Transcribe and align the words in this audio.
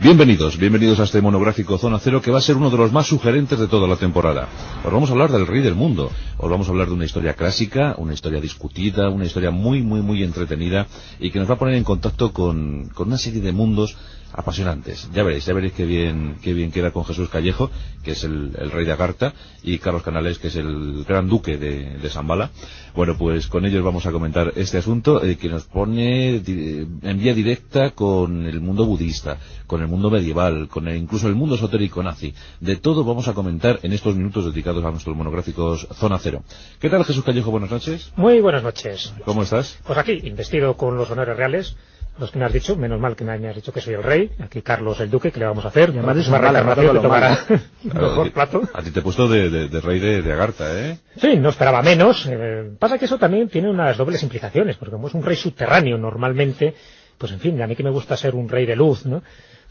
Bienvenidos, 0.00 0.56
bienvenidos 0.58 1.00
a 1.00 1.02
este 1.02 1.20
monográfico 1.20 1.76
Zona 1.76 1.98
Cero 1.98 2.22
que 2.22 2.30
va 2.30 2.38
a 2.38 2.40
ser 2.40 2.56
uno 2.56 2.70
de 2.70 2.76
los 2.76 2.92
más 2.92 3.08
sugerentes 3.08 3.58
de 3.58 3.66
toda 3.66 3.88
la 3.88 3.96
temporada. 3.96 4.48
Os 4.84 4.92
vamos 4.92 5.10
a 5.10 5.12
hablar 5.12 5.32
del 5.32 5.44
rey 5.44 5.60
del 5.60 5.74
mundo, 5.74 6.12
os 6.36 6.48
vamos 6.48 6.68
a 6.68 6.70
hablar 6.70 6.86
de 6.86 6.94
una 6.94 7.04
historia 7.04 7.34
clásica, 7.34 7.96
una 7.98 8.14
historia 8.14 8.40
discutida, 8.40 9.10
una 9.10 9.24
historia 9.24 9.50
muy, 9.50 9.82
muy, 9.82 10.00
muy 10.00 10.22
entretenida 10.22 10.86
y 11.18 11.32
que 11.32 11.40
nos 11.40 11.50
va 11.50 11.54
a 11.54 11.58
poner 11.58 11.74
en 11.74 11.82
contacto 11.82 12.32
con, 12.32 12.90
con 12.90 13.08
una 13.08 13.18
serie 13.18 13.40
de 13.40 13.50
mundos 13.50 13.96
apasionantes. 14.32 15.08
Ya 15.12 15.22
veréis, 15.22 15.46
ya 15.46 15.54
veréis 15.54 15.72
qué 15.72 15.84
bien, 15.84 16.36
qué 16.42 16.52
bien 16.52 16.70
queda 16.70 16.90
con 16.90 17.04
Jesús 17.04 17.28
Callejo, 17.28 17.70
que 18.02 18.12
es 18.12 18.24
el, 18.24 18.52
rey 18.52 18.84
de 18.84 18.92
Agartha, 18.92 19.32
y 19.62 19.78
Carlos 19.78 20.02
Canales, 20.02 20.38
que 20.38 20.48
es 20.48 20.56
el 20.56 21.04
gran 21.04 21.28
duque 21.28 21.58
de, 21.58 21.98
de 21.98 22.10
Zambala. 22.10 22.50
Bueno, 22.94 23.16
pues 23.16 23.46
con 23.46 23.64
ellos 23.64 23.84
vamos 23.84 24.06
a 24.06 24.12
comentar 24.12 24.52
este 24.56 24.78
asunto 24.78 25.24
eh, 25.24 25.36
que 25.36 25.48
nos 25.48 25.64
pone 25.64 26.36
en 26.36 27.18
vía 27.18 27.34
directa 27.34 27.90
con 27.90 28.46
el 28.46 28.60
mundo 28.60 28.86
budista, 28.86 29.38
con 29.66 29.82
el 29.82 29.88
mundo 29.88 30.10
medieval, 30.10 30.68
con 30.68 30.88
incluso 30.88 31.28
el 31.28 31.34
mundo 31.34 31.54
esotérico 31.54 32.02
nazi. 32.02 32.34
De 32.60 32.76
todo 32.76 33.04
vamos 33.04 33.28
a 33.28 33.34
comentar 33.34 33.80
en 33.82 33.92
estos 33.92 34.16
minutos 34.16 34.46
dedicados 34.46 34.84
a 34.84 34.90
nuestros 34.90 35.16
monográficos 35.16 35.86
Zona 35.92 36.18
Cero. 36.18 36.42
¿Qué 36.80 36.90
tal 36.90 37.04
Jesús 37.04 37.24
Callejo? 37.24 37.50
Buenas 37.50 37.70
noches. 37.70 38.12
Muy 38.16 38.40
buenas 38.40 38.62
noches. 38.62 39.12
¿Cómo 39.24 39.42
estás? 39.42 39.78
Pues 39.86 39.98
aquí, 39.98 40.20
investido 40.24 40.76
con 40.76 40.96
los 40.96 41.10
honores 41.10 41.36
reales 41.36 41.76
los 42.18 42.30
que 42.30 42.38
me 42.38 42.44
has 42.44 42.52
dicho, 42.52 42.76
menos 42.76 43.00
mal 43.00 43.14
que 43.14 43.24
me 43.24 43.48
has 43.48 43.54
dicho 43.54 43.72
que 43.72 43.80
soy 43.80 43.94
el 43.94 44.02
rey, 44.02 44.30
aquí 44.40 44.62
Carlos 44.62 45.00
el 45.00 45.10
duque, 45.10 45.30
que 45.30 45.38
le 45.38 45.46
vamos 45.46 45.64
a 45.64 45.68
hacer? 45.68 45.90
además 45.90 46.16
es 46.16 46.28
que 46.28 46.98
tomará 46.98 47.38
mejor 47.82 48.32
plato. 48.32 48.62
A 48.72 48.82
ti 48.82 48.90
te 48.90 49.00
he 49.00 49.02
puesto 49.02 49.28
de, 49.28 49.68
rey 49.80 49.98
de, 50.00 50.32
Agartha, 50.32 50.78
¿eh? 50.78 50.98
Sí, 51.16 51.36
no 51.36 51.50
esperaba 51.50 51.82
menos. 51.82 52.26
Eh, 52.30 52.72
pasa 52.78 52.98
que 52.98 53.04
eso 53.04 53.18
también 53.18 53.48
tiene 53.48 53.70
unas 53.70 53.96
dobles 53.96 54.22
implicaciones, 54.22 54.76
porque 54.76 54.92
como 54.92 55.08
es 55.08 55.14
un 55.14 55.22
rey 55.22 55.36
subterráneo 55.36 55.98
normalmente, 55.98 56.74
pues 57.16 57.32
en 57.32 57.40
fin, 57.40 57.60
a 57.62 57.66
mí 57.66 57.76
que 57.76 57.84
me 57.84 57.90
gusta 57.90 58.16
ser 58.16 58.34
un 58.34 58.48
rey 58.48 58.66
de 58.66 58.76
luz, 58.76 59.06
¿no? 59.06 59.22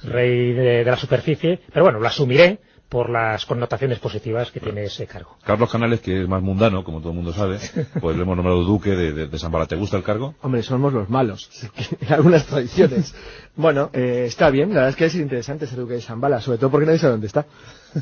Rey 0.03 0.53
de 0.53 0.85
la 0.85 0.95
superficie, 0.95 1.59
pero 1.73 1.85
bueno, 1.85 1.99
lo 1.99 2.07
asumiré, 2.07 2.59
por 2.89 3.09
las 3.09 3.45
connotaciones 3.45 3.99
positivas 3.99 4.51
que 4.51 4.59
tiene 4.59 4.83
ese 4.83 5.07
cargo. 5.07 5.35
Carlos 5.43 5.69
Canales, 5.69 5.99
que 5.99 6.21
es 6.21 6.27
más 6.27 6.41
mundano, 6.41 6.83
como 6.83 6.99
todo 6.99 7.09
el 7.09 7.15
mundo 7.15 7.33
sabe, 7.33 7.59
pues 7.99 8.15
le 8.15 8.23
hemos 8.23 8.35
nombrado 8.37 8.63
duque 8.63 8.91
de, 8.91 9.11
de, 9.11 9.27
de 9.27 9.65
¿Te 9.67 9.75
gusta 9.75 9.97
el 9.97 10.03
cargo? 10.03 10.35
Hombre, 10.41 10.63
somos 10.63 10.93
los 10.93 11.09
malos, 11.09 11.49
en 12.01 12.13
algunas 12.13 12.45
tradiciones. 12.45 13.13
bueno, 13.55 13.89
eh, 13.93 14.25
está 14.27 14.49
bien, 14.49 14.69
la 14.69 14.75
verdad 14.75 14.89
es 14.89 14.95
que 14.95 15.05
es 15.05 15.15
interesante 15.15 15.67
ser 15.67 15.79
duque 15.79 15.95
de 15.95 16.01
Zambala, 16.01 16.39
sobre 16.39 16.59
todo 16.59 16.69
porque 16.69 16.85
nadie 16.85 16.99
sabe 16.99 17.11
dónde 17.11 17.27
está. 17.27 17.45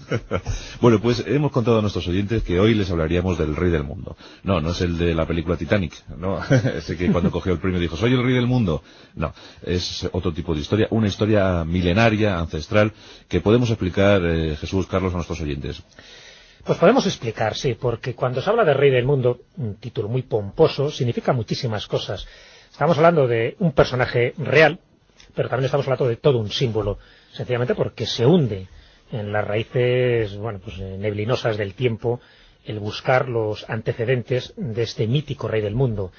bueno, 0.82 1.00
pues 1.02 1.24
hemos 1.28 1.52
contado 1.52 1.80
a 1.80 1.82
nuestros 1.82 2.08
oyentes 2.08 2.44
que 2.44 2.60
hoy 2.60 2.74
les 2.74 2.90
hablaríamos 2.90 3.38
del 3.38 3.56
rey 3.56 3.72
del 3.72 3.84
mundo. 3.84 4.16
No, 4.44 4.62
no 4.62 4.72
es 4.72 4.82
el 4.82 4.98
de 4.98 5.14
la 5.14 5.26
película 5.26 5.58
Titanic, 5.58 5.94
no, 6.18 6.40
ese 6.78 6.98
que 6.98 7.12
cuando 7.12 7.32
cogió 7.32 7.54
el 7.54 7.60
premio 7.60 7.80
dijo, 7.80 7.98
soy 7.98 8.14
el 8.14 8.24
rey 8.24 8.34
del 8.34 8.48
mundo. 8.48 8.84
No, 9.16 9.34
es 9.64 10.08
otro 10.12 10.34
tipo 10.34 10.54
de 10.54 10.62
historia, 10.62 10.88
una 10.92 11.08
historia 11.08 11.64
milenaria, 11.64 12.38
ancestral, 12.38 12.94
que 13.28 13.42
podemos 13.42 13.70
explicar, 13.70 14.22
eh, 14.26 14.56
Jesús, 14.56 14.88
Carlos, 14.88 15.14
a 15.14 15.18
nuestros 15.18 15.42
oyentes. 15.42 15.82
Pues 16.64 16.80
podemos 16.80 17.06
explicar, 17.06 17.56
sí, 17.56 17.76
porque 17.76 18.16
cuando 18.16 18.42
se 18.42 18.50
habla 18.50 18.66
de 18.66 18.74
rey 18.74 18.90
del 18.90 19.06
mundo, 19.06 19.42
un 19.58 19.76
título 19.76 20.10
muy 20.10 20.24
pomposo, 20.24 20.90
significa 20.90 21.32
muchísimas 21.32 21.88
cosas. 21.88 22.26
Estamos 22.72 22.98
hablando 22.98 23.28
de 23.28 23.56
un 23.60 23.72
personaje 23.72 24.34
real, 24.40 24.80
pero 25.36 25.48
también 25.48 25.66
estamos 25.66 25.86
hablando 25.86 26.08
de 26.08 26.16
todo 26.16 26.40
un 26.40 26.50
símbolo, 26.50 26.98
sencillamente 27.34 27.76
porque 27.76 28.06
se 28.06 28.26
hunde 28.26 28.68
en 29.12 29.32
las 29.32 29.46
raíces 29.46 30.38
pues, 30.64 30.80
eh, 30.80 30.98
neblinosas 30.98 31.58
del 31.58 31.74
tiempo 31.74 32.20
el 32.66 32.80
buscar 32.80 33.30
los 33.30 33.70
antecedentes 33.70 34.54
de 34.58 34.84
este 34.84 35.08
mítico 35.08 35.48
rey 35.48 35.62
del 35.62 35.76
mundo. 35.76 36.12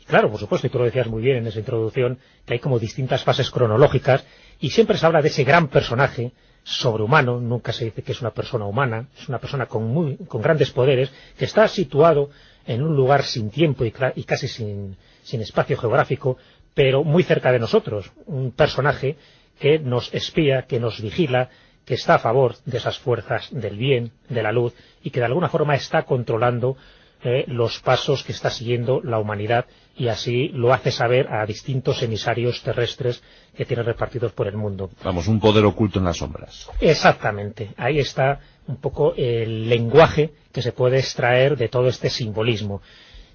Y 0.00 0.04
claro, 0.04 0.30
por 0.30 0.38
supuesto, 0.38 0.66
y 0.66 0.70
tú 0.70 0.78
lo 0.78 0.84
decías 0.84 1.06
muy 1.06 1.22
bien 1.22 1.38
en 1.38 1.46
esa 1.46 1.58
introducción, 1.58 2.18
que 2.44 2.54
hay 2.54 2.60
como 2.60 2.78
distintas 2.78 3.24
fases 3.24 3.50
cronológicas 3.50 4.24
y 4.60 4.70
siempre 4.70 4.98
se 4.98 5.06
habla 5.06 5.22
de 5.22 5.28
ese 5.28 5.44
gran 5.44 5.68
personaje 5.68 6.32
sobrehumano, 6.62 7.40
nunca 7.40 7.72
se 7.72 7.86
dice 7.86 8.02
que 8.02 8.12
es 8.12 8.20
una 8.20 8.32
persona 8.32 8.66
humana, 8.66 9.08
es 9.18 9.28
una 9.28 9.38
persona 9.38 9.66
con, 9.66 9.84
muy, 9.84 10.16
con 10.16 10.42
grandes 10.42 10.70
poderes, 10.70 11.10
que 11.38 11.44
está 11.44 11.68
situado 11.68 12.30
en 12.66 12.82
un 12.82 12.96
lugar 12.96 13.22
sin 13.22 13.50
tiempo 13.50 13.84
y, 13.84 13.90
casi 13.90 14.48
sin 14.48 14.96
espacio 15.40 15.76
geográfico, 15.76 16.38
pero 16.74 17.04
muy 17.04 17.22
cerca 17.22 17.52
de 17.52 17.58
nosotros, 17.58 18.10
un 18.26 18.52
personaje 18.52 19.16
que 19.58 19.78
nos 19.78 20.12
espía, 20.12 20.62
que 20.62 20.80
nos 20.80 21.00
vigila, 21.00 21.50
que 21.84 21.94
está 21.94 22.16
a 22.16 22.18
favor 22.18 22.56
de 22.64 22.78
esas 22.78 22.98
fuerzas 22.98 23.48
del 23.50 23.76
bien, 23.76 24.12
de 24.28 24.42
la 24.42 24.52
luz, 24.52 24.74
y 25.02 25.10
que 25.10 25.20
de 25.20 25.26
alguna 25.26 25.48
forma 25.48 25.74
está 25.74 26.04
controlando 26.04 26.76
eh, 27.22 27.44
los 27.48 27.80
pasos 27.80 28.22
que 28.22 28.32
está 28.32 28.50
siguiendo 28.50 29.00
la 29.02 29.18
humanidad 29.18 29.64
y 29.96 30.08
así 30.08 30.48
lo 30.48 30.74
hace 30.74 30.90
saber 30.90 31.28
a 31.32 31.46
distintos 31.46 32.02
emisarios 32.02 32.62
terrestres 32.62 33.22
que 33.56 33.64
tiene 33.64 33.82
repartidos 33.82 34.32
por 34.32 34.46
el 34.46 34.56
mundo. 34.56 34.90
Vamos, 35.02 35.26
un 35.28 35.40
poder 35.40 35.64
oculto 35.64 35.98
en 35.98 36.04
las 36.04 36.18
sombras. 36.18 36.68
Exactamente. 36.80 37.70
Ahí 37.78 37.98
está 37.98 38.40
un 38.66 38.76
poco 38.76 39.14
el 39.16 39.68
lenguaje 39.70 40.34
que 40.52 40.60
se 40.60 40.72
puede 40.72 40.98
extraer 40.98 41.56
de 41.56 41.68
todo 41.68 41.88
este 41.88 42.10
simbolismo. 42.10 42.82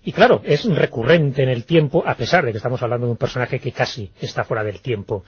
Y 0.04 0.12
claro, 0.12 0.42
es 0.46 0.66
recurrente 0.66 1.44
en 1.44 1.50
el 1.50 1.66
tiempo, 1.66 2.04
a 2.06 2.16
pesar 2.16 2.46
de 2.46 2.52
que 2.52 2.58
estamos 2.58 2.82
hablando 2.82 3.08
de 3.08 3.12
un 3.12 3.18
personaje 3.18 3.60
que 3.60 3.72
casi 3.72 4.12
está 4.22 4.44
fuera 4.44 4.64
del 4.64 4.82
tiempo. 4.82 5.24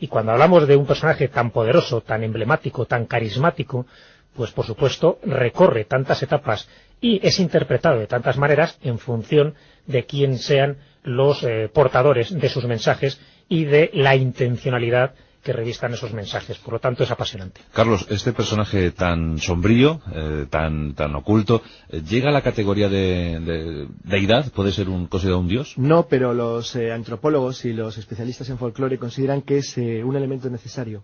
Y 0.00 0.08
cuando 0.08 0.32
hablamos 0.32 0.66
de 0.66 0.76
un 0.76 0.86
personaje 0.86 1.28
tan 1.28 1.50
poderoso, 1.50 2.00
tan 2.00 2.24
emblemático, 2.24 2.86
tan 2.86 3.04
carismático, 3.04 3.86
pues 4.34 4.50
por 4.50 4.64
supuesto 4.64 5.18
recorre 5.22 5.84
tantas 5.84 6.22
etapas 6.22 6.68
y 7.00 7.20
es 7.26 7.38
interpretado 7.38 7.98
de 7.98 8.06
tantas 8.06 8.38
maneras 8.38 8.78
en 8.82 8.98
función 8.98 9.54
de 9.86 10.06
quién 10.06 10.38
sean 10.38 10.78
los 11.02 11.42
eh, 11.42 11.68
portadores 11.72 12.38
de 12.38 12.48
sus 12.48 12.64
mensajes 12.64 13.20
y 13.48 13.64
de 13.64 13.90
la 13.92 14.16
intencionalidad 14.16 15.14
que 15.42 15.52
revistan 15.52 15.94
esos 15.94 16.12
mensajes. 16.12 16.58
Por 16.58 16.74
lo 16.74 16.80
tanto, 16.80 17.04
es 17.04 17.10
apasionante. 17.10 17.60
Carlos, 17.72 18.06
este 18.10 18.32
personaje 18.32 18.90
tan 18.90 19.38
sombrío, 19.38 20.00
eh, 20.14 20.46
tan, 20.50 20.94
tan 20.94 21.14
oculto, 21.14 21.62
eh, 21.88 22.02
¿llega 22.02 22.28
a 22.28 22.32
la 22.32 22.42
categoría 22.42 22.88
de, 22.88 23.88
deidad? 24.04 24.50
¿Puede 24.52 24.72
ser 24.72 24.88
un, 24.88 25.06
considerado 25.06 25.40
un 25.40 25.48
dios? 25.48 25.74
No, 25.76 26.06
pero 26.08 26.34
los 26.34 26.76
eh, 26.76 26.92
antropólogos 26.92 27.64
y 27.64 27.72
los 27.72 27.96
especialistas 27.98 28.48
en 28.50 28.58
folclore 28.58 28.98
consideran 28.98 29.42
que 29.42 29.58
es 29.58 29.76
un 29.76 30.16
elemento 30.16 30.50
necesario 30.50 31.02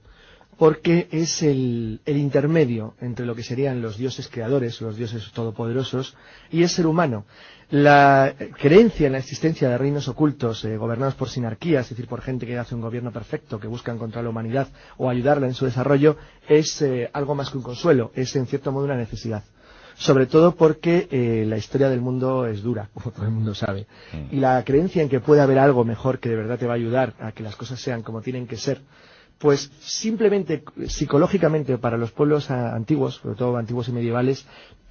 porque 0.56 1.08
es 1.10 1.42
el, 1.42 2.00
el, 2.04 2.16
intermedio 2.16 2.94
entre 3.00 3.26
lo 3.26 3.34
que 3.34 3.42
serían 3.42 3.82
los 3.82 3.98
dioses 3.98 4.28
creadores, 4.28 4.80
los 4.80 4.96
dioses 4.96 5.30
todopoderosos, 5.32 6.16
y 6.50 6.62
el 6.62 6.68
ser 6.68 6.86
humano. 6.86 7.26
La 7.68 8.34
creencia 8.58 9.06
en 9.06 9.12
la 9.12 9.18
existencia 9.18 9.68
de 9.68 9.76
reinos 9.76 10.06
ocultos 10.06 10.64
eh, 10.64 10.76
gobernados 10.76 11.14
por 11.16 11.28
sinarquías, 11.28 11.86
es 11.86 11.90
decir, 11.90 12.06
por 12.06 12.22
gente 12.22 12.46
que 12.46 12.56
hace 12.56 12.74
un 12.74 12.80
gobierno 12.80 13.12
perfecto, 13.12 13.58
que 13.58 13.66
busca 13.66 13.92
encontrar 13.92 14.22
la 14.22 14.30
humanidad 14.30 14.68
o 14.96 15.10
ayudarla 15.10 15.48
en 15.48 15.54
su 15.54 15.64
desarrollo, 15.64 16.16
es 16.48 16.80
eh, 16.82 17.10
algo 17.12 17.34
más 17.34 17.50
que 17.50 17.58
un 17.58 17.64
consuelo, 17.64 18.12
es 18.14 18.34
en 18.36 18.46
cierto 18.46 18.72
modo 18.72 18.84
una 18.84 18.96
necesidad 18.96 19.42
sobre 19.98 20.26
todo 20.26 20.54
porque 20.54 21.08
eh, 21.10 21.44
la 21.46 21.56
historia 21.56 21.88
del 21.88 22.00
mundo 22.00 22.46
es 22.46 22.62
dura, 22.62 22.90
como 22.94 23.10
todo 23.12 23.24
el 23.24 23.32
mundo 23.32 23.54
sabe. 23.54 23.86
Mm. 24.12 24.36
Y 24.36 24.40
la 24.40 24.62
creencia 24.64 25.02
en 25.02 25.08
que 25.08 25.20
puede 25.20 25.40
haber 25.40 25.58
algo 25.58 25.84
mejor 25.84 26.18
que 26.18 26.28
de 26.28 26.36
verdad 26.36 26.58
te 26.58 26.66
va 26.66 26.74
a 26.74 26.76
ayudar 26.76 27.14
a 27.18 27.32
que 27.32 27.42
las 27.42 27.56
cosas 27.56 27.80
sean 27.80 28.02
como 28.02 28.20
tienen 28.20 28.46
que 28.46 28.56
ser, 28.56 28.82
pues 29.38 29.70
simplemente 29.80 30.64
psicológicamente 30.86 31.78
para 31.78 31.98
los 31.98 32.12
pueblos 32.12 32.50
antiguos, 32.50 33.16
sobre 33.16 33.36
todo 33.36 33.56
antiguos 33.56 33.88
y 33.88 33.92
medievales, 33.92 34.46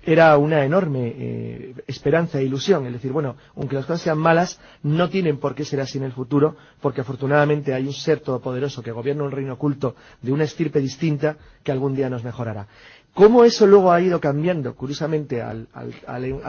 era 0.05 0.37
una 0.37 0.63
enorme 0.63 1.13
eh, 1.17 1.73
esperanza 1.87 2.39
e 2.39 2.43
ilusión, 2.43 2.85
es 2.85 2.93
decir, 2.93 3.11
bueno, 3.11 3.37
aunque 3.55 3.75
las 3.75 3.85
cosas 3.87 4.01
sean 4.01 4.19
malas, 4.19 4.59
no 4.83 5.09
tienen 5.09 5.37
por 5.39 5.55
qué 5.55 5.65
ser 5.65 5.81
así 5.81 5.97
en 5.97 6.03
el 6.03 6.11
futuro, 6.11 6.55
porque 6.79 7.01
afortunadamente 7.01 7.73
hay 7.73 7.87
un 7.87 7.93
ser 7.93 8.19
todopoderoso 8.19 8.83
que 8.83 8.91
gobierna 8.91 9.23
un 9.23 9.31
reino 9.31 9.53
oculto 9.53 9.95
de 10.21 10.31
una 10.31 10.43
estirpe 10.43 10.79
distinta 10.79 11.37
que 11.63 11.71
algún 11.71 11.95
día 11.95 12.09
nos 12.09 12.23
mejorará. 12.23 12.67
¿Cómo 13.15 13.45
eso 13.45 13.65
luego 13.65 13.91
ha 13.91 14.01
ido 14.01 14.19
cambiando, 14.19 14.75
curiosamente, 14.75 15.41
al, 15.41 15.67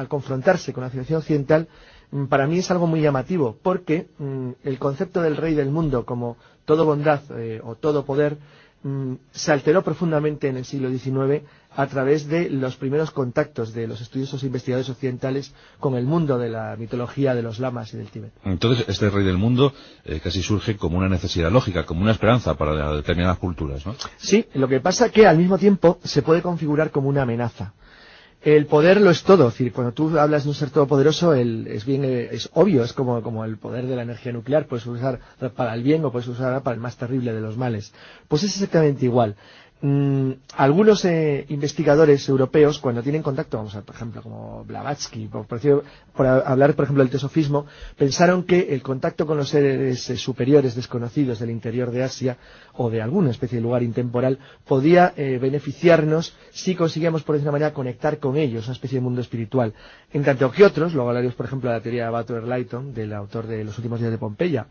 confrontarse 0.09 0.73
con 0.73 0.83
la 0.83 0.91
civilización 0.91 1.21
occidental? 1.21 1.69
Mm, 2.11 2.27
para 2.27 2.47
mí 2.47 2.59
es 2.59 2.71
algo 2.71 2.87
muy 2.87 3.01
llamativo, 3.01 3.57
porque 3.63 4.09
mm, 4.19 4.51
el 4.65 4.79
concepto 4.79 5.23
del 5.23 5.37
rey 5.37 5.55
del 5.55 5.71
mundo 5.71 6.05
como 6.05 6.37
todo 6.67 6.85
bondad 6.85 7.21
eh, 7.39 7.61
o 7.65 7.77
todo 7.77 8.05
poder 8.05 8.37
mm, 8.83 9.15
se 9.31 9.53
alteró 9.53 9.83
profundamente 9.83 10.49
en 10.49 10.59
el 10.59 10.67
siglo 10.67 10.91
XIX 10.91 11.43
a 11.75 11.87
través 11.87 12.29
de 12.29 12.51
los 12.51 12.77
primeros 12.77 13.11
contactos 13.11 13.73
de 13.73 13.87
los 13.87 14.01
estudiosos 14.01 14.43
e 14.43 14.47
investigadores 14.47 14.89
occidentales 14.91 15.55
con 15.81 15.95
el 15.95 16.05
mundo 16.05 16.39
de 16.39 16.51
la 16.51 16.77
mitología 16.77 17.35
de 17.35 17.43
los 17.43 17.59
lamas 17.59 17.93
y 17.95 17.99
del 17.99 18.09
Tíbet. 18.09 18.33
Entonces, 18.45 18.87
este 18.89 19.11
rey 19.11 19.25
del 19.25 19.37
mundo 19.37 19.73
eh, 20.05 20.21
casi 20.21 20.43
surge 20.43 20.77
como 20.77 20.99
una 20.99 21.09
necesidad 21.09 21.51
lógica, 21.51 21.87
como 21.87 22.03
una 22.03 22.13
esperanza 22.13 22.55
para 22.55 22.93
determinadas 22.97 23.39
culturas, 23.39 23.87
¿no? 23.87 23.95
Sí, 24.17 24.47
lo 24.55 24.69
que 24.69 24.81
pasa 24.81 25.11
que 25.11 25.27
al 25.27 25.39
mismo 25.39 25.59
tiempo 25.59 25.99
se 26.03 26.23
puede 26.23 26.43
configurar 26.43 26.91
como 26.91 27.09
una 27.09 27.23
amenaza 27.23 27.75
el 28.55 28.67
poder 28.67 29.01
lo 29.01 29.11
es 29.11 29.25
todo. 29.25 29.49
Es 29.49 29.55
decir, 29.55 29.73
cuando 29.73 29.93
tú 29.93 30.17
hablas 30.17 30.45
de 30.45 30.51
un 30.51 30.55
ser 30.55 30.71
todopoderoso, 30.71 31.35
es 31.35 31.85
bien, 31.85 32.05
es 32.05 32.49
obvio, 32.55 32.85
es 32.85 32.93
como, 32.93 33.21
como 33.21 33.45
el 33.45 33.59
poder 33.59 33.87
de 33.87 33.97
la 33.97 34.03
energía 34.03 34.33
nuclear, 34.33 34.67
puedes 34.69 34.87
usar 34.87 35.19
para 35.57 35.75
el 35.75 35.83
bien 35.83 36.05
o 36.05 36.13
puedes 36.13 36.29
usar 36.29 36.63
para 36.63 36.75
el 36.75 36.81
más 36.81 36.97
terrible 36.97 37.33
de 37.33 37.41
los 37.41 37.57
males. 37.57 37.93
Pues 38.29 38.45
es 38.45 38.55
exactamente 38.55 39.05
igual. 39.05 39.35
Mm, 39.83 40.31
algunos 40.57 41.05
eh, 41.05 41.45
investigadores 41.51 42.27
europeos, 42.31 42.79
cuando 42.79 43.03
tienen 43.03 43.23
contacto, 43.23 43.59
vamos 43.59 43.75
a 43.77 43.83
por 43.83 43.95
ejemplo, 43.95 44.23
como 44.23 44.65
Blavatsky, 44.65 45.29
por, 45.29 46.27
hablar, 46.27 46.75
por 46.75 46.85
ejemplo, 46.85 47.05
del 47.05 47.11
teosofismo, 47.11 47.67
pensaron 47.97 48.45
que 48.45 48.75
el 48.75 48.81
contacto 48.83 49.27
con 49.27 49.37
los 49.37 49.51
seres 49.51 50.09
eh, 50.09 50.17
superiores 50.17 50.75
desconocidos 50.75 51.41
del 51.41 51.51
interior 51.51 51.91
de 51.91 52.03
Asia 52.05 52.39
o 52.73 52.89
de 52.89 53.03
alguna 53.03 53.31
especie 53.31 53.57
de 53.59 53.63
lugar 53.63 53.83
intemporal 53.83 54.39
podía 54.67 55.13
eh, 55.15 55.39
beneficiarnos 55.39 56.35
si 56.53 56.75
conseguíamos, 56.75 57.23
por 57.23 57.35
decir 57.35 57.45
una 57.47 57.53
manera, 57.53 57.75
conectar 57.75 58.19
con 58.19 58.39
ellos, 58.39 58.65
una 58.67 58.73
especie 58.73 58.97
de 58.99 59.03
mundo 59.05 59.21
espiritual. 59.21 59.75
En 60.11 60.25
tanto 60.25 60.51
que 60.51 60.65
otros, 60.65 60.95
luego 60.95 61.11
hablaremos, 61.11 61.35
por 61.35 61.45
ejemplo, 61.47 61.69
de 61.69 61.77
la 61.77 61.83
teoría 61.83 62.05
de 62.07 62.11
Butler 62.17 62.45
Lighton, 62.45 62.95
del 62.95 63.13
autor 63.13 63.47
de 63.47 63.63
Los 63.63 63.77
últimos 63.77 64.01
días 64.01 64.11
de 64.11 64.19
Pompeya, 64.19 64.69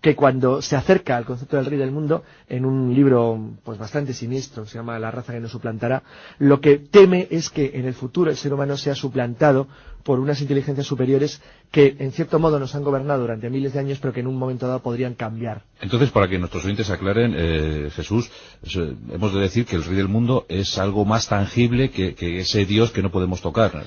que 0.00 0.16
cuando 0.16 0.62
se 0.62 0.76
acerca 0.76 1.16
al 1.16 1.24
concepto 1.24 1.56
del 1.56 1.66
rey 1.66 1.78
del 1.78 1.90
mundo, 1.90 2.24
en 2.48 2.64
un 2.64 2.94
libro 2.94 3.38
pues 3.64 3.78
bastante 3.78 4.14
siniestro, 4.14 4.66
se 4.66 4.78
llama 4.78 4.98
La 4.98 5.10
raza 5.10 5.32
que 5.32 5.40
nos 5.40 5.50
suplantará, 5.50 6.02
lo 6.38 6.60
que 6.60 6.78
teme 6.78 7.28
es 7.30 7.50
que 7.50 7.72
en 7.74 7.86
el 7.86 7.94
futuro 7.94 8.30
el 8.30 8.36
ser 8.36 8.54
humano 8.54 8.76
sea 8.76 8.94
suplantado 8.94 9.68
por 10.02 10.18
unas 10.18 10.40
inteligencias 10.40 10.86
superiores 10.86 11.42
que 11.70 11.96
en 11.98 12.10
cierto 12.12 12.38
modo 12.38 12.58
nos 12.58 12.74
han 12.74 12.82
gobernado 12.82 13.20
durante 13.20 13.50
miles 13.50 13.74
de 13.74 13.80
años, 13.80 13.98
pero 14.00 14.12
que 14.12 14.20
en 14.20 14.26
un 14.26 14.36
momento 14.36 14.66
dado 14.66 14.82
podrían 14.82 15.14
cambiar. 15.14 15.62
Entonces, 15.80 16.10
para 16.10 16.26
que 16.26 16.38
nuestros 16.38 16.64
oyentes 16.64 16.90
aclaren, 16.90 17.34
eh, 17.36 17.90
Jesús, 17.94 18.30
eh, 18.62 18.94
hemos 19.12 19.34
de 19.34 19.40
decir 19.40 19.66
que 19.66 19.76
el 19.76 19.84
rey 19.84 19.96
del 19.96 20.08
mundo 20.08 20.46
es 20.48 20.78
algo 20.78 21.04
más 21.04 21.28
tangible 21.28 21.90
que, 21.90 22.14
ese 22.40 22.64
Dios 22.64 22.90
que 22.90 23.02
no 23.02 23.10
podemos 23.10 23.40
tocar, 23.40 23.84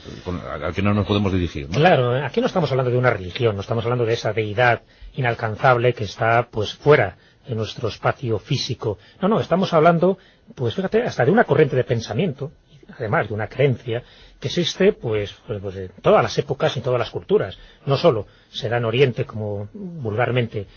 al 0.63 0.73
que 0.73 0.81
no 0.81 0.93
nos 0.93 1.07
podemos 1.07 1.33
dirigir. 1.33 1.67
Claro, 1.67 2.23
aquí 2.23 2.39
no 2.39 2.47
estamos 2.47 2.71
hablando 2.71 2.91
de 2.91 2.97
una 2.97 3.09
religión, 3.09 3.55
no 3.55 3.61
estamos 3.61 3.83
hablando 3.83 4.05
de 4.05 4.13
esa 4.13 4.33
deidad 4.33 4.83
inalcanzable 5.15 5.93
que 5.93 6.05
está 6.05 6.47
pues 6.49 6.73
fuera 6.73 7.17
de 7.47 7.55
nuestro 7.55 7.89
espacio 7.89 8.39
físico. 8.39 8.97
No, 9.21 9.27
no, 9.27 9.39
estamos 9.39 9.73
hablando, 9.73 10.17
pues 10.55 10.75
fíjate, 10.75 11.03
hasta 11.03 11.25
de 11.25 11.31
una 11.31 11.43
corriente 11.43 11.75
de 11.75 11.83
pensamiento, 11.83 12.51
además 12.97 13.27
de 13.27 13.33
una 13.33 13.47
creencia, 13.47 14.03
que 14.39 14.47
existe 14.47 14.93
pues, 14.93 15.33
pues, 15.47 15.61
pues 15.61 15.75
en 15.75 15.91
todas 16.01 16.23
las 16.23 16.37
épocas 16.37 16.75
y 16.75 16.79
en 16.79 16.83
todas 16.83 16.99
las 16.99 17.09
culturas. 17.09 17.57
No 17.85 17.97
solo 17.97 18.27
se 18.49 18.69
da 18.69 18.77
en 18.77 18.85
Oriente, 18.85 19.25
como 19.25 19.69
vulgarmente 19.73 20.67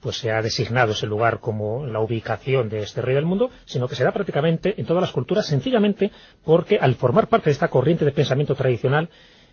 pues 0.00 0.16
se 0.18 0.32
ha 0.32 0.42
designado 0.42 0.92
ese 0.92 1.06
lugar 1.06 1.38
como 1.40 1.86
la 1.86 2.00
ubicación 2.00 2.68
de 2.68 2.80
este 2.80 3.00
rey 3.00 3.14
del 3.14 3.24
mundo, 3.24 3.50
sino 3.64 3.88
que 3.88 3.94
se 3.94 4.04
da 4.04 4.12
prácticamente 4.12 4.74
en 4.78 4.86
todas 4.86 5.00
las 5.00 5.12
culturas, 5.12 5.46
sencillamente 5.46 6.10
porque 6.44 6.78
al 6.78 6.96
formar 6.96 7.28
parte 7.28 7.46
de 7.46 7.52
esta 7.52 7.68
corriente 7.68 8.04
de 8.04 8.12
pensamiento 8.12 8.54
tradicional, 8.54 9.08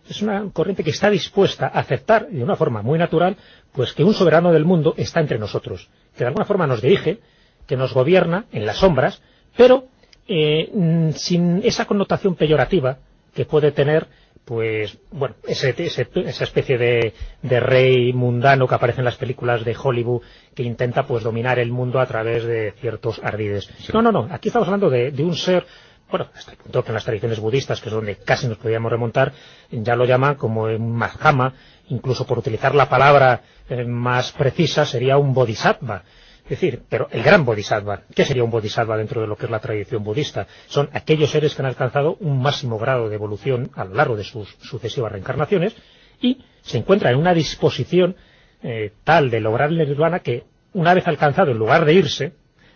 es 0.09 0.21
una 0.21 0.50
corriente 0.51 0.83
que 0.83 0.89
está 0.89 1.09
dispuesta 1.09 1.67
a 1.67 1.79
aceptar 1.79 2.27
de 2.27 2.44
una 2.44 2.55
forma 2.55 2.81
muy 2.81 3.00
natural 3.00 3.38
pues 3.71 3.94
que 3.94 4.03
un 4.03 4.13
soberano 4.13 4.51
del 4.51 4.65
mundo 4.65 4.94
está 4.97 5.19
entre 5.19 5.39
nosotros, 5.39 5.89
que 6.13 6.19
de 6.19 6.27
alguna 6.27 6.45
forma 6.45 6.67
nos 6.67 6.81
dirige, 6.81 7.19
que 7.65 7.77
nos 7.77 7.94
gobierna 7.94 8.45
en 8.51 8.65
las 8.65 8.77
sombras, 8.77 9.21
pero 9.55 9.85
eh, 10.27 10.69
mm, 10.73 11.11
sin 11.11 11.61
esa 11.63 11.85
connotación 11.85 12.35
peyorativa 12.35 13.00
que 13.33 13.45
puede 13.45 13.71
tener 13.71 14.07
pues 14.45 14.97
bueno 15.11 15.35
esa 15.47 15.69
especie 15.69 16.77
de, 16.77 17.13
rey 17.59 18.11
mundano 18.11 18.67
que 18.67 18.75
aparece 18.75 19.00
en 19.00 19.05
las 19.05 19.15
películas 19.15 19.63
de 19.63 19.75
Hollywood 19.81 20.21
que 20.53 20.63
intenta 20.63 21.03
pues 21.03 21.23
dominar 21.23 21.59
el 21.59 21.71
mundo 21.71 22.00
a 22.00 22.05
través 22.05 22.44
de 22.44 22.73
ciertos 22.79 23.21
ardides. 23.23 23.69
No, 23.94 24.01
no, 24.01 24.11
no, 24.11 24.27
aquí 24.29 24.50
estamos 24.50 24.67
hablando 24.67 24.89
de, 24.89 25.11
de 25.11 25.23
un 25.23 25.35
ser 25.35 25.65
bueno, 26.13 26.30
hasta 26.36 26.51
el 26.51 26.57
punto 26.57 26.83
que 26.83 26.89
en 26.89 26.94
las 26.94 27.06
tradiciones 27.06 27.39
budistas, 27.39 27.81
que 27.81 27.89
es 27.89 27.95
donde 27.95 28.18
casi 28.18 28.48
nos 28.48 28.60
podíamos 28.60 28.92
remontar, 28.92 29.33
ya 29.71 29.95
lo 29.95 30.06
llaman 30.06 30.36
como 30.36 30.65
un 30.65 30.92
Mahama, 30.92 31.56
incluso 31.88 32.27
por 32.27 32.38
utilizar 32.38 32.75
la 32.75 32.88
palabra 32.88 33.42
eh, 33.68 33.83
más 33.83 34.31
precisa, 34.31 34.86
sería 34.86 35.18
un 35.18 35.33
bodhisattva. 35.33 36.04
Es 36.44 36.50
decir, 36.51 36.83
pero 36.88 37.07
el 37.10 37.24
gran 37.24 37.45
bodhisattva, 37.45 38.04
¿qué 38.13 38.25
sería 38.25 38.44
un 38.44 38.51
bodhisattva 38.51 38.95
dentro 38.95 39.21
de 39.21 39.27
lo 39.27 39.36
que 39.36 39.45
es 39.45 39.51
la 39.51 39.57
tradición 39.57 40.04
budista? 40.04 40.45
Son 40.68 40.88
aquellos 40.94 41.31
seres 41.31 41.56
que 41.56 41.63
han 41.63 41.68
alcanzado 41.68 42.15
un 42.19 42.44
máximo 42.44 42.77
grado 42.77 43.10
de 43.10 43.15
evolución 43.15 43.71
a 43.74 43.83
lo 43.83 43.95
largo 43.95 44.15
de 44.15 44.24
sus 44.24 44.56
sucesivas 44.62 45.12
reencarnaciones 45.13 45.75
y 46.21 46.45
se 46.62 46.77
encuentran 46.77 47.13
en 47.13 47.21
una 47.21 47.33
disposición 47.33 48.15
eh, 48.62 48.94
tal 49.04 49.31
de 49.31 49.39
lograr 49.39 49.69
el 49.69 49.80
nirvana 49.80 50.19
que 50.19 50.44
una 50.74 50.94
vez 50.94 51.07
alcanzado, 51.07 51.50
en 51.50 51.57
lugar 51.57 51.86
de 51.86 51.94
irse, 51.95 52.33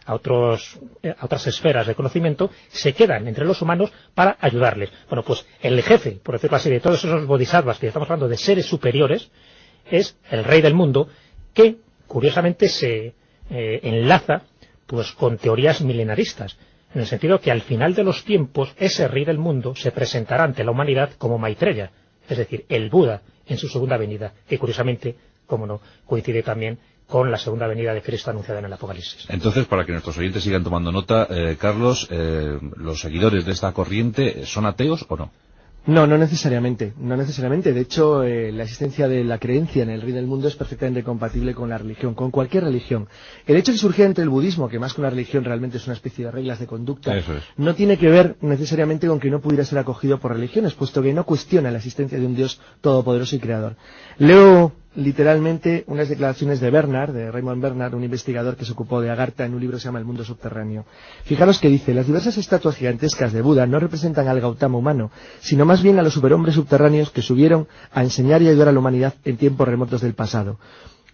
a, 0.07 0.15
otros, 0.15 0.79
eh, 1.03 1.13
a 1.17 1.25
otras 1.25 1.45
esferas 1.47 1.85
de 1.85 1.93
conocimiento, 1.93 2.49
se 2.69 2.93
quedan 2.93 3.27
entre 3.27 3.45
los 3.45 3.61
humanos 3.61 3.91
para 4.15 4.37
ayudarles. 4.39 4.89
Bueno, 5.09 5.23
pues 5.23 5.45
el 5.61 5.81
jefe, 5.83 6.11
por 6.23 6.35
decirlo 6.35 6.57
así, 6.57 6.69
de 6.69 6.79
todos 6.79 7.03
esos 7.03 7.25
bodhisattvas 7.27 7.77
que 7.77 7.87
estamos 7.87 8.09
hablando 8.09 8.29
de 8.29 8.37
seres 8.37 8.65
superiores, 8.65 9.29
es 9.91 10.17
el 10.31 10.45
rey 10.45 10.61
del 10.61 10.73
mundo, 10.73 11.09
que 11.53 11.77
curiosamente 12.07 12.69
se 12.69 13.13
eh, 13.49 13.79
enlaza 13.83 14.43
pues 14.85 15.11
con 15.11 15.37
teorías 15.37 15.81
milenaristas, 15.81 16.57
en 16.93 17.01
el 17.01 17.07
sentido 17.07 17.41
que 17.41 17.51
al 17.51 17.61
final 17.61 17.93
de 17.93 18.05
los 18.05 18.23
tiempos 18.23 18.73
ese 18.77 19.09
rey 19.09 19.25
del 19.25 19.37
mundo 19.37 19.75
se 19.75 19.91
presentará 19.91 20.45
ante 20.45 20.63
la 20.63 20.71
humanidad 20.71 21.11
como 21.17 21.37
Maitreya, 21.37 21.91
es 22.29 22.37
decir, 22.37 22.65
el 22.69 22.89
Buda 22.89 23.21
en 23.45 23.57
su 23.57 23.67
segunda 23.67 23.97
venida, 23.97 24.33
que 24.47 24.57
curiosamente, 24.57 25.15
como 25.45 25.67
no, 25.67 25.81
coincide 26.05 26.43
también 26.43 26.79
con 27.07 27.31
la 27.31 27.37
segunda 27.37 27.67
venida 27.67 27.93
de 27.93 28.01
Cristo 28.01 28.31
anunciada 28.31 28.59
en 28.59 28.65
el 28.65 28.73
Apocalipsis. 28.73 29.25
Entonces, 29.29 29.65
para 29.65 29.85
que 29.85 29.93
nuestros 29.93 30.17
oyentes 30.17 30.43
sigan 30.43 30.63
tomando 30.63 30.91
nota, 30.91 31.27
eh, 31.29 31.55
Carlos, 31.59 32.07
eh, 32.11 32.59
¿los 32.75 32.99
seguidores 32.99 33.45
de 33.45 33.53
esta 33.53 33.71
corriente 33.71 34.45
son 34.45 34.65
ateos 34.65 35.05
o 35.07 35.15
no? 35.15 35.31
No, 35.87 36.05
no 36.05 36.17
necesariamente, 36.17 36.91
no 36.99 37.15
necesariamente. 37.15 37.71
De 37.71 37.79
hecho, 37.79 38.21
eh, 38.23 38.51
la 38.51 38.63
existencia 38.63 39.07
de 39.07 39.23
la 39.23 39.37
creencia 39.37 39.83
en 39.83 39.89
el 39.89 40.01
rey 40.01 40.11
del 40.11 40.27
mundo 40.27 40.49
es 40.49 40.55
perfectamente 40.57 41.01
compatible 41.01 41.53
con 41.53 41.69
la 41.69 41.77
religión, 41.77 42.13
con 42.13 42.29
cualquier 42.29 42.65
religión. 42.65 43.07
El 43.45 43.55
hecho 43.55 43.71
de 43.71 43.77
que 43.77 43.81
surgiera 43.81 44.09
entre 44.09 44.25
el 44.25 44.29
budismo, 44.29 44.67
que 44.67 44.79
más 44.79 44.93
que 44.93 44.99
una 44.99 45.09
religión 45.09 45.45
realmente 45.45 45.77
es 45.77 45.85
una 45.85 45.93
especie 45.93 46.25
de 46.25 46.31
reglas 46.31 46.59
de 46.59 46.67
conducta, 46.67 47.15
no 47.55 47.73
tiene 47.73 47.97
que 47.97 48.09
ver 48.09 48.35
necesariamente 48.41 49.07
con 49.07 49.21
que 49.21 49.29
no 49.29 49.39
pudiera 49.39 49.63
ser 49.63 49.79
acogido 49.79 50.19
por 50.19 50.33
religiones, 50.33 50.73
puesto 50.73 51.01
que 51.01 51.13
no 51.13 51.25
cuestiona 51.25 51.71
la 51.71 51.77
existencia 51.77 52.19
de 52.19 52.25
un 52.25 52.35
Dios 52.35 52.59
todopoderoso 52.81 53.37
y 53.37 53.39
creador. 53.39 53.77
Leo 54.17 54.73
literalmente 54.95 55.83
unas 55.87 56.09
declaraciones 56.09 56.59
de 56.59 56.71
Bernard, 56.71 57.13
de 57.13 57.31
Raymond 57.31 57.61
Bernard, 57.61 57.93
un 57.93 58.03
investigador 58.03 58.55
que 58.55 58.65
se 58.65 58.71
ocupó 58.71 59.01
de 59.01 59.09
Agartha 59.09 59.45
en 59.45 59.53
un 59.53 59.59
libro 59.59 59.77
que 59.77 59.81
se 59.81 59.85
llama 59.85 59.99
El 59.99 60.05
mundo 60.05 60.23
subterráneo. 60.23 60.85
Fijaros 61.23 61.59
que 61.59 61.69
dice, 61.69 61.93
las 61.93 62.07
diversas 62.07 62.37
estatuas 62.37 62.75
gigantescas 62.75 63.33
de 63.33 63.41
Buda 63.41 63.67
no 63.67 63.79
representan 63.79 64.27
al 64.27 64.41
Gautama 64.41 64.77
humano, 64.77 65.11
sino 65.39 65.65
más 65.65 65.81
bien 65.83 65.99
a 65.99 66.03
los 66.03 66.13
superhombres 66.13 66.55
subterráneos 66.55 67.11
que 67.11 67.21
subieron 67.21 67.67
a 67.91 68.03
enseñar 68.03 68.41
y 68.41 68.47
ayudar 68.47 68.69
a 68.69 68.71
la 68.71 68.79
humanidad 68.79 69.13
en 69.23 69.37
tiempos 69.37 69.67
remotos 69.67 70.01
del 70.01 70.13
pasado. 70.13 70.59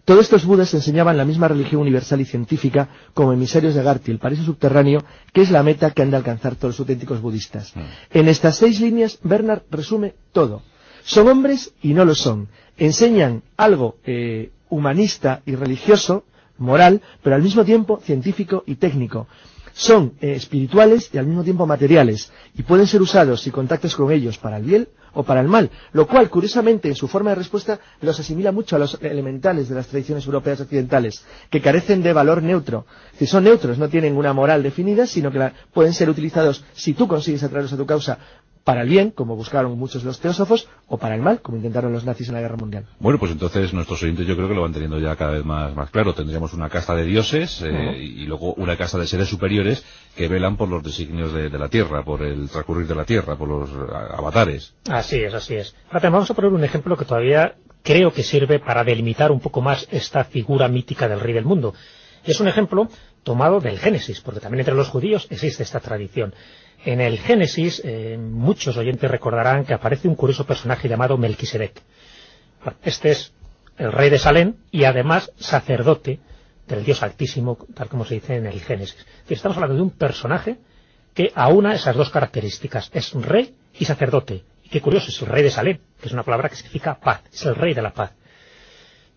Todos 0.05 0.25
estos 0.25 0.43
budas 0.43 0.73
enseñaban 0.73 1.15
la 1.15 1.23
misma 1.23 1.47
religión 1.47 1.81
universal 1.81 2.19
y 2.19 2.25
científica 2.25 2.89
como 3.13 3.31
emisarios 3.31 3.73
de 3.73 3.79
Agartha, 3.79 4.11
el 4.11 4.19
paraíso 4.19 4.43
subterráneo, 4.43 5.01
que 5.31 5.41
es 5.41 5.49
la 5.49 5.63
meta 5.63 5.91
que 5.91 6.01
han 6.01 6.11
de 6.11 6.17
alcanzar 6.17 6.55
todos 6.55 6.73
los 6.73 6.79
auténticos 6.81 7.21
budistas. 7.21 7.73
Mm. 7.73 7.79
En 8.11 8.27
estas 8.27 8.57
seis 8.57 8.81
líneas, 8.81 9.17
Bernard 9.23 9.61
resume 9.71 10.13
todo. 10.33 10.61
Son 11.03 11.27
hombres 11.27 11.73
y 11.81 11.93
no 11.93 12.05
lo 12.05 12.15
son 12.15 12.47
enseñan 12.77 13.43
algo 13.57 13.97
eh, 14.05 14.51
humanista 14.69 15.41
y 15.45 15.55
religioso, 15.55 16.23
moral, 16.57 17.01
pero 17.21 17.35
al 17.35 17.41
mismo 17.41 17.63
tiempo 17.65 17.99
científico 18.03 18.63
y 18.65 18.75
técnico. 18.75 19.27
Son 19.73 20.13
eh, 20.21 20.33
espirituales 20.33 21.09
y 21.13 21.17
al 21.17 21.25
mismo 21.25 21.43
tiempo 21.43 21.65
materiales, 21.65 22.31
y 22.55 22.61
pueden 22.63 22.85
ser 22.87 23.01
usados 23.01 23.41
si 23.41 23.49
contactas 23.51 23.95
con 23.95 24.11
ellos 24.11 24.37
para 24.37 24.57
el 24.57 24.63
bien 24.63 24.87
o 25.15 25.23
para 25.23 25.41
el 25.41 25.47
mal, 25.47 25.69
lo 25.93 26.07
cual, 26.07 26.29
curiosamente, 26.29 26.87
en 26.89 26.95
su 26.95 27.07
forma 27.07 27.31
de 27.31 27.35
respuesta, 27.35 27.79
los 28.01 28.19
asimila 28.19 28.51
mucho 28.51 28.75
a 28.75 28.79
los 28.79 28.97
elementales 29.01 29.69
de 29.69 29.75
las 29.75 29.87
tradiciones 29.87 30.25
europeas 30.25 30.61
occidentales, 30.61 31.23
que 31.49 31.61
carecen 31.61 32.01
de 32.01 32.13
valor 32.13 32.41
neutro. 32.41 32.85
Si 33.17 33.27
son 33.27 33.43
neutros, 33.43 33.77
no 33.77 33.89
tienen 33.89 34.15
una 34.17 34.33
moral 34.33 34.63
definida, 34.63 35.05
sino 35.05 35.31
que 35.31 35.51
pueden 35.71 35.93
ser 35.93 36.09
utilizados, 36.09 36.63
si 36.73 36.93
tú 36.93 37.07
consigues 37.07 37.43
atraerlos 37.43 37.73
a 37.73 37.77
tu 37.77 37.85
causa, 37.85 38.17
para 38.63 38.81
el 38.81 38.89
bien, 38.89 39.11
como 39.11 39.35
buscaron 39.35 39.77
muchos 39.77 40.03
de 40.03 40.07
los 40.07 40.19
teósofos, 40.19 40.69
o 40.87 40.97
para 40.97 41.15
el 41.15 41.21
mal, 41.21 41.41
como 41.41 41.57
intentaron 41.57 41.91
los 41.91 42.05
nazis 42.05 42.29
en 42.29 42.35
la 42.35 42.41
Guerra 42.41 42.55
Mundial. 42.55 42.85
Bueno, 42.99 43.19
pues 43.19 43.31
entonces 43.31 43.73
nuestros 43.73 44.01
oyentes 44.03 44.25
yo 44.25 44.35
creo 44.35 44.47
que 44.47 44.55
lo 44.55 44.61
van 44.61 44.73
teniendo 44.73 44.99
ya 44.99 45.15
cada 45.15 45.31
vez 45.31 45.43
más, 45.43 45.75
más 45.75 45.89
claro. 45.89 46.13
Tendríamos 46.13 46.53
una 46.53 46.69
casta 46.69 46.95
de 46.95 47.03
dioses 47.03 47.61
eh, 47.61 47.97
y 47.97 48.25
luego 48.25 48.53
una 48.53 48.77
casta 48.77 48.97
de 48.97 49.07
seres 49.07 49.27
superiores 49.27 49.83
que 50.15 50.27
velan 50.27 50.55
por 50.55 50.69
los 50.69 50.83
designios 50.83 51.33
de, 51.33 51.49
la 51.49 51.67
Tierra, 51.67 52.03
por 52.03 52.21
el 52.21 52.49
transcurrir 52.49 52.87
de 52.87 52.95
la 52.95 53.05
Tierra, 53.05 53.35
por 53.35 53.49
los 53.49 53.69
avatares. 53.91 54.73
Así 54.89 55.17
es, 55.17 55.33
así 55.33 55.55
es. 55.55 55.75
Ahora 55.91 56.09
vamos 56.09 56.29
a 56.31 56.33
poner 56.33 56.51
un 56.51 56.63
ejemplo 56.63 56.95
que 56.95 57.05
todavía 57.05 57.55
creo 57.83 58.13
que 58.13 58.23
sirve 58.23 58.59
para 58.59 58.83
delimitar 58.83 59.31
un 59.31 59.39
poco 59.39 59.61
más 59.61 59.87
esta 59.91 60.23
figura 60.23 60.67
mítica 60.67 61.07
del 61.07 61.19
rey 61.19 61.33
del 61.33 61.45
mundo. 61.45 61.73
Es 62.23 62.39
un 62.39 62.47
ejemplo 62.47 62.87
tomado 63.23 63.59
del 63.59 63.79
Génesis, 63.79 64.21
porque 64.21 64.39
también 64.39 64.61
entre 64.61 64.75
los 64.75 64.89
judíos 64.89 65.27
existe 65.29 65.63
esta 65.63 65.79
tradición. 65.79 66.33
En 66.85 66.99
el 66.99 67.17
Génesis, 67.17 67.81
eh, 67.85 68.17
muchos 68.17 68.75
oyentes 68.77 69.09
recordarán 69.09 69.65
que 69.65 69.73
aparece 69.73 70.07
un 70.07 70.15
curioso 70.15 70.45
personaje 70.45 70.89
llamado 70.89 71.17
Melquisedec. 71.17 71.81
este 72.83 73.11
es 73.11 73.33
el 73.77 73.91
rey 73.91 74.09
de 74.09 74.19
Salem 74.19 74.55
y 74.71 74.83
además 74.83 75.31
sacerdote 75.37 76.19
del 76.67 76.83
Dios 76.83 77.03
Altísimo, 77.03 77.57
tal 77.73 77.89
como 77.89 78.05
se 78.05 78.15
dice 78.15 78.35
en 78.35 78.45
el 78.45 78.61
Génesis. 78.61 79.05
Estamos 79.27 79.57
hablando 79.57 79.75
de 79.75 79.81
un 79.81 79.91
personaje 79.91 80.57
que 81.13 81.31
aúna 81.35 81.73
esas 81.73 81.95
dos 81.95 82.09
características. 82.09 82.89
Es 82.93 83.13
rey 83.13 83.55
y 83.73 83.85
sacerdote. 83.85 84.43
Y 84.63 84.69
qué 84.69 84.81
curioso, 84.81 85.09
es 85.09 85.21
el 85.21 85.27
rey 85.27 85.43
de 85.43 85.51
Salem, 85.51 85.79
que 85.99 86.07
es 86.07 86.13
una 86.13 86.23
palabra 86.23 86.49
que 86.49 86.55
significa 86.55 86.99
paz. 86.99 87.21
Es 87.31 87.45
el 87.45 87.55
rey 87.55 87.73
de 87.73 87.81
la 87.81 87.93
paz. 87.93 88.11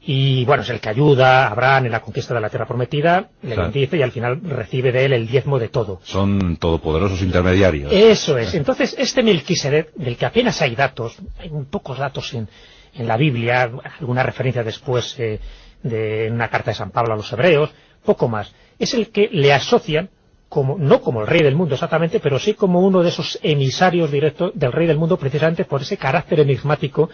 Y 0.08 0.44
bueno, 0.44 0.62
es 0.62 0.70
el 0.70 0.78
que 0.78 0.88
ayuda 0.88 1.46
a 1.46 1.50
Abraham 1.50 1.86
en 1.86 1.92
la 1.92 2.00
conquista 2.00 2.32
de 2.32 2.40
la 2.40 2.48
tierra 2.48 2.66
prometida, 2.66 3.28
le 3.42 3.54
Claro. 3.54 3.70
bendice 3.70 3.96
y 3.96 4.02
al 4.02 4.12
final 4.12 4.40
recibe 4.44 4.92
de 4.92 5.04
él 5.04 5.12
el 5.12 5.26
diezmo 5.26 5.58
de 5.58 5.68
todo. 5.68 6.00
Son 6.04 6.56
todopoderosos 6.58 7.20
intermediarios. 7.22 7.92
Eso 7.92 8.38
es. 8.38 8.54
Entonces, 8.54 8.94
este 8.98 9.24
Melquisedec, 9.24 9.92
del 9.94 10.16
que 10.16 10.24
apenas 10.26 10.62
hay 10.62 10.76
datos, 10.76 11.16
hay 11.40 11.50
muy 11.50 11.64
pocos 11.64 11.98
datos 11.98 12.32
en, 12.34 12.48
en 12.94 13.08
la 13.08 13.16
Biblia, 13.16 13.68
alguna 13.98 14.22
referencia 14.22 14.62
después 14.62 15.18
eh, 15.18 15.40
de 15.82 16.28
una 16.30 16.48
carta 16.48 16.70
de 16.70 16.76
San 16.76 16.92
Pablo 16.92 17.14
a 17.14 17.16
los 17.16 17.32
hebreos, 17.32 17.70
poco 18.04 18.28
más. 18.28 18.54
Es 18.78 18.94
el 18.94 19.08
que 19.10 19.28
le 19.32 19.52
asocian 19.52 20.08
como, 20.48 20.78
no 20.78 21.00
como 21.00 21.22
el 21.22 21.26
rey 21.26 21.42
del 21.42 21.56
mundo 21.56 21.74
exactamente, 21.74 22.20
pero 22.20 22.38
sí 22.38 22.54
como 22.54 22.80
uno 22.80 23.02
de 23.02 23.08
esos 23.08 23.40
emisarios 23.42 24.12
directos 24.12 24.52
del 24.54 24.70
rey 24.70 24.86
del 24.86 24.98
mundo 24.98 25.16
precisamente 25.16 25.64
por 25.64 25.82
ese 25.82 25.96
carácter 25.96 26.38
enigmático 26.38 27.10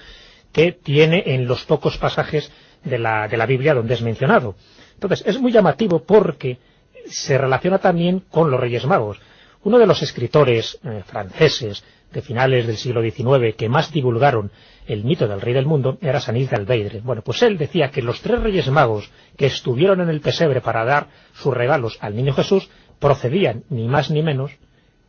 que 0.52 0.72
tiene 0.72 1.22
en 1.24 1.46
los 1.46 1.64
pocos 1.64 1.96
pasajes 1.96 2.52
de 2.84 2.98
la, 2.98 3.28
de 3.28 3.36
la 3.36 3.46
Biblia 3.46 3.74
donde 3.74 3.94
es 3.94 4.02
mencionado. 4.02 4.54
Entonces, 4.94 5.22
es 5.26 5.40
muy 5.40 5.52
llamativo 5.52 6.02
porque 6.02 6.58
se 7.06 7.38
relaciona 7.38 7.78
también 7.78 8.20
con 8.30 8.50
los 8.50 8.60
Reyes 8.60 8.86
Magos. 8.86 9.20
Uno 9.64 9.78
de 9.78 9.86
los 9.86 10.02
escritores 10.02 10.78
eh, 10.84 11.02
franceses 11.06 11.84
de 12.12 12.22
finales 12.22 12.66
del 12.66 12.76
siglo 12.76 13.02
XIX 13.02 13.54
que 13.56 13.68
más 13.68 13.92
divulgaron 13.92 14.50
el 14.86 15.04
mito 15.04 15.28
del 15.28 15.40
rey 15.40 15.54
del 15.54 15.66
mundo 15.66 15.98
era 16.00 16.20
Sanís 16.20 16.50
de 16.50 16.56
Albeidre. 16.56 17.00
Bueno, 17.00 17.22
pues 17.22 17.42
él 17.42 17.56
decía 17.56 17.90
que 17.90 18.02
los 18.02 18.20
tres 18.20 18.40
Reyes 18.40 18.68
Magos 18.68 19.10
que 19.36 19.46
estuvieron 19.46 20.00
en 20.00 20.08
el 20.08 20.20
pesebre 20.20 20.60
para 20.60 20.84
dar 20.84 21.08
sus 21.34 21.54
regalos 21.54 21.98
al 22.00 22.16
niño 22.16 22.34
Jesús 22.34 22.68
procedían 22.98 23.64
ni 23.70 23.88
más 23.88 24.10
ni 24.10 24.22
menos 24.22 24.52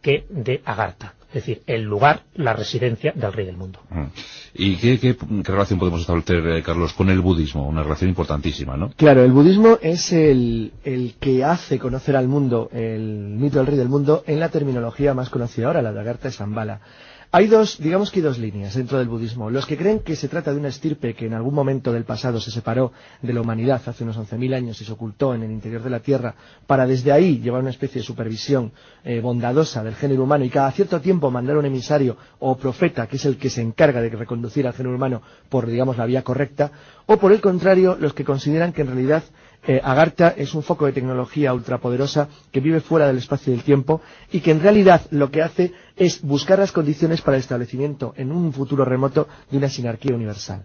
que 0.01 0.25
de 0.29 0.61
Agartha, 0.65 1.15
es 1.33 1.45
decir, 1.45 1.63
el 1.65 1.81
lugar, 1.83 2.21
la 2.35 2.53
residencia 2.53 3.11
del 3.15 3.33
rey 3.33 3.45
del 3.47 3.57
mundo. 3.57 3.79
Mm. 3.89 4.03
¿Y 4.53 4.75
qué, 4.77 4.99
qué- 4.99 5.15
qué 5.17 5.51
relación 5.51 5.79
podemos 5.79 6.01
establecer, 6.01 6.45
eh, 6.47 6.61
Carlos, 6.61 6.93
con 6.93 7.09
el 7.09 7.21
budismo? 7.21 7.67
Una 7.67 7.81
relación 7.81 8.09
importantísima, 8.09 8.77
¿no? 8.77 8.91
Claro, 8.95 9.23
el 9.23 9.31
budismo 9.31 9.79
es 9.81 10.13
el, 10.13 10.73
el 10.83 11.15
que 11.19 11.43
hace 11.43 11.79
conocer 11.79 12.15
al 12.15 12.27
mundo 12.27 12.69
el 12.71 13.01
mito 13.39 13.57
del 13.57 13.67
rey 13.67 13.77
del 13.77 13.89
mundo 13.89 14.23
en 14.27 14.39
la 14.39 14.49
terminología 14.49 15.13
más 15.15 15.29
conocida 15.29 15.67
ahora, 15.67 15.81
la 15.81 15.91
de 15.91 15.99
Agartha 16.01 16.29
de 16.29 16.35
Shambhala. 16.35 16.81
Hay 17.35 17.47
dos, 17.47 17.79
digamos 17.79 18.11
que 18.11 18.19
hay 18.19 18.23
dos 18.25 18.37
líneas 18.37 18.75
dentro 18.75 18.99
del 18.99 19.07
budismo. 19.07 19.49
Los 19.49 19.65
que 19.65 19.75
creen 19.75 20.01
que 20.01 20.15
se 20.15 20.27
trata 20.27 20.51
de 20.51 20.59
una 20.59 20.67
estirpe 20.67 21.15
que 21.15 21.25
en 21.25 21.33
algún 21.33 21.55
momento 21.55 21.91
del 21.91 22.03
pasado 22.05 22.39
se 22.39 22.51
separó 22.51 22.91
de 23.23 23.33
la 23.33 23.41
humanidad 23.41 23.81
hace 23.87 24.03
unos 24.03 24.19
11.000 24.19 24.53
años 24.53 24.79
y 24.79 24.85
se 24.85 24.91
ocultó 24.91 25.33
en 25.33 25.41
el 25.41 25.49
interior 25.49 25.81
de 25.81 25.89
la 25.89 25.99
Tierra 25.99 26.35
para 26.67 26.85
desde 26.85 27.11
ahí 27.11 27.39
llevar 27.39 27.61
una 27.61 27.71
especie 27.71 28.01
de 28.01 28.05
supervisión 28.05 28.71
eh, 29.03 29.19
bondadosa 29.19 29.83
del 29.83 29.95
género 29.95 30.25
humano 30.25 30.45
y 30.45 30.51
cada 30.51 30.71
cierto 30.73 31.01
tiempo 31.01 31.31
mandar 31.31 31.57
un 31.57 31.65
emisario 31.65 32.17
o 32.37 32.55
profeta 32.55 33.07
que 33.07 33.15
es 33.15 33.25
el 33.25 33.37
que 33.37 33.49
se 33.49 33.63
encarga 33.63 33.99
de 33.99 34.09
reconducir 34.09 34.67
al 34.67 34.73
género 34.73 34.95
humano 34.95 35.23
por, 35.49 35.65
digamos, 35.65 35.97
la 35.97 36.05
vía 36.05 36.21
correcta, 36.21 36.71
o 37.07 37.17
por 37.17 37.31
el 37.31 37.41
contrario, 37.41 37.97
los 37.99 38.13
que 38.13 38.23
consideran 38.23 38.73
que 38.73 38.81
en 38.81 38.87
realidad 38.89 39.23
eh, 39.65 39.79
Agartha 39.83 40.33
es 40.37 40.53
un 40.53 40.63
foco 40.63 40.85
de 40.85 40.91
tecnología 40.93 41.53
ultrapoderosa 41.53 42.27
que 42.51 42.59
vive 42.59 42.81
fuera 42.81 43.07
del 43.07 43.17
espacio 43.17 43.51
y 43.51 43.55
del 43.55 43.65
tiempo 43.65 44.01
y 44.31 44.39
que 44.41 44.51
en 44.51 44.61
realidad 44.61 45.01
lo 45.11 45.31
que 45.31 45.41
hace 45.41 45.73
es 45.95 46.21
buscar 46.21 46.59
las 46.59 46.71
condiciones 46.71 47.21
para 47.21 47.37
el 47.37 47.41
establecimiento 47.41 48.13
en 48.17 48.31
un 48.31 48.51
futuro 48.53 48.83
remoto 48.85 49.27
de 49.49 49.57
una 49.57 49.69
sinarquía 49.69 50.15
universal. 50.15 50.63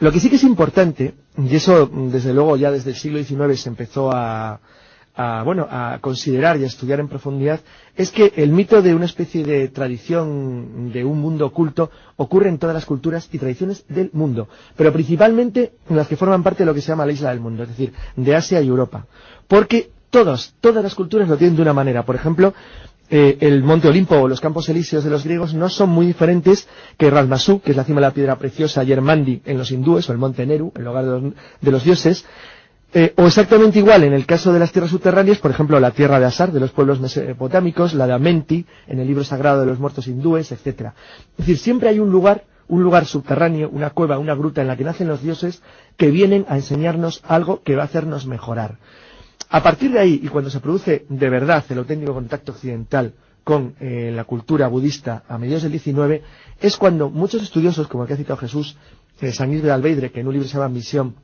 Lo 0.00 0.10
que 0.10 0.18
sí 0.20 0.28
que 0.28 0.36
es 0.36 0.42
importante, 0.42 1.14
y 1.38 1.54
eso 1.54 1.86
desde 1.86 2.34
luego 2.34 2.56
ya 2.56 2.70
desde 2.72 2.90
el 2.90 2.96
siglo 2.96 3.22
XIX 3.22 3.60
se 3.60 3.68
empezó 3.68 4.10
a, 4.12 4.60
a, 5.16 5.42
bueno, 5.44 5.66
a 5.70 5.98
considerar 6.00 6.58
y 6.58 6.64
a 6.64 6.66
estudiar 6.66 7.00
en 7.00 7.08
profundidad, 7.08 7.60
es 7.96 8.10
que 8.10 8.32
el 8.36 8.50
mito 8.50 8.82
de 8.82 8.94
una 8.94 9.04
especie 9.04 9.44
de 9.44 9.68
tradición 9.68 10.90
de 10.92 11.04
un 11.04 11.20
mundo 11.20 11.46
oculto 11.46 11.90
ocurre 12.16 12.48
en 12.48 12.58
todas 12.58 12.74
las 12.74 12.84
culturas 12.86 13.28
y 13.32 13.38
tradiciones 13.38 13.84
del 13.88 14.10
mundo, 14.12 14.48
pero 14.76 14.92
principalmente 14.92 15.74
en 15.88 15.96
las 15.96 16.08
que 16.08 16.16
forman 16.16 16.42
parte 16.42 16.62
de 16.62 16.66
lo 16.66 16.74
que 16.74 16.80
se 16.80 16.88
llama 16.88 17.06
la 17.06 17.12
isla 17.12 17.30
del 17.30 17.40
mundo, 17.40 17.62
es 17.62 17.68
decir, 17.70 17.92
de 18.16 18.34
Asia 18.34 18.60
y 18.60 18.68
Europa. 18.68 19.06
Porque 19.46 19.90
todos, 20.10 20.54
todas 20.60 20.82
las 20.82 20.94
culturas 20.94 21.28
lo 21.28 21.36
tienen 21.36 21.56
de 21.56 21.62
una 21.62 21.72
manera. 21.72 22.04
Por 22.04 22.16
ejemplo, 22.16 22.54
eh, 23.10 23.36
el 23.40 23.62
Monte 23.62 23.88
Olimpo 23.88 24.16
o 24.16 24.28
los 24.28 24.40
Campos 24.40 24.68
Elíseos 24.68 25.04
de 25.04 25.10
los 25.10 25.24
griegos 25.24 25.54
no 25.54 25.68
son 25.68 25.90
muy 25.90 26.06
diferentes 26.06 26.68
que 26.96 27.10
Ralmasú, 27.10 27.60
que 27.60 27.72
es 27.72 27.76
la 27.76 27.84
cima 27.84 28.00
de 28.00 28.06
la 28.06 28.12
piedra 28.14 28.38
preciosa, 28.38 28.82
y 28.82 28.92
Hermandi 28.92 29.42
en 29.44 29.58
los 29.58 29.70
hindúes, 29.70 30.08
o 30.08 30.12
el 30.12 30.18
Monte 30.18 30.46
Neru, 30.46 30.72
el 30.74 30.86
hogar 30.86 31.04
de 31.04 31.10
los, 31.10 31.32
de 31.60 31.70
los 31.70 31.84
dioses, 31.84 32.24
eh, 32.96 33.12
o 33.16 33.26
exactamente 33.26 33.80
igual 33.80 34.04
en 34.04 34.12
el 34.12 34.24
caso 34.24 34.52
de 34.52 34.60
las 34.60 34.70
tierras 34.70 34.92
subterráneas, 34.92 35.38
por 35.38 35.50
ejemplo, 35.50 35.80
la 35.80 35.90
tierra 35.90 36.20
de 36.20 36.26
Asar, 36.26 36.52
de 36.52 36.60
los 36.60 36.70
pueblos 36.70 37.00
mesopotámicos, 37.00 37.92
la 37.92 38.06
de 38.06 38.12
Amenti, 38.12 38.64
en 38.86 39.00
el 39.00 39.08
libro 39.08 39.24
sagrado 39.24 39.60
de 39.60 39.66
los 39.66 39.80
muertos 39.80 40.06
hindúes, 40.06 40.52
etcétera. 40.52 40.94
Es 41.32 41.38
decir, 41.38 41.58
siempre 41.58 41.88
hay 41.88 41.98
un 41.98 42.12
lugar, 42.12 42.44
un 42.68 42.84
lugar 42.84 43.04
subterráneo, 43.06 43.68
una 43.68 43.90
cueva, 43.90 44.18
una 44.18 44.36
gruta 44.36 44.60
en 44.62 44.68
la 44.68 44.76
que 44.76 44.84
nacen 44.84 45.08
los 45.08 45.22
dioses 45.22 45.60
que 45.96 46.12
vienen 46.12 46.46
a 46.48 46.54
enseñarnos 46.54 47.20
algo 47.26 47.64
que 47.64 47.74
va 47.74 47.82
a 47.82 47.86
hacernos 47.86 48.26
mejorar. 48.26 48.78
A 49.50 49.60
partir 49.60 49.90
de 49.90 49.98
ahí, 49.98 50.20
y 50.22 50.28
cuando 50.28 50.48
se 50.48 50.60
produce 50.60 51.04
de 51.08 51.28
verdad 51.28 51.64
el 51.70 51.78
auténtico 51.78 52.14
contacto 52.14 52.52
occidental 52.52 53.14
con 53.42 53.74
eh, 53.80 54.12
la 54.14 54.22
cultura 54.22 54.68
budista 54.68 55.24
a 55.28 55.36
mediados 55.36 55.64
del 55.64 55.80
XIX, 55.80 56.22
es 56.60 56.76
cuando 56.76 57.10
muchos 57.10 57.42
estudiosos, 57.42 57.88
como 57.88 58.04
el 58.04 58.06
que 58.06 58.14
ha 58.14 58.18
citado 58.18 58.36
Jesús, 58.36 58.76
eh, 59.20 59.32
San 59.32 59.48
Luis 59.48 59.64
de 59.64 59.72
Albeidre, 59.72 60.12
que 60.12 60.20
en 60.20 60.28
un 60.28 60.34
libro 60.34 60.48
se 60.48 60.54
llama 60.54 60.68
Misión 60.68 61.16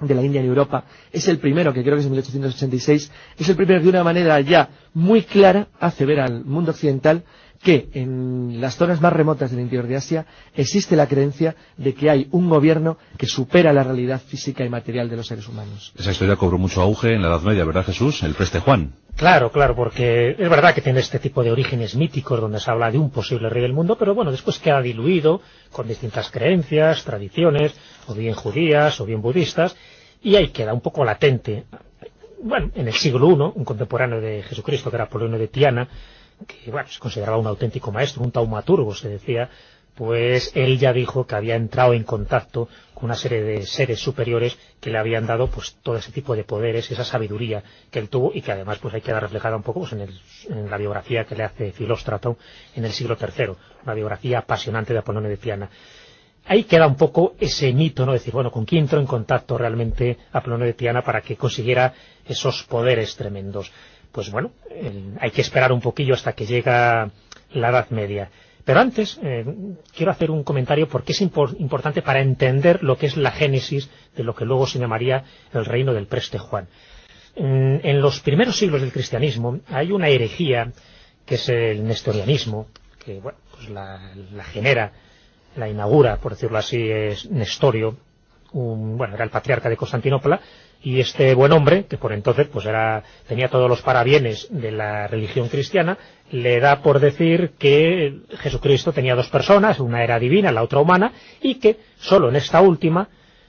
de 0.00 0.14
la 0.14 0.22
India 0.22 0.40
en 0.40 0.46
Europa, 0.46 0.84
es 1.12 1.26
el 1.28 1.38
primero, 1.38 1.72
que 1.72 1.82
creo 1.82 1.94
que 1.94 2.00
es 2.00 2.06
en 2.06 2.12
1886, 2.12 3.12
es 3.38 3.48
el 3.48 3.56
primero 3.56 3.80
que 3.80 3.84
de 3.84 3.90
una 3.90 4.04
manera 4.04 4.40
ya 4.40 4.68
muy 4.94 5.22
clara 5.22 5.68
hace 5.80 6.04
ver 6.04 6.20
al 6.20 6.44
mundo 6.44 6.72
occidental 6.72 7.24
que 7.62 7.88
en 7.94 8.60
las 8.60 8.76
zonas 8.76 9.00
más 9.00 9.12
remotas 9.12 9.50
del 9.50 9.60
interior 9.60 9.86
de 9.86 9.96
Asia 9.96 10.26
existe 10.54 10.94
la 10.94 11.08
creencia 11.08 11.56
de 11.76 11.94
que 11.94 12.10
hay 12.10 12.28
un 12.30 12.48
gobierno 12.48 12.98
que 13.16 13.26
supera 13.26 13.72
la 13.72 13.82
realidad 13.82 14.20
física 14.20 14.64
y 14.64 14.68
material 14.68 15.08
de 15.08 15.16
los 15.16 15.26
seres 15.26 15.48
humanos. 15.48 15.92
Esa 15.98 16.12
historia 16.12 16.36
cobró 16.36 16.58
mucho 16.58 16.82
auge 16.82 17.14
en 17.14 17.22
la 17.22 17.28
Edad 17.28 17.42
Media, 17.42 17.64
¿verdad, 17.64 17.84
Jesús? 17.84 18.22
El 18.22 18.34
preste 18.34 18.60
Juan. 18.60 18.94
Claro, 19.16 19.50
claro, 19.50 19.74
porque 19.74 20.36
es 20.38 20.50
verdad 20.50 20.74
que 20.74 20.82
tiene 20.82 21.00
este 21.00 21.18
tipo 21.18 21.42
de 21.42 21.50
orígenes 21.50 21.96
míticos 21.96 22.38
donde 22.38 22.60
se 22.60 22.70
habla 22.70 22.90
de 22.90 22.98
un 22.98 23.10
posible 23.10 23.48
rey 23.48 23.62
del 23.62 23.72
mundo, 23.72 23.96
pero 23.96 24.14
bueno, 24.14 24.30
después 24.30 24.58
queda 24.58 24.82
diluido 24.82 25.40
con 25.72 25.88
distintas 25.88 26.30
creencias, 26.30 27.02
tradiciones, 27.02 27.74
o 28.08 28.12
bien 28.12 28.34
judías, 28.34 29.00
o 29.00 29.06
bien 29.06 29.22
budistas, 29.22 29.74
y 30.22 30.36
ahí 30.36 30.48
queda 30.48 30.74
un 30.74 30.82
poco 30.82 31.02
latente. 31.02 31.64
Bueno, 32.42 32.70
en 32.74 32.88
el 32.88 32.92
siglo 32.92 33.30
I, 33.30 33.58
un 33.58 33.64
contemporáneo 33.64 34.20
de 34.20 34.42
Jesucristo, 34.42 34.90
que 34.90 34.96
era 34.96 35.04
Apolonio 35.04 35.38
de 35.38 35.48
Tiana, 35.48 35.88
que 36.46 36.70
bueno, 36.70 36.86
se 36.90 37.00
consideraba 37.00 37.38
un 37.38 37.46
auténtico 37.46 37.90
maestro, 37.90 38.22
un 38.22 38.32
taumaturgo, 38.32 38.94
se 38.94 39.08
decía, 39.08 39.48
pues 39.96 40.52
él 40.54 40.78
ya 40.78 40.92
dijo 40.92 41.26
que 41.26 41.34
había 41.34 41.56
entrado 41.56 41.94
en 41.94 42.04
contacto 42.04 42.68
con 42.92 43.06
una 43.06 43.14
serie 43.14 43.42
de 43.42 43.62
seres 43.66 43.98
superiores 43.98 44.58
que 44.78 44.90
le 44.90 44.98
habían 44.98 45.26
dado 45.26 45.48
pues 45.48 45.78
todo 45.82 45.96
ese 45.96 46.12
tipo 46.12 46.36
de 46.36 46.44
poderes, 46.44 46.90
esa 46.90 47.04
sabiduría 47.04 47.64
que 47.90 47.98
él 47.98 48.10
tuvo 48.10 48.30
y 48.34 48.42
que 48.42 48.52
además 48.52 48.78
pues 48.78 48.94
ahí 48.94 49.00
queda 49.00 49.20
reflejada 49.20 49.56
un 49.56 49.62
poco 49.62 49.80
pues, 49.80 49.92
en, 49.92 50.70
la 50.70 50.76
biografía 50.76 51.24
que 51.24 51.34
le 51.34 51.44
hace 51.44 51.72
Filóstrato 51.72 52.36
en 52.74 52.84
el 52.84 52.92
siglo 52.92 53.16
III, 53.18 53.54
una 53.84 53.94
biografía 53.94 54.40
apasionante 54.40 54.92
de 54.92 54.98
Apolonio 54.98 55.30
de 55.30 55.38
Tiana. 55.38 55.70
Ahí 56.44 56.64
queda 56.64 56.86
un 56.86 56.96
poco 56.96 57.34
ese 57.40 57.72
mito, 57.72 58.06
¿no? 58.06 58.12
Decir, 58.12 58.32
bueno, 58.32 58.52
¿con 58.52 58.64
quién 58.64 58.82
entró 58.82 59.00
en 59.00 59.06
contacto 59.06 59.58
realmente 59.58 60.16
Apolonio 60.30 60.66
de 60.66 60.74
Tiana 60.74 61.02
para 61.02 61.20
que 61.20 61.36
consiguiera 61.36 61.92
esos 62.24 62.62
poderes 62.64 63.16
tremendos? 63.16 63.72
Pues 64.12 64.30
bueno, 64.30 64.52
hay 65.20 65.30
que 65.32 65.40
esperar 65.40 65.72
un 65.72 65.80
poquillo 65.80 66.14
hasta 66.14 66.34
que 66.34 66.46
llega 66.46 67.10
la 67.52 67.70
Edad 67.70 67.90
Media. 67.90 68.30
Pero 68.66 68.80
antes, 68.80 69.18
eh, 69.22 69.44
quiero 69.96 70.10
hacer 70.10 70.30
un 70.32 70.42
comentario 70.42 70.88
porque 70.88 71.12
es 71.12 71.22
impor- 71.22 71.54
importante 71.60 72.02
para 72.02 72.20
entender 72.20 72.82
lo 72.82 72.98
que 72.98 73.06
es 73.06 73.16
la 73.16 73.30
génesis 73.30 73.88
de 74.16 74.24
lo 74.24 74.34
que 74.34 74.44
luego 74.44 74.66
se 74.66 74.80
llamaría 74.80 75.22
el 75.54 75.64
reino 75.64 75.94
del 75.94 76.08
preste 76.08 76.38
Juan. 76.38 76.66
En, 77.36 77.80
en 77.84 78.00
los 78.00 78.18
primeros 78.20 78.56
siglos 78.56 78.80
del 78.80 78.90
cristianismo 78.92 79.60
hay 79.68 79.92
una 79.92 80.08
herejía 80.08 80.72
que 81.24 81.36
es 81.36 81.48
el 81.48 81.86
nestorianismo, 81.86 82.66
que 83.04 83.20
bueno, 83.20 83.38
pues 83.54 83.68
la, 83.70 84.12
la 84.32 84.42
genera, 84.44 84.90
la 85.56 85.68
inaugura, 85.68 86.16
por 86.16 86.32
decirlo 86.32 86.58
así, 86.58 86.90
es 86.90 87.30
Nestorio, 87.30 87.96
un, 88.52 88.98
bueno, 88.98 89.14
era 89.14 89.22
el 89.24 89.30
patriarca 89.30 89.68
de 89.68 89.76
Constantinopla, 89.76 90.40
y 90.86 91.00
este 91.00 91.34
buen 91.34 91.50
hombre, 91.50 91.86
que 91.86 91.98
por 91.98 92.12
entonces 92.12 92.46
pues 92.46 92.64
era, 92.64 93.02
tenía 93.26 93.48
todos 93.48 93.68
los 93.68 93.82
parabienes 93.82 94.46
de 94.50 94.70
la 94.70 95.08
religión 95.08 95.48
cristiana, 95.48 95.98
le 96.30 96.60
da 96.60 96.80
por 96.80 97.00
decir 97.00 97.54
que 97.58 98.20
Jesucristo 98.38 98.92
tenía 98.92 99.16
dos 99.16 99.28
personas, 99.28 99.80
una 99.80 100.04
era 100.04 100.16
divina, 100.20 100.52
la 100.52 100.62
otra 100.62 100.78
humana, 100.78 101.10
y 101.42 101.56
que 101.56 101.80
solo 101.98 102.28
en 102.28 102.36
esta 102.36 102.60
última, 102.60 103.08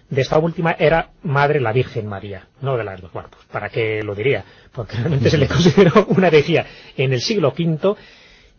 de 0.10 0.22
esta 0.22 0.40
última 0.40 0.72
era 0.80 1.12
madre 1.22 1.62
la 1.62 1.72
Virgen 1.74 2.08
María, 2.08 2.48
no 2.62 2.76
de 2.76 2.84
las 2.84 3.00
dos. 3.02 3.14
Bueno, 3.14 3.30
pues 3.30 3.46
para 3.52 3.70
qué 3.70 4.02
lo 4.02 4.16
diría, 4.16 4.44
porque 4.72 4.98
realmente 4.98 5.30
se 5.30 5.38
le 5.38 5.48
consideró 5.48 6.08
una 6.08 6.30
herejía 6.30 6.66
en 6.98 7.14
el 7.14 7.22
siglo 7.22 7.54
V 7.56 7.96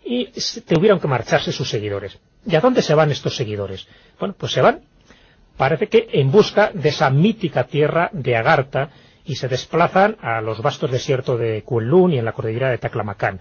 y 0.04 0.30
tuvieron 0.64 1.00
que 1.00 1.08
marcharse 1.08 1.50
sus 1.50 1.68
seguidores. 1.68 2.16
¿Y 2.46 2.54
a 2.54 2.60
dónde 2.60 2.82
se 2.82 2.94
van 2.94 3.10
estos 3.10 3.34
seguidores? 3.34 3.88
Bueno, 4.20 4.36
pues 4.38 4.52
se 4.52 4.60
van, 4.60 4.82
parece 5.58 5.88
que 5.88 6.08
en 6.12 6.30
busca 6.30 6.70
de 6.72 6.88
esa 6.88 7.10
mítica 7.10 7.64
tierra 7.64 8.08
de 8.12 8.36
Agartha 8.36 8.88
y 9.26 9.36
se 9.36 9.48
desplazan 9.48 10.16
a 10.22 10.40
los 10.40 10.62
vastos 10.62 10.90
desiertos 10.90 11.38
de 11.38 11.62
Kunlun 11.62 12.12
y 12.14 12.18
en 12.18 12.24
la 12.24 12.32
cordillera 12.32 12.70
de 12.70 12.78
Taclamacán. 12.78 13.40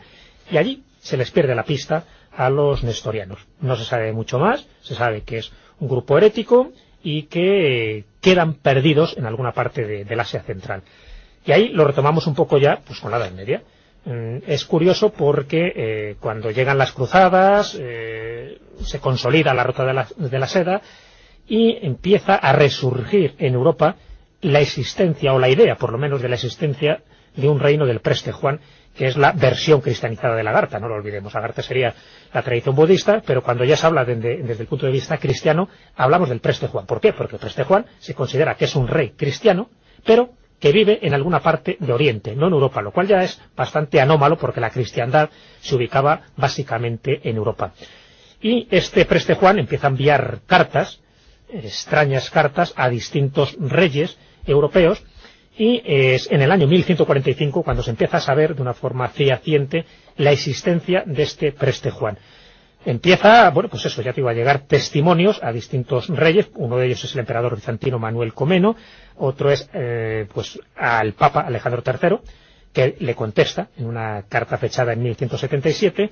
Y 0.51 0.57
allí 0.57 0.83
se 0.99 1.15
les 1.15 1.31
pierde 1.31 1.55
la 1.55 1.63
pista 1.63 2.03
a 2.35 2.49
los 2.49 2.83
nestorianos. 2.83 3.39
No 3.61 3.75
se 3.77 3.85
sabe 3.85 4.11
mucho 4.11 4.39
más, 4.39 4.67
se 4.81 4.95
sabe 4.95 5.21
que 5.21 5.37
es 5.37 5.51
un 5.79 5.87
grupo 5.87 6.17
herético 6.17 6.71
y 7.03 7.23
que 7.23 8.03
quedan 8.19 8.55
perdidos 8.55 9.15
en 9.17 9.25
alguna 9.27 9.53
parte 9.53 9.85
de, 9.85 10.03
del 10.03 10.19
Asia 10.19 10.41
Central. 10.41 10.81
Y 11.45 11.51
ahí 11.53 11.69
lo 11.69 11.85
retomamos 11.85 12.27
un 12.27 12.35
poco 12.35 12.57
ya 12.57 12.81
pues 12.85 12.99
con 12.99 13.11
la 13.11 13.17
Edad 13.17 13.31
Media. 13.31 13.61
Mm, 14.05 14.39
es 14.47 14.65
curioso 14.65 15.11
porque 15.13 15.71
eh, 15.75 16.15
cuando 16.19 16.51
llegan 16.51 16.77
las 16.77 16.91
cruzadas 16.91 17.77
eh, 17.79 18.59
se 18.83 18.99
consolida 18.99 19.53
la 19.53 19.63
ruta 19.63 19.85
de 19.85 19.93
la, 19.93 20.07
de 20.17 20.39
la 20.39 20.47
seda 20.47 20.81
y 21.47 21.77
empieza 21.85 22.35
a 22.35 22.53
resurgir 22.53 23.35
en 23.39 23.53
Europa 23.53 23.95
la 24.41 24.59
existencia, 24.59 25.33
o 25.33 25.39
la 25.39 25.49
idea 25.49 25.75
por 25.75 25.91
lo 25.91 25.97
menos 25.97 26.21
de 26.21 26.29
la 26.29 26.35
existencia 26.35 27.01
de 27.35 27.47
un 27.49 27.59
reino 27.59 27.85
del 27.85 27.99
Preste 28.01 28.31
Juan, 28.31 28.59
que 28.95 29.05
es 29.07 29.15
la 29.15 29.31
versión 29.31 29.79
cristianizada 29.81 30.35
de 30.35 30.43
la 30.43 30.51
Garta, 30.51 30.79
no 30.79 30.87
lo 30.87 30.95
olvidemos. 30.95 31.35
Agartha 31.35 31.61
sería 31.61 31.93
la 32.33 32.41
tradición 32.41 32.75
budista, 32.75 33.21
pero 33.25 33.43
cuando 33.43 33.63
ya 33.63 33.77
se 33.77 33.85
habla 33.85 34.03
desde 34.03 34.41
el 34.61 34.67
punto 34.67 34.87
de 34.87 34.91
vista 34.91 35.17
cristiano, 35.19 35.69
hablamos 35.95 36.29
del 36.29 36.39
Preste 36.39 36.67
Juan. 36.67 36.87
¿Por 36.87 36.99
qué? 36.99 37.13
Porque 37.13 37.35
el 37.35 37.39
Preste 37.39 37.63
Juan 37.63 37.85
se 37.99 38.15
considera 38.15 38.55
que 38.55 38.65
es 38.65 38.75
un 38.75 38.87
rey 38.87 39.11
cristiano, 39.11 39.69
pero 40.03 40.31
que 40.59 40.71
vive 40.71 40.97
en 41.03 41.13
alguna 41.13 41.39
parte 41.41 41.77
de 41.79 41.93
Oriente, 41.93 42.35
no 42.35 42.47
en 42.47 42.53
Europa, 42.53 42.81
lo 42.81 42.91
cual 42.91 43.07
ya 43.07 43.21
es 43.23 43.39
bastante 43.55 44.01
anómalo 44.01 44.37
porque 44.37 44.59
la 44.59 44.71
cristiandad 44.71 45.29
se 45.59 45.75
ubicaba 45.75 46.21
básicamente 46.35 47.21
en 47.29 47.35
Europa. 47.37 47.73
Y 48.41 48.67
este 48.71 49.05
Preste 49.05 49.35
Juan 49.35 49.59
empieza 49.59 49.85
a 49.87 49.91
enviar 49.91 50.39
cartas, 50.47 51.01
extrañas 51.49 52.29
cartas, 52.29 52.73
a 52.75 52.89
distintos 52.89 53.55
reyes 53.59 54.17
europeos, 54.45 55.03
y 55.57 55.81
es 55.85 56.29
en 56.31 56.41
el 56.41 56.51
año 56.51 56.67
1145 56.67 57.63
cuando 57.63 57.81
se 57.83 57.89
empieza 57.91 58.17
a 58.17 58.21
saber 58.21 58.55
de 58.55 58.61
una 58.61 58.73
forma 58.73 59.07
fehaciente 59.09 59.85
la 60.15 60.31
existencia 60.31 61.03
de 61.05 61.23
este 61.23 61.51
Preste 61.51 61.89
Juan. 61.89 62.17
Empieza, 62.85 63.49
bueno, 63.49 63.69
pues 63.69 63.85
eso, 63.85 64.01
ya 64.01 64.13
te 64.13 64.21
iba 64.21 64.31
a 64.31 64.35
llegar 64.35 64.59
testimonios 64.61 65.43
a 65.43 65.51
distintos 65.51 66.07
reyes, 66.09 66.49
uno 66.55 66.77
de 66.77 66.85
ellos 66.85 67.03
es 67.03 67.13
el 67.15 67.19
emperador 67.19 67.55
bizantino 67.55 67.99
Manuel 67.99 68.33
Comeno, 68.33 68.75
otro 69.17 69.51
es, 69.51 69.69
eh, 69.73 70.27
pues, 70.33 70.59
al 70.75 71.13
Papa 71.13 71.41
Alejandro 71.41 71.83
III, 71.85 72.17
que 72.71 72.95
le 72.99 73.15
contesta 73.15 73.69
en 73.77 73.87
una 73.87 74.23
carta 74.29 74.57
fechada 74.57 74.93
en 74.93 75.01
1177, 75.03 76.11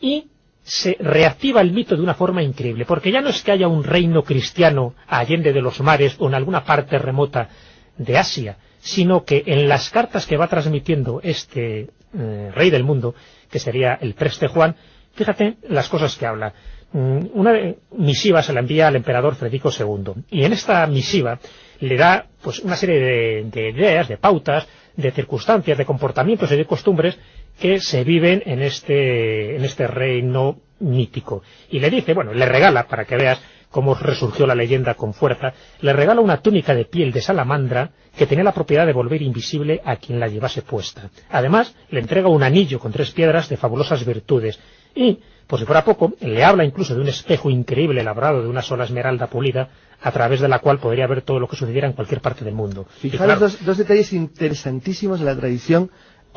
y 0.00 0.28
se 0.68 0.96
reactiva 1.00 1.62
el 1.62 1.72
mito 1.72 1.96
de 1.96 2.02
una 2.02 2.12
forma 2.12 2.42
increíble, 2.42 2.84
porque 2.84 3.10
ya 3.10 3.22
no 3.22 3.30
es 3.30 3.42
que 3.42 3.52
haya 3.52 3.66
un 3.68 3.82
reino 3.82 4.22
cristiano 4.22 4.94
allende 5.06 5.54
de 5.54 5.62
los 5.62 5.80
mares 5.80 6.16
o 6.18 6.28
en 6.28 6.34
alguna 6.34 6.62
parte 6.62 6.98
remota 6.98 7.48
de 7.96 8.18
Asia, 8.18 8.58
sino 8.78 9.24
que 9.24 9.42
en 9.46 9.66
las 9.66 9.88
cartas 9.88 10.26
que 10.26 10.36
va 10.36 10.46
transmitiendo 10.46 11.20
este 11.24 11.88
eh, 12.14 12.50
rey 12.54 12.68
del 12.68 12.84
mundo, 12.84 13.14
que 13.50 13.58
sería 13.58 13.94
el 13.94 14.12
Preste 14.12 14.46
Juan, 14.48 14.76
fíjate 15.14 15.56
las 15.70 15.88
cosas 15.88 16.14
que 16.16 16.26
habla. 16.26 16.52
Mm, 16.92 17.28
una 17.32 17.52
misiva 17.92 18.42
se 18.42 18.52
la 18.52 18.60
envía 18.60 18.88
al 18.88 18.96
emperador 18.96 19.36
Federico 19.36 19.70
II, 19.70 20.22
y 20.30 20.44
en 20.44 20.52
esta 20.52 20.86
misiva 20.86 21.38
le 21.80 21.96
da 21.96 22.26
pues 22.42 22.58
una 22.58 22.76
serie 22.76 23.00
de, 23.00 23.44
de 23.50 23.70
ideas, 23.70 24.06
de 24.06 24.18
pautas, 24.18 24.68
de 24.96 25.12
circunstancias, 25.12 25.78
de 25.78 25.86
comportamientos 25.86 26.52
y 26.52 26.56
de 26.56 26.66
costumbres 26.66 27.18
que 27.58 27.80
se 27.80 28.04
viven 28.04 28.42
en 28.46 28.62
este, 28.62 29.56
en 29.56 29.64
este 29.64 29.86
reino 29.86 30.58
mítico. 30.80 31.42
Y 31.70 31.80
le 31.80 31.90
dice, 31.90 32.14
bueno, 32.14 32.32
le 32.32 32.46
regala, 32.46 32.86
para 32.86 33.04
que 33.04 33.16
veas 33.16 33.40
cómo 33.70 33.94
resurgió 33.94 34.46
la 34.46 34.54
leyenda 34.54 34.94
con 34.94 35.12
fuerza, 35.12 35.52
le 35.80 35.92
regala 35.92 36.20
una 36.20 36.40
túnica 36.40 36.74
de 36.74 36.84
piel 36.84 37.12
de 37.12 37.20
salamandra 37.20 37.90
que 38.16 38.26
tenía 38.26 38.44
la 38.44 38.52
propiedad 38.52 38.86
de 38.86 38.92
volver 38.92 39.22
invisible 39.22 39.80
a 39.84 39.96
quien 39.96 40.18
la 40.18 40.28
llevase 40.28 40.62
puesta. 40.62 41.10
Además, 41.30 41.74
le 41.90 42.00
entrega 42.00 42.28
un 42.28 42.42
anillo 42.42 42.78
con 42.78 42.92
tres 42.92 43.10
piedras 43.10 43.48
de 43.48 43.56
fabulosas 43.56 44.04
virtudes 44.06 44.58
y, 44.94 45.18
por 45.46 45.58
si 45.58 45.66
fuera 45.66 45.84
poco, 45.84 46.14
le 46.20 46.42
habla 46.44 46.64
incluso 46.64 46.94
de 46.94 47.00
un 47.02 47.08
espejo 47.08 47.50
increíble 47.50 48.02
labrado 48.02 48.42
de 48.42 48.48
una 48.48 48.62
sola 48.62 48.84
esmeralda 48.84 49.26
pulida 49.26 49.68
a 50.00 50.12
través 50.12 50.40
de 50.40 50.48
la 50.48 50.60
cual 50.60 50.78
podría 50.78 51.06
ver 51.06 51.22
todo 51.22 51.40
lo 51.40 51.48
que 51.48 51.56
sucediera 51.56 51.86
en 51.88 51.92
cualquier 51.92 52.20
parte 52.20 52.44
del 52.44 52.54
mundo. 52.54 52.86
Fijaros 53.00 53.24
claro, 53.24 53.40
dos, 53.40 53.64
dos 53.64 53.78
detalles 53.78 54.12
interesantísimos 54.12 55.18
de 55.20 55.26
la 55.26 55.36
tradición 55.36 55.90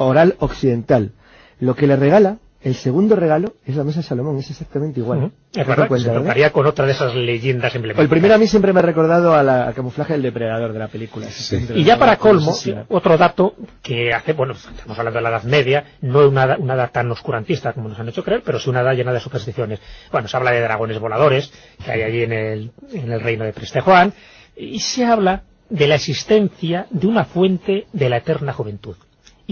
oral 0.06 0.36
occidental. 0.40 1.12
Lo 1.60 1.76
que 1.76 1.88
le 1.88 1.96
regala 1.96 2.38
el 2.64 2.76
segundo 2.76 3.16
regalo 3.16 3.56
es 3.66 3.76
la 3.76 3.84
mesa 3.84 4.02
de 4.02 4.04
Salomón, 4.04 4.38
es 4.38 4.52
exactamente 4.52 5.00
igual. 5.00 5.20
Uh 5.20 5.26
-huh. 5.26 5.32
Es 5.56 5.68
verdad, 5.68 5.88
cuenta, 5.88 6.14
se 6.14 6.20
tocaría 6.20 6.52
con 6.52 6.68
otra 6.68 6.86
de 6.86 6.92
esas 6.92 7.16
leyendas 7.16 7.74
emblemáticas. 7.74 8.04
El 8.04 8.10
primero 8.10 8.36
a 8.36 8.38
mí 8.38 8.46
siempre 8.46 8.72
me 8.72 8.80
ha 8.80 8.84
recordado 8.84 9.34
a 9.34 9.42
la, 9.42 9.68
al 9.68 9.74
camuflaje 9.74 10.14
del 10.14 10.22
depredador 10.22 10.72
de 10.72 10.78
la 10.78 10.88
película. 10.88 11.26
Sí. 11.32 11.68
Y 11.74 11.84
ya 11.84 11.98
para 11.98 12.18
colmo, 12.18 12.54
otro 12.90 13.18
dato 13.18 13.56
que 13.82 14.14
hace, 14.14 14.34
bueno, 14.34 14.54
estamos 14.54 14.98
hablando 14.98 15.18
de 15.18 15.24
la 15.24 15.30
Edad 15.30 15.44
Media, 15.44 15.86
no 16.02 16.28
una, 16.28 16.56
una 16.58 16.76
edad 16.76 16.92
tan 16.92 17.10
oscurantista 17.10 17.74
como 17.74 17.90
nos 17.90 18.00
han 18.00 18.10
hecho 18.10 18.24
creer, 18.24 18.44
pero 18.46 18.60
sí 18.60 18.70
una 18.70 18.82
edad 18.82 18.94
llena 18.94 19.12
de 19.12 19.20
supersticiones. 19.20 19.80
Bueno, 20.12 20.28
se 20.28 20.38
habla 20.38 20.52
de 20.52 20.62
dragones 20.62 21.00
voladores 21.00 21.52
que 21.84 21.92
hay 21.92 22.04
allí 22.04 22.24
en 22.24 22.32
el, 22.32 22.72
en 22.94 23.12
el 23.12 23.22
reino 23.22 23.44
de 23.44 23.54
Preste 23.54 23.82
Juan, 23.82 24.14
y 24.56 24.80
se 24.80 25.04
habla 25.04 25.44
de 25.70 25.88
la 25.88 25.96
existencia 25.96 26.86
de 26.92 27.08
una 27.08 27.26
fuente 27.26 27.88
de 27.92 28.10
la 28.10 28.18
eterna 28.18 28.54
juventud 28.54 28.96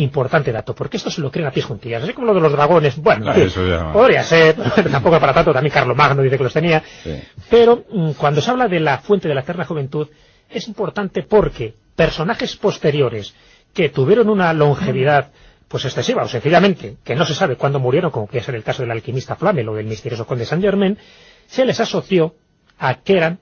importante 0.02 0.52
dato, 0.52 0.74
porque 0.76 0.98
esto 0.98 1.10
se 1.10 1.22
lo 1.22 1.32
creen 1.32 1.48
a 1.48 1.52
pies 1.52 1.66
juntillas, 1.66 2.04
así 2.04 2.14
como 2.14 2.28
lo 2.28 2.34
de 2.34 2.42
los 2.42 2.52
dragones, 2.52 2.98
bueno, 2.98 3.32
eso 3.34 3.66
ya. 3.68 3.92
podría 3.92 4.24
ser, 4.24 4.56
tampoco 4.92 5.20
para 5.20 5.34
tanto, 5.34 5.52
también 5.54 5.74
Carlos 5.74 5.96
Magno 5.98 6.22
dice 6.22 6.38
que 6.38 6.44
los 6.44 6.54
tenía, 6.54 6.82
Sí. 7.04 7.22
pero 7.50 7.84
mm, 7.92 8.12
cuando 8.12 8.42
se 8.42 8.50
habla 8.52 8.68
de 8.68 8.80
la 8.80 9.00
fuente 9.00 9.28
de 9.28 9.36
la 9.36 9.42
eterna 9.42 9.66
juventud, 9.66 10.08
es 10.50 10.68
importante 10.68 11.24
porque 11.24 11.74
personajes 11.96 12.56
posteriores 12.56 13.34
que 13.74 13.90
tuvieron 13.90 14.30
una 14.30 14.52
longevidad 14.54 15.32
pues 15.68 15.86
excesiva, 15.86 16.24
o 16.24 16.28
sencillamente, 16.28 16.98
que 17.04 17.14
no 17.16 17.26
se 17.26 17.36
sabe 17.36 17.56
cuándo 17.56 17.80
murieron, 17.80 18.10
como 18.10 18.26
puede 18.26 18.44
ser 18.44 18.56
el 18.56 18.64
caso 18.64 18.82
del 18.82 18.90
alquimista 18.92 19.36
Flamel 19.36 19.70
o 19.70 19.76
del 19.76 19.86
misterioso 19.86 20.26
conde 20.26 20.46
Saint 20.46 20.64
Germain, 20.64 20.98
se 21.46 21.64
les 21.66 21.80
asoció 21.80 22.34
a 22.80 22.96
que 22.96 23.18
eran 23.18 23.38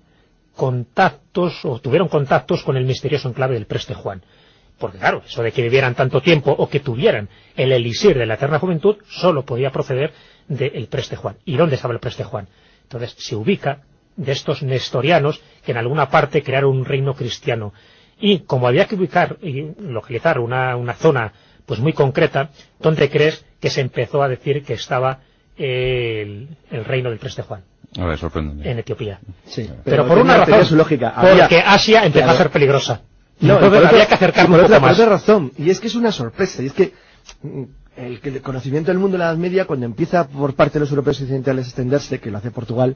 contactos, 0.56 1.63
o 1.63 1.80
tuvieron 1.80 2.10
contactos 2.10 2.63
con 2.63 2.76
el 2.76 2.84
misterioso 2.86 3.30
enclave 3.30 3.54
del 3.54 3.65
Preste 3.67 3.93
Juan. 3.93 4.22
Porque 4.79 4.97
claro, 4.99 5.23
eso 5.25 5.41
de 5.41 5.51
que 5.51 5.61
vivieran 5.63 5.95
tanto 5.95 6.21
tiempo 6.21 6.51
o 6.51 6.69
que 6.69 6.79
tuvieran 6.79 7.29
el 7.55 7.71
elixir 7.71 8.17
de 8.17 8.25
la 8.25 8.35
eterna 8.35 8.59
juventud 8.59 8.97
solo 9.09 9.43
podía 9.43 9.71
proceder 9.71 10.13
del 10.47 10.87
Preste 10.87 11.15
Juan. 11.15 11.37
¿Y 11.45 11.57
dónde 11.57 11.75
estaba 11.75 11.93
el 11.93 11.99
Preste 11.99 12.23
Juan? 12.23 12.47
Entonces 12.83 13.15
se 13.17 13.35
ubica 13.35 13.81
de 14.15 14.31
estos 14.31 14.63
nestorianos 14.63 15.41
que 15.65 15.71
en 15.71 15.77
alguna 15.77 16.09
parte 16.09 16.43
crearon 16.43 16.77
un 16.77 16.85
reino 16.85 17.15
cristiano. 17.15 17.73
Y 18.19 18.39
como 18.39 18.67
había 18.67 18.85
que 18.85 18.95
ubicar 18.95 19.37
y 19.41 19.63
localizar 19.79 20.39
una, 20.39 20.75
una 20.75 20.93
zona 20.93 21.33
pues 21.65 21.79
muy 21.79 21.93
concreta, 21.93 22.49
¿dónde 22.79 23.09
crees 23.09 23.45
que 23.59 23.69
se 23.69 23.81
empezó 23.81 24.21
a 24.23 24.27
decir 24.29 24.63
que 24.63 24.73
estaba 24.73 25.19
el, 25.57 26.47
el 26.71 26.85
reino 26.85 27.09
del 27.09 27.19
Preste 27.19 27.41
Juan? 27.41 27.63
A 27.99 28.05
ver, 28.05 28.17
sorprendente. 28.17 28.69
En 28.69 28.79
Etiopía. 28.79 29.19
Sí, 29.45 29.69
Pero, 29.83 30.07
por 30.07 30.17
una 30.19 30.45
razón. 30.45 30.77
lógica. 30.77 31.13
Porque 31.19 31.59
Asia 31.65 32.05
empezó 32.05 32.25
Claro. 32.25 32.31
a 32.37 32.41
ser 32.41 32.49
peligrosa. 32.51 33.01
No, 33.39 33.60
por 33.60 33.67
otra- 33.69 33.89
había 33.89 34.08
que 34.08 34.13
acercar 34.15 34.45
y 34.45 34.47
un 34.47 34.52
por 34.54 34.60
poco 34.62 34.65
otra, 34.67 34.80
por 34.80 34.89
más. 34.89 35.00
otra 35.00 35.12
razón, 35.12 35.52
y 35.58 35.69
es 35.69 35.80
que 35.80 35.88
es 35.88 35.95
una 35.95 36.12
sorpresa, 36.12 36.62
y 36.63 36.67
es 36.67 36.73
que 36.73 36.93
mm, 37.43 37.63
el, 37.97 38.19
el 38.23 38.41
conocimiento 38.41 38.91
del 38.91 39.00
mundo 39.00 39.13
de 39.15 39.19
la 39.19 39.26
Edad 39.30 39.38
Media, 39.38 39.65
cuando 39.65 39.86
empieza 39.86 40.28
por 40.28 40.54
parte 40.56 40.73
de 40.76 40.82
los 40.82 40.89
europeos 40.91 41.19
occidentales 41.21 41.65
a 41.65 41.69
extenderse, 41.69 42.19
que 42.19 42.32
lo 42.32 42.38
hace 42.38 42.52
Portugal, 42.52 42.95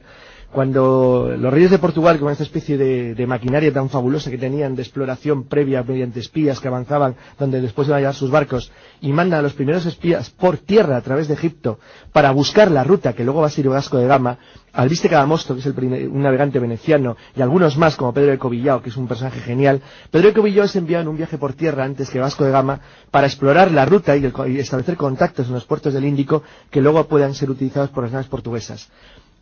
cuando 0.52 1.34
los 1.36 1.52
reyes 1.52 1.70
de 1.70 1.78
Portugal, 1.78 2.18
con 2.18 2.30
esta 2.30 2.44
especie 2.44 2.76
de, 2.76 3.26
maquinaria 3.26 3.72
tan 3.72 3.88
fabulosa 3.88 4.30
que 4.30 4.36
tenían 4.36 4.74
de 4.74 4.82
exploración 4.82 5.44
previa 5.44 5.82
mediante 5.82 6.20
espías 6.20 6.60
que 6.60 6.68
avanzaban, 6.68 7.16
donde 7.38 7.60
después 7.60 7.88
iban 7.88 7.96
a 7.96 8.00
llevar 8.00 8.14
sus 8.14 8.30
barcos, 8.30 8.70
y 9.00 9.12
mandan 9.12 9.40
a 9.40 9.42
los 9.42 9.54
primeros 9.54 9.86
espías 9.86 10.28
por 10.30 10.58
tierra 10.58 10.98
a 10.98 11.00
través 11.00 11.28
de 11.28 11.34
Egipto 11.34 11.78
para 12.12 12.32
buscar 12.32 12.70
la 12.70 12.84
ruta 12.84 13.14
que 13.14 13.24
luego 13.24 13.40
va 13.40 13.46
a 13.46 13.50
ser 13.50 13.68
Vasco 13.68 13.96
de 13.96 14.06
Gama, 14.06 14.38
Albiste 14.74 15.08
Cadamosto, 15.08 15.54
que 15.54 15.60
es 15.60 15.66
un 15.66 16.22
navegante 16.22 16.58
veneciano, 16.58 17.16
y 17.34 17.40
algunos 17.40 17.78
más, 17.78 17.96
como 17.96 18.12
Pedro 18.12 18.32
de 18.32 18.38
Covillao, 18.38 18.82
que 18.82 18.90
es 18.90 18.96
un 18.96 19.08
personaje 19.08 19.40
genial. 19.40 19.80
Pedro 20.10 20.28
de 20.28 20.34
Covillao 20.34 20.64
es 20.64 20.76
enviado 20.76 21.02
en 21.02 21.08
un 21.08 21.16
viaje 21.16 21.38
por 21.38 21.54
tierra 21.54 21.84
antes 21.84 22.10
que 22.10 22.20
Vasco 22.20 22.44
de 22.44 22.50
Gama 22.50 22.80
para 23.10 23.26
explorar 23.26 23.70
la 23.70 23.86
ruta 23.86 24.16
y 24.16 24.58
establecer 24.58 24.96
contactos 24.96 25.46
en 25.46 25.54
los 25.54 25.64
puertos 25.64 25.94
del 25.94 26.04
Índico 26.04 26.42
que 26.70 26.82
luego 26.82 27.06
puedan 27.06 27.34
ser 27.34 27.50
utilizados 27.50 27.90
por 27.90 28.04
las 28.04 28.12
naves 28.12 28.28
portuguesas. 28.28 28.90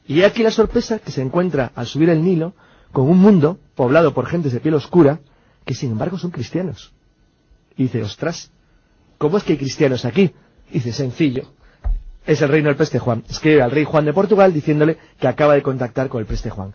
Y 0.07 0.23
aquí 0.23 0.43
la 0.43 0.51
sorpresa 0.51 0.99
que 0.99 1.11
se 1.13 1.23
encuentra 1.23 1.73
al 1.75 1.87
subir 1.87 2.11
el 2.11 2.23
Nilo 2.23 2.55
con 2.93 3.09
un 3.09 3.19
mundo 3.19 3.59
poblado 3.75 4.13
por 4.13 4.27
gentes 4.27 4.53
de 4.53 4.61
piel 4.61 4.75
oscura 4.75 5.21
que 5.65 5.75
sin 5.75 5.93
embargo 5.93 6.19
son 6.19 6.31
cristianos. 6.31 6.93
Y 7.77 7.85
dice, 7.85 8.03
ostras, 8.03 8.51
¿cómo 9.19 9.39
es 9.39 9.45
que 9.45 9.53
hay 9.53 9.59
cristianos 9.59 10.05
aquí? 10.05 10.33
Y 10.71 10.75
dice, 10.75 10.93
sencillo. 10.93 11.53
Es 12.27 12.43
el 12.43 12.49
reino 12.49 12.69
del 12.69 12.77
Preste 12.77 12.99
Juan. 12.99 13.25
Escribe 13.29 13.63
al 13.63 13.71
rey 13.71 13.85
Juan 13.85 14.05
de 14.05 14.13
Portugal 14.13 14.53
diciéndole 14.53 14.99
que 15.19 15.29
acaba 15.29 15.55
de 15.55 15.63
contactar 15.63 16.09
con 16.09 16.21
el 16.21 16.27
Preste 16.27 16.51
Juan. 16.51 16.75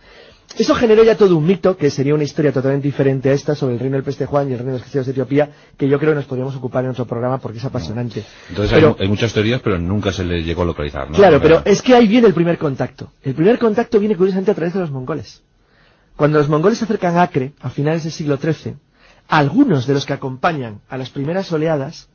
Eso 0.58 0.74
generó 0.74 1.04
ya 1.04 1.18
todo 1.18 1.36
un 1.38 1.46
mito, 1.46 1.76
que 1.76 1.90
sería 1.90 2.14
una 2.16 2.24
historia 2.24 2.54
totalmente 2.54 2.88
diferente 2.88 3.30
a 3.30 3.34
esta, 3.34 3.56
sobre 3.56 3.74
el 3.74 3.80
reino 3.80 3.96
del 3.98 4.04
Preste 4.04 4.26
Juan 4.26 4.48
y 4.50 4.54
el 4.54 4.60
reino 4.60 4.72
de 4.72 4.78
los 4.78 4.82
cristianos 4.84 5.06
de 5.08 5.12
Etiopía, 5.12 5.50
que 5.78 5.90
yo 5.90 6.00
creo 6.00 6.12
que 6.12 6.16
nos 6.16 6.26
podríamos 6.26 6.56
ocupar 6.56 6.86
en 6.86 6.92
otro 6.92 7.06
programa 7.06 7.40
porque 7.40 7.58
es 7.58 7.66
apasionante. 7.66 8.24
Entonces 8.50 8.74
Pero- 8.74 8.96
hay, 8.98 9.04
hay 9.04 9.10
muchas 9.10 9.34
teorías, 9.34 9.62
pero 9.62 9.78
nunca 9.78 10.14
se 10.14 10.24
le 10.24 10.44
llegó 10.44 10.62
a 10.62 10.66
localizar, 10.66 11.10
¿no? 11.10 11.16
Claro, 11.18 11.42
pero 11.42 11.62
es 11.66 11.82
que 11.82 11.94
ahí 11.94 12.08
viene 12.08 12.28
el 12.28 12.34
primer 12.34 12.58
contacto. 12.58 13.12
El 13.22 13.36
primer 13.36 13.60
contacto 13.60 14.00
viene 14.00 14.16
curiosamente 14.16 14.52
a 14.52 14.56
través 14.56 14.74
de 14.74 14.80
los 14.80 14.92
mongoles. 14.92 15.44
Cuando 16.16 16.38
los 16.38 16.48
mongoles 16.48 16.78
se 16.78 16.86
acercan 16.86 17.18
a 17.18 17.24
Acre, 17.24 17.52
a 17.60 17.70
finales 17.70 18.04
del 18.04 18.14
siglo 18.14 18.38
XIII, 18.38 18.76
algunos 19.28 19.88
de 19.88 19.94
los 19.94 20.06
que 20.06 20.14
acompañan 20.14 20.80
a 20.88 20.98
las 20.98 21.10
primeras 21.10 21.52
oleadas 21.52 22.08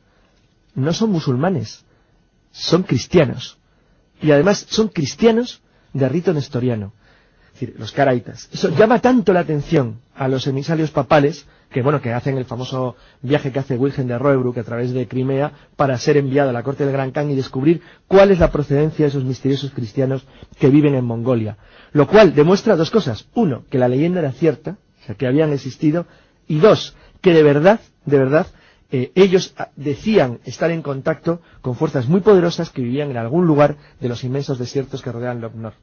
no 0.73 0.93
son 0.93 1.11
musulmanes, 1.11 1.85
son 2.51 2.81
cristianos. 2.83 3.59
Y 4.19 4.31
además 4.31 4.65
son 4.69 4.87
cristianos 4.87 5.61
de 5.93 6.09
rito 6.09 6.33
nestoriano. 6.33 6.93
Es 7.53 7.59
decir, 7.59 7.75
los 7.77 7.91
caraitas. 7.91 8.49
Eso 8.51 8.69
llama 8.69 8.99
tanto 8.99 9.33
la 9.33 9.41
atención 9.41 9.99
a 10.15 10.27
los 10.27 10.47
emisarios 10.47 10.91
papales 10.91 11.47
que 11.71 11.81
bueno, 11.81 12.01
que 12.01 12.13
hacen 12.13 12.37
el 12.37 12.45
famoso 12.45 12.95
viaje 13.21 13.51
que 13.51 13.59
hace 13.59 13.77
Wilhelm 13.77 14.07
de 14.07 14.17
Roebruck 14.17 14.57
a 14.57 14.63
través 14.63 14.91
de 14.91 15.07
Crimea 15.07 15.53
para 15.77 15.97
ser 15.97 16.17
enviado 16.17 16.49
a 16.49 16.53
la 16.53 16.63
corte 16.63 16.83
del 16.83 16.91
Gran 16.91 17.11
Khan 17.11 17.31
y 17.31 17.35
descubrir 17.35 17.81
cuál 18.07 18.31
es 18.31 18.39
la 18.39 18.51
procedencia 18.51 19.05
de 19.05 19.09
esos 19.09 19.23
misteriosos 19.23 19.71
cristianos 19.71 20.25
que 20.59 20.69
viven 20.69 20.95
en 20.95 21.05
Mongolia. 21.05 21.57
Lo 21.93 22.07
cual 22.07 22.35
demuestra 22.35 22.75
dos 22.75 22.91
cosas. 22.91 23.27
Uno, 23.35 23.63
que 23.69 23.77
la 23.77 23.87
leyenda 23.87 24.19
era 24.19 24.33
cierta, 24.33 24.77
o 25.01 25.05
sea, 25.05 25.15
que 25.15 25.27
habían 25.27 25.53
existido. 25.53 26.05
Y 26.45 26.59
dos, 26.59 26.95
que 27.21 27.33
de 27.33 27.43
verdad, 27.43 27.79
de 28.05 28.17
verdad, 28.17 28.47
eh, 28.91 29.11
ellos 29.15 29.53
ah, 29.57 29.69
decían 29.75 30.39
estar 30.43 30.69
en 30.69 30.81
contacto 30.81 31.41
con 31.61 31.75
fuerzas 31.75 32.07
muy 32.07 32.19
poderosas 32.19 32.69
que 32.69 32.81
vivían 32.81 33.09
en 33.11 33.17
algún 33.17 33.47
lugar 33.47 33.77
de 33.99 34.09
los 34.09 34.23
inmensos 34.23 34.59
desiertos 34.59 35.01
que 35.01 35.11
rodean 35.11 35.39
Lognor. 35.39 35.73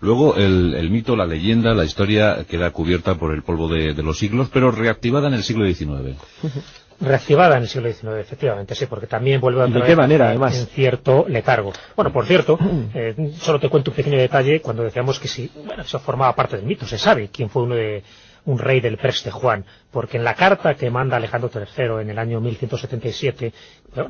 Luego 0.00 0.36
el, 0.36 0.88
mito, 0.90 1.16
la 1.16 1.26
leyenda, 1.26 1.74
la 1.74 1.84
historia 1.84 2.44
queda 2.48 2.70
cubierta 2.70 3.16
por 3.16 3.34
el 3.34 3.42
polvo 3.42 3.68
de, 3.68 3.94
los 4.02 4.18
siglos, 4.18 4.50
pero 4.52 4.70
reactivada 4.70 5.28
en 5.28 5.34
el 5.34 5.42
siglo 5.42 5.66
XIX. 5.66 6.16
reactivada 7.00 7.56
en 7.56 7.62
el 7.64 7.68
siglo 7.68 7.92
XIX, 7.92 8.20
efectivamente, 8.20 8.74
sí, 8.76 8.86
porque 8.86 9.08
también 9.08 9.40
vuelve 9.40 9.62
a 9.62 9.66
¿De 9.66 9.82
qué 9.82 9.96
manera, 9.96 10.28
además? 10.28 10.56
en 10.56 10.66
cierto 10.66 11.26
letargo. 11.28 11.72
Bueno, 11.96 12.12
por 12.12 12.26
cierto, 12.26 12.56
eh, 12.94 13.32
solo 13.38 13.58
te 13.58 13.68
cuento 13.68 13.90
un 13.90 13.96
pequeño 13.96 14.18
detalle 14.18 14.60
cuando 14.60 14.84
decíamos 14.84 15.18
que 15.18 15.26
sí, 15.26 15.50
bueno, 15.66 15.82
eso 15.82 15.98
formaba 15.98 16.34
parte 16.36 16.56
del 16.56 16.66
mito, 16.66 16.86
se 16.86 16.98
sabe 16.98 17.30
quién 17.32 17.48
fue 17.48 17.64
uno 17.64 17.74
de 17.74 18.04
un 18.44 18.58
rey 18.58 18.80
del 18.80 18.98
Preste 18.98 19.30
Juan, 19.30 19.64
porque 19.90 20.16
en 20.16 20.24
la 20.24 20.34
carta 20.34 20.74
que 20.74 20.90
manda 20.90 21.16
Alejandro 21.16 21.50
III 21.54 22.02
en 22.02 22.10
el 22.10 22.18
año 22.18 22.40
1177, 22.40 23.52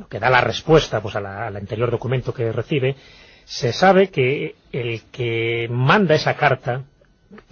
que 0.09 0.19
da 0.19 0.29
la 0.29 0.41
respuesta 0.41 1.01
pues, 1.01 1.15
al 1.15 1.55
anterior 1.55 1.91
documento 1.91 2.33
que 2.33 2.51
recibe, 2.51 2.95
se 3.45 3.73
sabe 3.73 4.09
que 4.09 4.55
el 4.71 5.03
que 5.11 5.67
manda 5.69 6.15
esa 6.15 6.35
carta, 6.35 6.83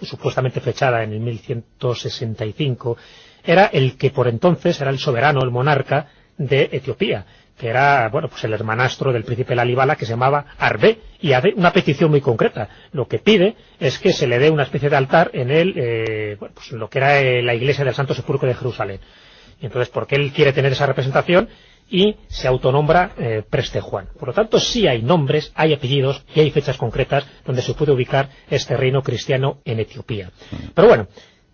supuestamente 0.00 0.60
fechada 0.60 1.02
en 1.04 1.12
el 1.12 1.20
1165, 1.20 2.96
era 3.44 3.66
el 3.66 3.96
que 3.96 4.10
por 4.10 4.28
entonces 4.28 4.80
era 4.80 4.90
el 4.90 4.98
soberano, 4.98 5.42
el 5.42 5.50
monarca 5.50 6.08
de 6.38 6.68
Etiopía, 6.72 7.26
que 7.62 7.68
era, 7.68 8.08
bueno, 8.08 8.26
pues 8.26 8.42
el 8.42 8.52
hermanastro 8.54 9.12
del 9.12 9.22
príncipe 9.22 9.54
Lalibala, 9.54 9.94
que 9.94 10.04
se 10.04 10.14
llamaba 10.14 10.46
Arbe, 10.58 10.98
y 11.20 11.32
hace 11.32 11.54
una 11.54 11.72
petición 11.72 12.10
muy 12.10 12.20
concreta. 12.20 12.68
Lo 12.90 13.06
que 13.06 13.20
pide 13.20 13.54
es 13.78 14.00
que 14.00 14.12
se 14.12 14.26
le 14.26 14.40
dé 14.40 14.50
una 14.50 14.64
especie 14.64 14.90
de 14.90 14.96
altar 14.96 15.30
en 15.32 15.52
él, 15.52 15.72
eh, 15.76 16.36
bueno, 16.40 16.56
pues 16.56 16.72
lo 16.72 16.90
que 16.90 16.98
era 16.98 17.20
eh, 17.20 17.40
la 17.40 17.54
iglesia 17.54 17.84
del 17.84 17.94
Santo 17.94 18.14
Sepulcro 18.14 18.48
de 18.48 18.56
Jerusalén. 18.56 18.98
Y 19.60 19.66
entonces, 19.66 19.90
porque 19.90 20.16
él 20.16 20.32
quiere 20.32 20.52
tener 20.52 20.72
esa 20.72 20.86
representación 20.86 21.50
y 21.88 22.16
se 22.26 22.48
autonombra 22.48 23.12
eh, 23.16 23.44
Preste 23.48 23.80
Juan. 23.80 24.08
Por 24.18 24.26
lo 24.26 24.34
tanto, 24.34 24.58
sí 24.58 24.88
hay 24.88 25.00
nombres, 25.00 25.52
hay 25.54 25.72
apellidos 25.72 26.24
y 26.34 26.40
hay 26.40 26.50
fechas 26.50 26.76
concretas 26.76 27.24
donde 27.46 27.62
se 27.62 27.74
puede 27.74 27.92
ubicar 27.92 28.28
este 28.50 28.76
reino 28.76 29.04
cristiano 29.04 29.60
en 29.64 29.78
Etiopía. 29.78 30.32
Pero 30.74 30.88
bueno, 30.88 31.06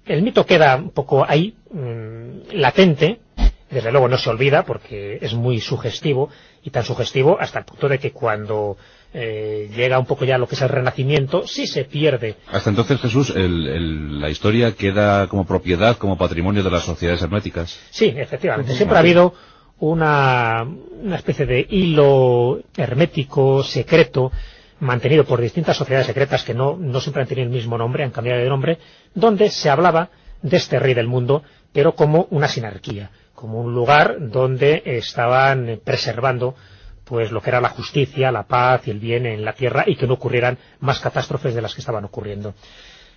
el 0.07 0.23
mito 0.23 0.47
queda 0.47 0.77
un 0.77 0.88
poco 0.88 1.23
ahí, 1.29 1.55
mm, 1.71 2.55
latente, 2.55 3.21
desde 3.70 3.92
luego 3.92 4.09
no 4.09 4.18
se 4.18 4.31
olvida 4.31 4.64
porque 4.64 5.18
es 5.20 5.35
muy 5.35 5.61
sugestivo 5.61 6.31
y 6.62 6.70
tan 6.70 6.85
sugestivo 6.85 7.38
hasta 7.40 7.61
el 7.61 7.64
punto 7.64 7.88
de 7.88 7.98
que 7.98 8.12
cuando 8.12 8.76
eh, 9.12 9.70
llega 9.74 9.98
un 9.98 10.07
poco 10.07 10.24
ya 10.24 10.38
lo 10.38 10.46
que 10.46 10.54
es 10.54 10.62
el 10.62 10.68
renacimiento, 10.68 11.46
sí 11.46 11.66
se 11.66 11.85
pierde. 11.85 12.37
Hasta 12.50 12.70
entonces, 12.70 13.00
Jesús, 13.00 13.33
la 13.35 14.31
historia 14.31 14.72
queda 14.72 15.26
como 15.28 15.46
propiedad, 15.46 15.96
como 15.96 16.18
patrimonio 16.18 16.62
de 16.62 16.70
las 16.70 16.85
sociedades 16.85 17.22
herméticas. 17.22 17.78
Sí, 17.90 18.12
efectivamente. 18.16 18.74
Siempre 18.74 18.96
ha 18.96 19.00
habido 19.00 19.35
una, 19.81 20.66
una 21.02 21.16
especie 21.16 21.46
de 21.46 21.66
hilo 21.68 22.61
hermético, 22.76 23.62
secreto, 23.62 24.33
mantenido 24.81 25.24
por 25.24 25.40
distintas 25.40 25.76
sociedades 25.76 26.07
secretas 26.07 26.44
que 26.44 26.54
no, 26.54 26.76
no 26.76 27.00
siempre 27.00 27.22
han 27.22 27.28
tenido 27.28 27.46
el 27.46 27.52
mismo 27.52 27.78
nombre, 27.78 28.04
han 28.04 28.11
cambiado 28.11 28.40
de 28.40 28.48
nombre, 28.48 28.78
donde 29.14 29.50
se 29.50 29.70
hablaba 29.70 30.11
de 30.42 30.57
este 30.57 30.78
rey 30.78 30.94
del 30.94 31.09
mundo, 31.09 31.42
pero 31.72 31.94
como 31.94 32.28
una 32.31 32.48
sinarquía 32.48 33.11
como 33.38 33.61
un 33.61 33.72
lugar 33.72 34.16
donde 34.18 34.83
estaban 34.85 35.81
preservando 35.85 36.57
pues 37.05 37.31
lo 37.31 37.40
que 37.40 37.51
era 37.51 37.61
la 37.61 37.68
justicia, 37.68 38.33
la 38.33 38.42
paz 38.48 38.88
y 38.88 38.90
el 38.90 38.98
bien 38.98 39.27
en 39.27 39.44
la 39.44 39.53
tierra 39.53 39.85
y 39.87 39.94
que 39.94 40.09
no 40.09 40.14
ocurrieran 40.14 40.59
más 40.81 40.98
catástrofes 40.98 41.55
de 41.55 41.62
las 41.62 41.72
que 41.72 41.81
estaban 41.81 42.05
ocurriendo. 42.05 42.55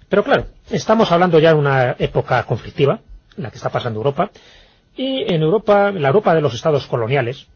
Pero 0.10 0.23
claro, 0.23 0.45
estamos 0.69 1.12
hablando 1.12 1.39
ya 1.39 1.53
de 1.53 1.60
una 1.60 1.95
época 1.97 2.43
conflictiva, 2.43 2.99
la 3.36 3.49
que 3.49 3.57
está 3.57 3.69
pasando 3.71 3.97
Europa, 3.99 4.29
y 4.95 5.34
en 5.34 5.41
Europa, 5.41 5.91
la 5.91 6.10
Europa 6.10 6.36
de 6.36 6.41
los 6.41 6.53
estados 6.53 6.86
coloniales, 6.86 7.47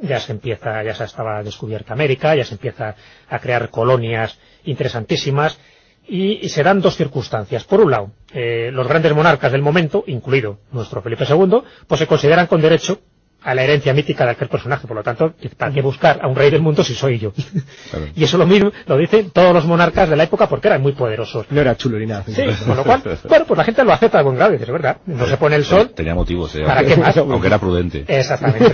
ya 0.00 0.20
se 0.20 0.30
empieza, 0.30 0.80
ya 0.84 0.94
se 0.94 1.02
estaba 1.04 1.42
descubierta 1.42 1.92
América, 1.92 2.36
ya 2.36 2.44
se 2.44 2.54
empieza 2.54 2.94
a 3.28 3.38
crear 3.40 3.68
colonias 3.70 4.38
interesantísimas, 4.64 5.58
y 6.06 6.48
se 6.48 6.62
dan 6.62 6.80
dos 6.80 6.96
circunstancias. 6.96 7.64
Por 7.64 7.80
un 7.80 7.90
lado, 7.90 8.10
eh, 8.32 8.70
los 8.72 8.86
grandes 8.86 9.14
monarcas 9.14 9.52
del 9.52 9.62
momento, 9.62 10.04
incluido 10.06 10.58
nuestro 10.72 11.02
Felipe 11.02 11.24
II, 11.28 11.62
pues 11.86 11.98
se 11.98 12.06
consideran 12.06 12.46
con 12.46 12.60
derecho 12.60 12.98
a 13.44 13.54
la 13.54 13.64
herencia 13.64 13.92
mítica 13.92 14.24
de 14.24 14.30
aquel 14.32 14.48
personaje. 14.48 14.86
Por 14.86 14.96
lo 14.96 15.02
tanto, 15.02 15.34
¿para 15.56 15.72
qué 15.72 15.82
buscar 15.82 16.20
a 16.22 16.28
un 16.28 16.36
rey 16.36 16.50
del 16.50 16.62
mundo 16.62 16.84
si 16.84 16.94
soy 16.94 17.18
yo? 17.18 17.32
y 18.14 18.24
eso 18.24 18.38
lo 18.38 18.46
mismo 18.46 18.70
lo 18.86 18.96
dicen 18.96 19.30
todos 19.30 19.52
los 19.52 19.64
monarcas 19.64 20.08
de 20.08 20.16
la 20.16 20.24
época 20.24 20.48
porque 20.48 20.68
eran 20.68 20.82
muy 20.82 20.92
poderosos. 20.92 21.46
No 21.50 21.60
era 21.60 21.76
chulo 21.76 21.98
ni 21.98 22.06
nada. 22.06 22.24
Sí, 22.26 22.42
con 22.66 22.76
lo 22.76 22.84
cual, 22.84 23.02
bueno, 23.28 23.44
pues 23.46 23.58
la 23.58 23.64
gente 23.64 23.84
lo 23.84 23.92
acepta 23.92 24.22
buen 24.22 24.36
grado. 24.36 24.54
es 24.54 24.66
verdad, 24.66 24.98
no 25.06 25.26
se 25.26 25.36
pone 25.36 25.56
el 25.56 25.64
sol. 25.64 25.90
Tenía 25.90 26.14
motivos, 26.14 26.54
eh, 26.56 26.62
¿Para 26.64 26.84
qué 26.84 26.96
más? 26.96 27.16
Aunque 27.16 27.46
era 27.46 27.58
prudente. 27.58 28.04
Exactamente. 28.06 28.72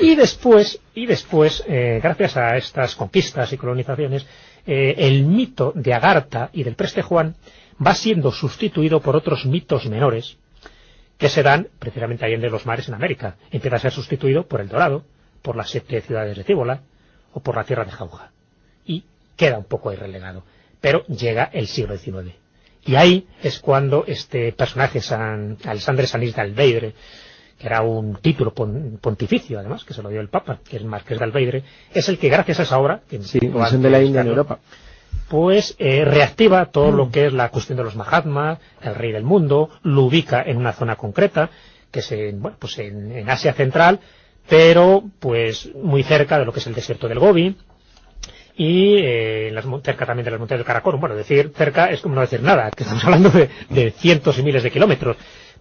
y 0.00 0.14
después, 0.14 0.80
y 0.94 1.06
después, 1.06 1.64
eh, 1.68 2.00
gracias 2.02 2.36
a 2.36 2.56
estas 2.56 2.94
conquistas 2.96 3.52
y 3.52 3.56
colonizaciones, 3.56 4.26
eh, 4.66 4.94
el 4.98 5.24
mito 5.24 5.72
de 5.74 5.94
Agartha 5.94 6.50
y 6.52 6.64
del 6.64 6.74
Preste 6.74 7.02
Juan 7.02 7.36
va 7.84 7.94
siendo 7.94 8.32
sustituido 8.32 9.00
por 9.00 9.16
otros 9.16 9.46
mitos 9.46 9.86
menores 9.86 10.38
que 11.18 11.28
se 11.28 11.42
dan 11.42 11.68
precisamente 11.78 12.24
ahí 12.24 12.34
en 12.34 12.42
los 12.42 12.66
mares 12.66 12.88
en 12.88 12.94
América. 12.94 13.36
Empieza 13.50 13.76
a 13.76 13.80
ser 13.80 13.92
sustituido 13.92 14.46
por 14.46 14.60
el 14.60 14.68
Dorado, 14.68 15.04
por 15.42 15.56
las 15.56 15.70
siete 15.70 16.00
ciudades 16.00 16.36
de 16.36 16.44
Cíbola 16.44 16.82
o 17.32 17.40
por 17.40 17.56
la 17.56 17.64
tierra 17.64 17.84
de 17.84 17.92
Jauja. 17.92 18.32
Y 18.84 19.04
queda 19.36 19.58
un 19.58 19.64
poco 19.64 19.90
ahí 19.90 19.96
relegado. 19.96 20.44
Pero 20.80 21.06
llega 21.06 21.44
el 21.52 21.66
siglo 21.66 21.96
XIX. 21.96 22.34
Y 22.84 22.94
ahí 22.94 23.26
es 23.42 23.58
cuando 23.58 24.04
este 24.06 24.52
personaje, 24.52 25.00
San, 25.00 25.58
Alexandre 25.64 26.06
Sanís 26.06 26.34
de 26.36 26.42
Albeidre, 26.42 26.94
que 27.58 27.66
era 27.66 27.82
un 27.82 28.16
título 28.16 28.52
pontificio, 28.52 29.58
además, 29.58 29.84
que 29.84 29.94
se 29.94 30.02
lo 30.02 30.10
dio 30.10 30.20
el 30.20 30.28
Papa, 30.28 30.58
que 30.68 30.76
es 30.76 30.84
Marqués 30.84 31.18
de 31.18 31.24
Albeidre, 31.24 31.64
es 31.92 32.08
el 32.08 32.18
que 32.18 32.28
gracias 32.28 32.60
a 32.60 32.62
esa 32.64 32.78
obra, 32.78 33.00
que 33.08 33.22
sí, 33.22 33.38
de 33.40 33.90
la 33.90 34.02
India 34.02 34.20
en 34.20 34.26
Europa, 34.28 34.58
pues 35.28 35.74
eh, 35.78 36.04
reactiva 36.04 36.66
todo 36.66 36.92
lo 36.92 37.06
mm. 37.06 37.10
que 37.10 37.26
es 37.26 37.32
la 37.32 37.48
cuestión 37.50 37.78
de 37.78 37.84
los 37.84 37.96
Mahatmas, 37.96 38.58
el 38.82 38.94
rey 38.94 39.12
del 39.12 39.24
mundo, 39.24 39.70
lo 39.82 40.02
ubica 40.02 40.42
en 40.42 40.58
una 40.58 40.72
zona 40.72 40.96
concreta, 40.96 41.50
que 41.90 42.00
es 42.00 42.12
en, 42.12 42.42
bueno, 42.42 42.58
pues 42.60 42.78
en, 42.78 43.28
Asia 43.28 43.54
Central, 43.54 44.00
pero 44.48 45.02
pues 45.18 45.74
muy 45.74 46.02
cerca 46.02 46.38
de 46.38 46.44
lo 46.44 46.52
que 46.52 46.60
es 46.60 46.66
el 46.66 46.74
desierto 46.74 47.08
del 47.08 47.18
Gobi, 47.18 47.56
y 48.58 48.96
eh, 48.98 49.50
las, 49.52 49.64
cerca 49.82 50.06
también 50.06 50.24
de 50.24 50.30
las 50.30 50.40
montañas 50.40 50.60
del 50.60 50.66
Karakorum. 50.66 50.98
Bueno, 50.98 51.14
decir 51.14 51.52
cerca 51.54 51.90
es 51.90 52.00
como 52.00 52.14
no 52.14 52.22
decir 52.22 52.42
nada, 52.42 52.70
que 52.70 52.84
estamos 52.84 53.04
hablando 53.06 53.30
de, 53.30 53.50
de 53.68 53.90
cientos 53.92 54.38
y 54.38 54.42
miles 54.42 54.62
de 54.62 54.70
kilómetros 54.70 55.16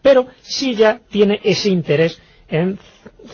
pero 0.05 0.27
sí 0.43 0.75
ya 0.75 0.99
tiene 1.09 1.41
ese 1.43 1.69
interés 1.69 2.21
en 2.47 2.77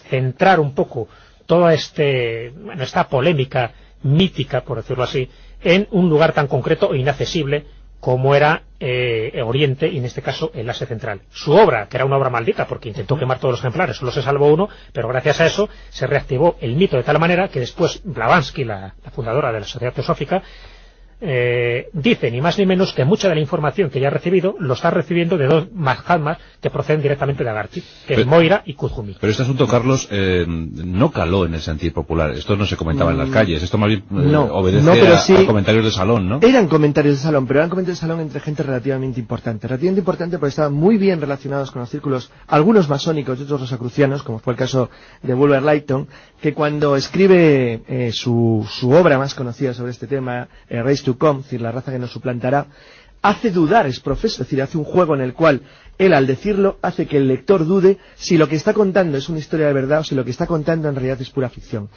centrar 0.10 0.58
un 0.62 0.74
poco 0.74 1.10
toda 1.46 1.74
este, 1.74 2.54
esta 2.80 3.10
polémica 3.10 3.74
mítica, 4.04 4.62
por 4.64 4.78
decirlo 4.78 5.04
así, 5.04 5.30
en 5.62 5.90
un 5.92 6.10
lugar 6.10 6.32
tan 6.32 6.48
concreto 6.48 6.94
e 6.94 7.00
inaccesible 7.00 7.66
como 8.00 8.34
era 8.36 8.64
eh, 8.80 9.42
Oriente 9.44 9.90
y 9.90 9.98
en 9.98 10.06
este 10.06 10.22
caso 10.22 10.52
el 10.54 10.70
Asia 10.70 10.88
Central. 10.88 11.20
Su 11.30 11.52
obra, 11.52 11.90
que 11.90 11.98
era 11.98 12.06
una 12.06 12.16
obra 12.16 12.30
maldita 12.30 12.66
porque 12.66 12.88
intentó 12.88 13.18
quemar 13.20 13.40
todos 13.40 13.56
los 13.56 13.60
ejemplares, 13.60 13.98
solo 13.98 14.14
se 14.14 14.22
salvó 14.22 14.48
uno, 14.48 14.70
pero 14.94 15.10
gracias 15.10 15.42
a 15.42 15.48
eso 15.48 15.68
se 15.90 16.08
reactivó 16.08 16.56
el 16.62 16.78
mito 16.78 16.96
de 16.96 17.04
tal 17.04 17.20
manera 17.20 17.50
que 17.50 17.60
después 17.60 18.00
Blavatsky, 18.06 18.64
la 18.64 18.96
fundadora 19.12 19.52
de 19.52 19.60
la 19.60 19.66
Sociedad 19.66 19.94
Teosófica, 19.94 20.42
eh, 21.22 21.90
dice 21.94 22.32
ni 22.32 22.42
más 22.42 22.58
ni 22.58 22.66
menos 22.66 22.94
que 22.94 23.06
mucha 23.06 23.30
de 23.30 23.36
la 23.36 23.42
información 23.42 23.90
que 23.90 24.00
ya 24.00 24.08
ha 24.08 24.12
recibido 24.12 24.56
lo 24.60 24.74
está 24.74 24.90
recibiendo 24.90 25.38
de 25.38 25.46
dos 25.46 25.72
Mahatmas 25.74 26.40
que 26.60 26.70
proceden 26.70 27.02
directamente 27.02 27.44
de 27.44 27.50
Agartha, 27.50 27.82
que 28.08 28.14
es 28.14 28.26
Moira 28.26 28.64
y 28.66 28.74
Kuzumi. 28.74 29.16
Pero 29.20 29.32
este 29.32 29.44
asunto, 29.44 29.68
Carlos, 29.68 30.08
eh, 30.12 30.46
no 30.48 31.12
caló 31.12 31.46
en 31.46 31.54
el 31.56 31.62
sentido 31.62 31.94
popular. 31.94 32.32
Esto 32.32 32.56
no 32.56 32.66
se 32.66 32.78
comentaba 32.78 33.12
en 33.12 33.18
las 33.18 33.30
mm, 33.30 33.34
calles. 33.34 33.64
Esto 33.64 33.78
más 33.78 33.90
bien 33.90 34.04
eh, 34.12 34.36
obedece 34.36 35.38
a, 35.38 35.46
comentarios 35.46 35.86
de 35.86 35.92
salón, 35.92 36.30
¿no? 36.30 36.40
Eran 36.42 36.68
comentarios 36.68 37.16
de 37.16 37.22
salón, 37.22 37.48
pero 37.48 37.60
eran 37.60 37.70
comentarios 37.70 38.00
de 38.00 38.02
salón 38.02 38.20
entre 38.20 38.40
gente 38.40 38.64
relativamente 38.64 39.20
importante. 39.20 39.68
Relativamente 39.68 40.00
importante 40.00 40.38
porque 40.38 40.50
estaban 40.50 40.74
muy 40.74 40.98
bien 40.98 41.20
relacionados 41.22 41.72
con 41.72 41.82
los 41.82 41.90
círculos, 41.90 42.32
algunos 42.48 42.90
masónicos 42.90 43.40
y 43.40 43.44
otros 43.44 43.62
rosacrucianos, 43.62 44.24
como 44.24 44.40
fue 44.40 44.54
el 44.54 44.60
caso 44.60 44.90
de 45.24 45.34
Wolver 45.34 45.64
Lighton, 45.64 46.08
que 46.42 46.54
cuando 46.54 46.96
escribe 46.96 47.82
eh, 47.88 48.12
su, 48.12 48.66
su, 48.70 48.92
obra 48.92 49.18
más 49.18 49.36
conocida 49.36 49.74
sobre 49.74 49.92
este 49.92 50.08
tema, 50.08 50.48
eh, 50.70 50.82
Race 50.82 51.04
to 51.04 51.11
Es 51.52 51.62
la 51.62 51.72
raza 51.72 51.92
que 51.92 52.00
nos 52.00 52.12
suplantará, 52.12 52.68
hace 53.22 53.52
dudar, 53.52 53.86
es 53.88 54.00
profeso, 54.00 54.42
es 54.42 54.48
decir, 54.48 54.62
hace 54.62 54.78
un 54.78 54.84
juego 54.84 55.16
en 55.16 55.22
el 55.22 55.34
cual 55.34 55.62
él 55.98 56.14
al 56.14 56.26
decirlo 56.26 56.78
hace 56.82 57.06
que 57.06 57.18
el 57.18 57.28
lector 57.28 57.66
dude 57.66 57.98
si 58.16 58.38
lo 58.38 58.48
que 58.48 58.56
está 58.56 58.74
contando 58.74 59.18
es 59.18 59.30
una 59.30 59.40
historia 59.40 59.68
de 59.68 59.74
verdad 59.74 60.00
o 60.00 60.04
si 60.04 60.16
lo 60.16 60.26
que 60.26 60.32
está 60.32 60.48
contando 60.48 60.90
en 60.90 60.96
realidad 60.96 61.22
es 61.22 61.30
pura 61.30 61.50
ficción. 61.50 61.90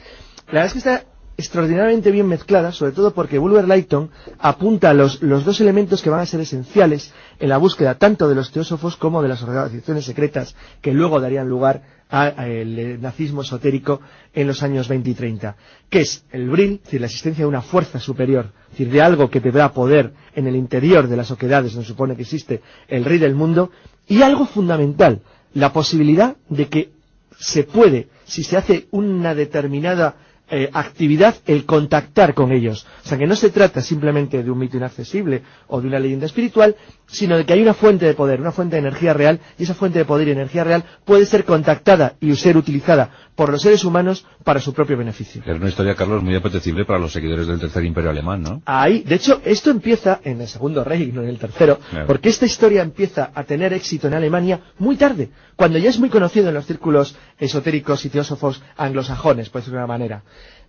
La 0.47 0.61
verdad 0.61 0.65
es 0.67 0.73
que 0.73 0.79
está 0.79 1.03
extraordinariamente 1.37 2.11
bien 2.11 2.27
mezclada, 2.27 2.71
sobre 2.71 2.91
todo 2.93 3.13
porque 3.13 3.37
Bulwer 3.39 3.67
Lytton 3.67 4.09
apunta 4.39 4.93
los, 4.93 5.21
los 5.21 5.43
dos 5.43 5.59
elementos 5.59 6.01
que 6.01 6.09
van 6.09 6.21
a 6.21 6.25
ser 6.25 6.39
esenciales 6.39 7.13
en 7.39 7.49
la 7.49 7.57
búsqueda 7.57 7.95
tanto 7.95 8.29
de 8.29 8.35
los 8.35 8.51
teósofos 8.51 8.95
como 8.95 9.21
de 9.21 9.29
las 9.29 9.41
organizaciones 9.43 10.05
secretas 10.05 10.55
que 10.81 10.93
luego 10.93 11.19
darían 11.19 11.49
lugar 11.49 11.81
al 12.09 13.01
nazismo 13.01 13.41
esotérico 13.41 14.01
en 14.33 14.47
los 14.47 14.61
años 14.63 14.87
20 14.87 15.09
y 15.09 15.13
30, 15.13 15.55
que 15.89 16.01
es 16.01 16.23
el 16.31 16.49
bril, 16.49 16.73
es 16.73 16.83
decir, 16.83 17.01
la 17.01 17.07
existencia 17.07 17.43
de 17.43 17.49
una 17.49 17.61
fuerza 17.61 17.99
superior, 17.99 18.51
es 18.65 18.71
decir, 18.71 18.89
de 18.91 19.01
algo 19.01 19.29
que 19.29 19.41
te 19.41 19.51
da 19.51 19.73
poder 19.73 20.13
en 20.35 20.47
el 20.47 20.55
interior 20.55 21.07
de 21.07 21.17
las 21.17 21.31
oquedades 21.31 21.73
donde 21.73 21.87
supone 21.87 22.15
que 22.15 22.21
existe 22.23 22.61
el 22.87 23.05
rey 23.05 23.17
del 23.17 23.35
mundo, 23.35 23.71
y 24.07 24.21
algo 24.21 24.45
fundamental, 24.45 25.21
la 25.53 25.73
posibilidad 25.73 26.35
de 26.49 26.67
que 26.67 26.91
se 27.39 27.63
puede, 27.63 28.07
si 28.25 28.43
se 28.43 28.57
hace 28.57 28.87
una 28.91 29.33
determinada 29.35 30.15
eh, 30.49 30.69
actividad 30.73 31.35
el 31.47 31.65
contactar 31.65 32.33
con 32.33 32.51
ellos. 32.51 32.85
O 33.03 33.07
sea, 33.07 33.17
que 33.17 33.25
no 33.27 33.35
se 33.35 33.49
trata 33.49 33.81
simplemente 33.81 34.43
de 34.43 34.51
un 34.51 34.59
mito 34.59 34.77
inaccesible 34.77 35.41
o 35.67 35.81
de 35.81 35.87
una 35.87 35.99
leyenda 35.99 36.25
espiritual, 36.25 36.75
sino 37.07 37.37
de 37.37 37.45
que 37.45 37.53
hay 37.53 37.61
una 37.61 37.73
fuente 37.73 38.05
de 38.05 38.13
poder, 38.13 38.41
una 38.41 38.51
fuente 38.51 38.75
de 38.75 38.81
energía 38.81 39.13
real, 39.13 39.39
y 39.57 39.63
esa 39.63 39.73
fuente 39.73 39.99
de 39.99 40.05
poder 40.05 40.27
y 40.27 40.31
energía 40.31 40.63
real 40.63 40.83
puede 41.03 41.25
ser 41.25 41.45
contactada 41.45 42.15
y 42.19 42.35
ser 42.35 42.57
utilizada 42.57 43.09
por 43.35 43.49
los 43.49 43.61
seres 43.61 43.83
humanos 43.83 44.25
para 44.43 44.59
su 44.59 44.73
propio 44.73 44.97
beneficio. 44.97 45.41
Es 45.45 45.57
una 45.57 45.69
historia, 45.69 45.95
Carlos, 45.95 46.23
muy 46.23 46.35
apetecible 46.35 46.85
para 46.85 46.99
los 46.99 47.11
seguidores 47.11 47.47
del 47.47 47.59
Tercer 47.59 47.83
Imperio 47.83 48.09
Alemán, 48.09 48.41
¿no? 48.41 48.61
Ahí, 48.65 49.01
de 49.01 49.15
hecho, 49.15 49.41
esto 49.43 49.69
empieza 49.69 50.21
en 50.23 50.41
el 50.41 50.47
segundo 50.47 50.83
rey, 50.83 51.11
no 51.11 51.21
en 51.21 51.29
el 51.29 51.37
tercero, 51.37 51.79
porque 52.07 52.29
esta 52.29 52.45
historia 52.45 52.81
empieza 52.81 53.31
a 53.33 53.43
tener 53.43 53.73
éxito 53.73 54.07
en 54.07 54.13
Alemania 54.13 54.61
muy 54.79 54.95
tarde, 54.95 55.29
cuando 55.55 55.77
ya 55.77 55.89
es 55.89 55.99
muy 55.99 56.09
conocido 56.09 56.49
en 56.49 56.55
los 56.55 56.65
círculos 56.65 57.15
esotéricos 57.37 58.05
y 58.05 58.09
teósofos 58.09 58.61
anglosajones, 58.77 59.49
por 59.49 59.61
decirlo 59.61 59.79
de 59.79 59.83
una 59.83 59.93
manera 59.93 60.23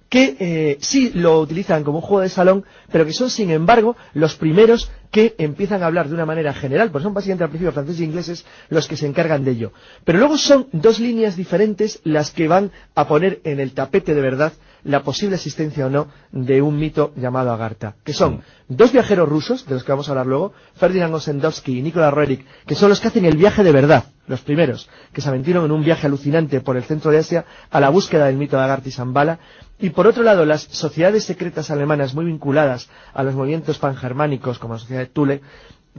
que 0.09 0.37
eh, 0.39 0.79
sí 0.81 1.11
lo 1.15 1.41
utilizan 1.41 1.83
como 1.83 1.99
un 1.99 2.03
juego 2.03 2.23
de 2.23 2.29
salón, 2.29 2.65
pero 2.93 3.05
que 3.05 3.13
son, 3.13 3.31
sin 3.31 3.51
embargo, 3.51 3.97
los 4.15 4.37
primeros 4.37 4.91
que 5.11 5.35
empiezan 5.39 5.83
a 5.83 5.87
hablar 5.87 6.09
de 6.09 6.15
una 6.15 6.27
manera 6.27 6.53
general, 6.53 6.91
porque 6.91 7.05
son 7.05 7.15
básicamente 7.15 7.45
al 7.45 7.51
principio 7.51 7.73
franceses 7.73 8.01
e 8.01 8.05
ingleses 8.05 8.47
los 8.69 8.87
que 8.89 8.97
se 8.97 9.07
encargan 9.07 9.45
de 9.45 9.53
ello. 9.53 9.73
Pero 10.05 10.19
luego 10.19 10.37
son 10.37 10.69
dos 10.73 11.01
líneas 11.01 11.37
diferentes 11.37 12.01
las 12.05 12.31
que 12.31 12.49
van 12.49 12.71
a 12.95 13.07
poner 13.07 13.41
en 13.45 13.61
el 13.61 13.73
tapete 13.73 14.15
de 14.15 14.21
verdad 14.21 14.53
la 14.87 15.03
posible 15.03 15.35
existencia 15.35 15.87
o 15.87 15.91
no 15.91 16.09
de 16.31 16.63
un 16.63 16.79
mito 16.79 17.13
llamado 17.17 17.53
Agartha, 17.53 17.97
que 18.05 18.13
son 18.13 18.43
dos 18.69 18.93
viajeros 18.93 19.29
rusos, 19.29 19.67
de 19.67 19.75
los 19.75 19.85
que 19.85 19.93
vamos 19.93 20.09
a 20.09 20.13
hablar 20.13 20.27
luego, 20.27 20.53
Ferdinand 20.77 21.15
Osendowski 21.15 21.79
y 21.79 21.83
Nikolai 21.83 22.11
Roerich, 22.11 22.47
que 22.67 22.77
son 22.77 22.89
los 22.89 23.01
que 23.01 23.09
hacen 23.09 23.25
el 23.25 23.37
viaje 23.37 23.65
de 23.65 23.73
verdad, 23.73 24.05
los 24.29 24.43
primeros, 24.43 24.89
que 25.13 25.21
se 25.21 25.29
aventuraron 25.29 25.67
en 25.67 25.73
un 25.73 25.85
viaje 25.85 26.07
alucinante 26.07 26.61
por 26.61 26.77
el 26.77 26.85
centro 26.85 27.11
de 27.11 27.19
Asia 27.19 27.45
a 27.71 27.81
la 27.81 27.89
búsqueda 27.89 28.27
del 28.27 28.37
mito 28.37 28.57
de 28.57 28.63
Agartha 28.63 28.89
y 28.89 28.93
Zambala, 28.93 29.41
y 29.79 29.91
por 29.91 30.07
otro 30.07 30.23
lado, 30.23 30.47
las 30.47 30.63
sociedades 30.63 31.25
secretas 31.25 31.71
alemanas 31.71 32.15
muy 32.15 32.25
vinculadas 32.25 32.89
a 33.13 33.23
los 33.23 33.35
movimientos 33.35 33.79
pangermánicos, 33.79 34.59
como 34.59 34.75
la 34.75 34.81
sociedad 34.81 34.96
de 35.01 35.07
Thule, 35.07 35.41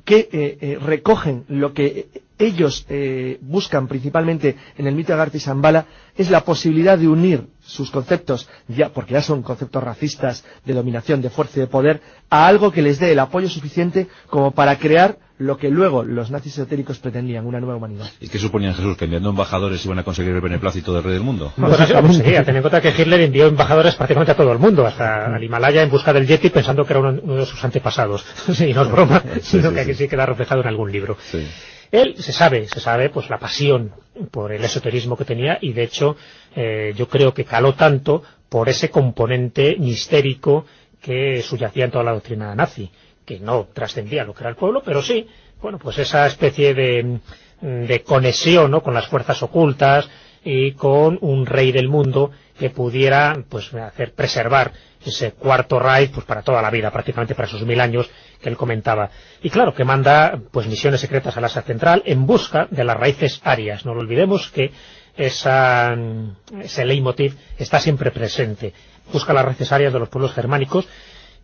que 0.05 0.29
eh, 0.31 0.57
eh, 0.61 0.77
recogen 0.81 1.45
lo 1.47 1.73
que 1.73 2.07
ellos 2.39 2.85
eh, 2.89 3.39
buscan 3.41 3.87
principalmente 3.87 4.55
en 4.77 4.85
el 4.87 4.95
mito 4.95 5.15
de 5.17 5.39
Zambala, 5.39 5.85
es 6.15 6.29
la 6.29 6.43
posibilidad 6.45 6.97
de 6.97 7.07
unir 7.07 7.47
sus 7.61 7.89
conceptos, 7.89 8.47
ya, 8.67 8.89
porque 8.89 9.13
ya 9.13 9.21
son 9.21 9.41
conceptos 9.41 9.83
racistas 9.83 10.45
de 10.63 10.73
dominación, 10.73 11.21
de 11.21 11.29
fuerza 11.31 11.57
y 11.57 11.61
de 11.61 11.67
poder, 11.67 12.01
a 12.29 12.47
algo 12.47 12.71
que 12.71 12.81
les 12.83 12.99
dé 12.99 13.11
el 13.11 13.19
apoyo 13.19 13.49
suficiente 13.49 14.07
como 14.29 14.51
para 14.51 14.77
crear 14.77 15.17
lo 15.39 15.57
que 15.57 15.69
luego 15.69 16.03
los 16.03 16.31
nazis 16.31 16.53
esotéricos 16.53 16.97
pretendían, 16.97 17.45
una 17.45 17.59
nueva 17.59 17.75
humanidad. 17.75 18.09
¿Y 18.19 18.27
qué 18.27 18.39
suponían 18.39 18.73
Jesús? 18.73 18.97
¿Que 18.97 19.05
enviando 19.05 19.29
embajadores 19.29 19.85
iban 19.85 19.99
a 19.99 20.03
conseguir 20.03 20.33
el 20.33 20.41
beneplácito 20.41 20.93
del 20.93 21.03
rey 21.03 21.13
del 21.13 21.23
mundo? 21.23 21.53
No, 21.57 21.67
pues 21.67 21.79
eso 21.79 22.01
conseguía. 22.01 22.43
Ten 22.43 22.55
en 22.55 22.61
cuenta 22.61 22.81
que 22.81 22.89
Hitler 22.89 23.21
envió 23.21 23.45
embajadores 23.47 23.95
prácticamente 23.95 24.31
a 24.31 24.35
todo 24.35 24.51
el 24.51 24.57
mundo, 24.57 24.85
hasta 24.85 25.35
al 25.35 25.43
Himalaya 25.43 25.83
en 25.83 25.91
busca 25.91 26.11
del 26.11 26.25
Yeti 26.25 26.49
pensando 26.49 26.85
que 26.85 26.93
era 26.93 27.01
uno, 27.01 27.35
de 27.35 27.45
sus 27.45 27.63
antepasados. 27.63 28.25
sí, 28.53 28.73
no 28.73 28.81
es 28.83 28.91
broma, 28.91 29.23
sino 29.41 29.71
que 29.71 29.81
aquí 29.81 29.93
sí 29.93 30.07
queda 30.07 30.25
reflejado 30.25 30.61
en 30.61 30.67
algún 30.67 30.91
libro. 30.91 31.17
Él 31.91 32.15
se 32.17 32.33
sabe, 32.33 32.67
se 32.67 32.79
sabe 32.79 33.09
pues 33.09 33.29
la 33.29 33.37
pasión 33.37 33.91
por 34.31 34.51
el 34.51 34.63
esoterismo 34.63 35.15
que 35.15 35.23
tenía 35.23 35.57
y 35.61 35.71
de 35.71 35.83
hecho 35.83 36.17
eh, 36.55 36.93
yo 36.95 37.07
creo 37.07 37.33
que 37.33 37.45
caló 37.45 37.75
tanto 37.75 38.23
por 38.49 38.67
ese 38.67 38.89
componente 38.89 39.77
mistérico 39.79 40.65
que 41.01 41.41
subyacía 41.41 41.85
en 41.85 41.91
toda 41.91 42.03
la 42.03 42.13
doctrina 42.13 42.53
nazi 42.55 42.89
que 43.27 43.39
no 43.41 43.67
trascendía 43.73 44.23
lo 44.23 44.33
que 44.33 44.43
era 44.43 44.49
el 44.49 44.55
pueblo, 44.55 44.81
pero 44.83 45.01
sí, 45.01 45.27
bueno, 45.61 45.77
pues 45.77 45.97
esa 45.99 46.25
especie 46.25 46.73
de, 46.73 47.19
conexión 48.05 48.71
¿no? 48.71 48.81
con 48.81 48.93
las 48.93 49.07
fuerzas 49.07 49.43
ocultas 49.43 50.09
y 50.45 50.71
con 50.71 51.17
un 51.19 51.45
rey 51.45 51.73
del 51.73 51.89
mundo 51.89 52.31
que 52.57 52.69
pudiera 52.69 53.43
pues 53.49 53.73
hacer 53.73 54.13
preservar 54.13 54.71
ese 55.03 55.33
cuarto 55.33 55.77
Reich 55.77 56.11
pues 56.11 56.25
para 56.25 56.41
toda 56.41 56.61
la 56.61 56.71
vida, 56.71 56.89
prácticamente 56.89 57.35
para 57.35 57.49
esos 57.49 57.63
mil 57.63 57.81
años 57.81 58.09
que 58.41 58.47
él 58.47 58.55
comentaba. 58.55 59.09
Y 59.43 59.49
claro, 59.49 59.73
que 59.73 59.83
manda 59.83 60.39
pues 60.51 60.67
misiones 60.67 61.01
secretas 61.01 61.35
a 61.35 61.41
la 61.41 61.47
Asia 61.47 61.63
Central 61.63 62.03
en 62.05 62.25
busca 62.25 62.67
de 62.71 62.85
las 62.85 62.95
raíces 62.95 63.41
arias. 63.43 63.85
No 63.85 63.93
lo 63.93 64.01
olvidemos 64.01 64.49
que 64.51 64.71
esa, 65.17 65.97
ese 66.61 66.85
leitmotiv 66.85 67.35
está 67.57 67.81
siempre 67.81 68.11
presente. 68.11 68.73
Busca 69.11 69.33
las 69.33 69.43
raíces 69.43 69.71
arias 69.73 69.91
de 69.91 69.99
los 69.99 70.09
pueblos 70.09 70.33
germánicos 70.33 70.87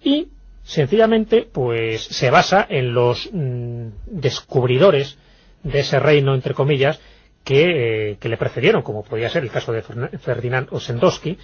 y 0.01 0.29
sencillamente 0.63 1.47
pues 1.51 2.03
se 2.03 2.29
basa 2.29 2.65
en 2.69 2.93
los 2.93 3.29
mm, 3.31 3.87
descubridores 4.07 5.17
de 5.61 5.79
ese 5.79 5.99
reino, 5.99 6.33
entre 6.33 6.53
comillas, 6.53 6.99
que, 7.43 8.11
eh, 8.11 8.17
le 8.21 8.37
precedieron, 8.37 8.81
como 8.81 9.03
podía 9.03 9.29
ser 9.29 9.43
el 9.43 9.51
caso 9.51 9.71
de 9.71 9.81
Ferdinand 9.81 10.67
Osendowski, 10.71 11.37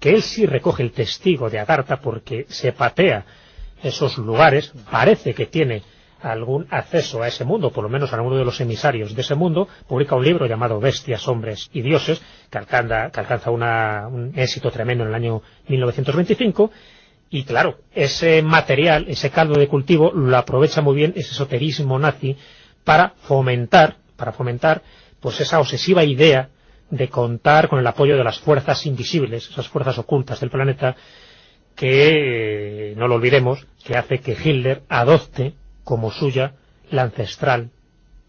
que 0.00 0.10
él 0.10 0.22
sí 0.22 0.46
recoge 0.46 0.82
el 0.82 0.92
testigo 0.92 1.48
de 1.50 1.58
Agartha 1.58 2.00
porque 2.00 2.46
se 2.48 2.72
patea 2.72 3.24
esos 3.82 4.18
lugares, 4.18 4.72
parece 4.90 5.34
que 5.34 5.46
tiene 5.46 5.82
algún 6.20 6.66
acceso 6.70 7.22
a 7.22 7.28
ese 7.28 7.44
mundo, 7.44 7.70
por 7.70 7.82
lo 7.82 7.90
menos 7.90 8.12
a 8.12 8.16
alguno 8.16 8.36
de 8.36 8.44
los 8.44 8.60
emisarios 8.60 9.14
de 9.14 9.20
ese 9.20 9.34
mundo, 9.34 9.68
publica 9.88 10.14
un 10.14 10.24
libro 10.24 10.46
llamado 10.46 10.80
Bestias, 10.80 11.26
Hombres 11.26 11.68
y 11.72 11.82
Dioses, 11.82 12.22
que 12.48 12.58
alcanza, 12.58 13.10
que 13.10 13.20
alcanza 13.20 13.50
un 13.50 14.32
éxito 14.36 14.70
tremendo 14.70 15.04
en 15.04 15.10
el 15.10 15.14
año 15.14 15.42
1925, 15.68 16.70
y 17.32 17.44
claro, 17.44 17.78
ese 17.94 18.42
material, 18.42 19.06
ese 19.08 19.30
caldo 19.30 19.58
de 19.58 19.66
cultivo, 19.66 20.12
lo 20.12 20.36
aprovecha 20.36 20.82
muy 20.82 20.94
bien 20.94 21.14
ese 21.16 21.30
esoterismo 21.30 21.98
nazi 21.98 22.36
para 22.84 23.14
fomentar, 23.22 23.96
para 24.16 24.32
fomentar, 24.32 24.82
pues 25.18 25.40
esa 25.40 25.58
obsesiva 25.58 26.04
idea 26.04 26.50
de 26.90 27.08
contar 27.08 27.70
con 27.70 27.78
el 27.78 27.86
apoyo 27.86 28.18
de 28.18 28.24
las 28.24 28.38
fuerzas 28.38 28.84
invisibles, 28.84 29.48
esas 29.48 29.66
fuerzas 29.66 29.96
ocultas 29.96 30.40
del 30.40 30.50
planeta, 30.50 30.94
que, 31.74 32.90
eh, 32.90 32.94
no 32.96 33.08
lo 33.08 33.14
olvidemos, 33.14 33.66
que 33.82 33.96
hace 33.96 34.18
que 34.18 34.32
Hitler 34.32 34.82
adopte 34.90 35.54
como 35.84 36.10
suya 36.10 36.52
la 36.90 37.00
ancestral 37.04 37.70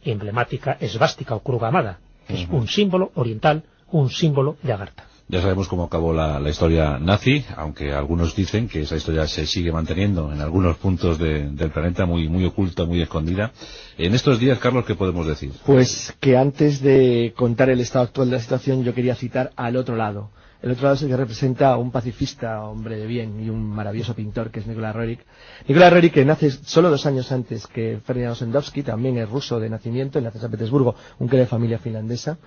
y 0.01 0.11
emblemática 0.11 0.77
esvástica 0.79 1.35
o 1.35 1.43
krugamada, 1.43 1.99
que 2.25 2.35
es 2.35 2.47
un 2.49 2.69
símbolo 2.69 3.11
oriental, 3.15 3.63
un 3.91 4.09
símbolo 4.09 4.55
de 4.63 4.71
Agartha. 4.71 5.12
Ya 5.33 5.41
sabemos 5.41 5.67
cómo 5.67 5.85
acabó 5.85 6.13
la, 6.13 6.47
historia 6.47 6.99
nazi, 6.99 7.43
aunque 7.57 7.91
algunos 7.91 8.35
dicen 8.35 8.67
que 8.67 8.81
esa 8.81 8.97
historia 8.97 9.27
se 9.27 9.47
sigue 9.47 9.71
manteniendo 9.71 10.31
en 10.31 10.41
algunos 10.41 10.77
puntos 10.77 11.17
del 11.17 11.71
planeta, 11.71 12.05
muy, 12.05 12.29
muy 12.29 12.45
oculta, 12.45 12.85
muy 12.85 13.01
escondida. 13.01 13.51
En 13.97 14.13
estos 14.13 14.37
días, 14.37 14.59
Carlos, 14.59 14.85
¿qué 14.85 14.93
podemos 14.93 15.25
decir? 15.25 15.51
Pues 15.65 16.15
que 16.19 16.37
antes 16.37 16.83
de 16.83 17.33
contar 17.35 17.71
el 17.71 17.79
estado 17.79 18.05
actual 18.05 18.29
de 18.29 18.35
la 18.35 18.43
situación, 18.43 18.83
yo 18.83 18.93
quería 18.93 19.15
citar 19.15 19.51
al 19.55 19.75
otro 19.75 19.95
lado. 19.95 20.29
El 20.61 20.69
otro 20.69 20.83
lado 20.83 20.95
es 20.95 21.01
el 21.01 21.09
que 21.09 21.17
representa 21.17 21.71
a 21.71 21.77
un 21.77 21.91
pacifista, 21.91 22.63
hombre 22.63 22.97
de 22.97 23.07
bien 23.07 23.43
y 23.43 23.49
un 23.49 23.63
maravilloso 23.63 24.13
pintor 24.13 24.51
que 24.51 24.59
es 24.59 24.67
Nikolai 24.67 24.93
Roerich. 24.93 25.19
Nikolai 25.67 25.89
Roerich 25.89 26.13
que 26.13 26.23
nace 26.23 26.51
solo 26.51 26.91
dos 26.91 27.07
años 27.07 27.31
antes 27.31 27.65
que 27.65 27.99
Ferdinand 28.05 28.33
Osendowski, 28.33 28.83
también 28.83 29.17
es 29.17 29.27
ruso 29.27 29.59
de 29.59 29.69
nacimiento, 29.69 30.21
nace 30.21 30.37
en 30.37 30.41
San 30.43 30.51
Petersburgo, 30.51 30.95
un 31.17 31.27
que 31.27 31.37
de 31.37 31.47
familia 31.47 31.79
finlandesa. 31.79 32.37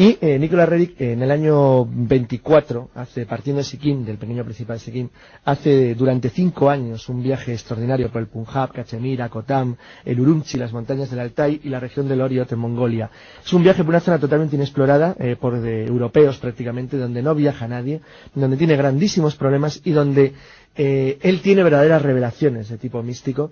Y 0.00 0.16
eh, 0.20 0.38
Nicolás 0.38 0.68
en 1.00 1.22
el 1.22 1.30
año 1.32 1.84
24, 1.84 2.90
hace, 2.94 3.26
partiendo 3.26 3.58
de 3.58 3.64
Sikkim, 3.64 4.04
del 4.04 4.16
pequeño 4.16 4.44
principal 4.44 4.76
de 4.78 4.84
Sikkim, 4.84 5.08
hace 5.44 5.96
durante 5.96 6.30
cinco 6.30 6.70
años 6.70 7.08
un 7.08 7.20
viaje 7.20 7.52
extraordinario 7.52 8.08
por 8.08 8.20
el 8.22 8.28
Punjab, 8.28 8.70
Cachemira, 8.72 9.28
Kotam, 9.28 9.74
el 10.04 10.20
Urumqi, 10.20 10.56
las 10.56 10.72
montañas 10.72 11.10
del 11.10 11.18
Altai 11.18 11.62
y 11.64 11.68
la 11.68 11.80
región 11.80 12.06
del 12.06 12.20
Oriot 12.20 12.52
en 12.52 12.60
Mongolia. 12.60 13.10
Es 13.44 13.52
un 13.52 13.64
viaje 13.64 13.82
por 13.82 13.88
una 13.90 13.98
zona 13.98 14.20
totalmente 14.20 14.54
inexplorada, 14.54 15.16
eh, 15.18 15.34
por 15.34 15.56
europeos 15.66 16.38
prácticamente, 16.38 16.96
donde 16.96 17.20
no 17.20 17.34
viaja 17.34 17.66
nadie, 17.66 18.00
donde 18.36 18.56
tiene 18.56 18.76
grandísimos 18.76 19.34
problemas 19.34 19.80
y 19.82 19.90
donde 19.90 20.32
eh, 20.76 21.18
él 21.22 21.40
tiene 21.40 21.64
verdaderas 21.64 22.02
revelaciones 22.02 22.68
de 22.68 22.78
tipo 22.78 23.02
místico 23.02 23.50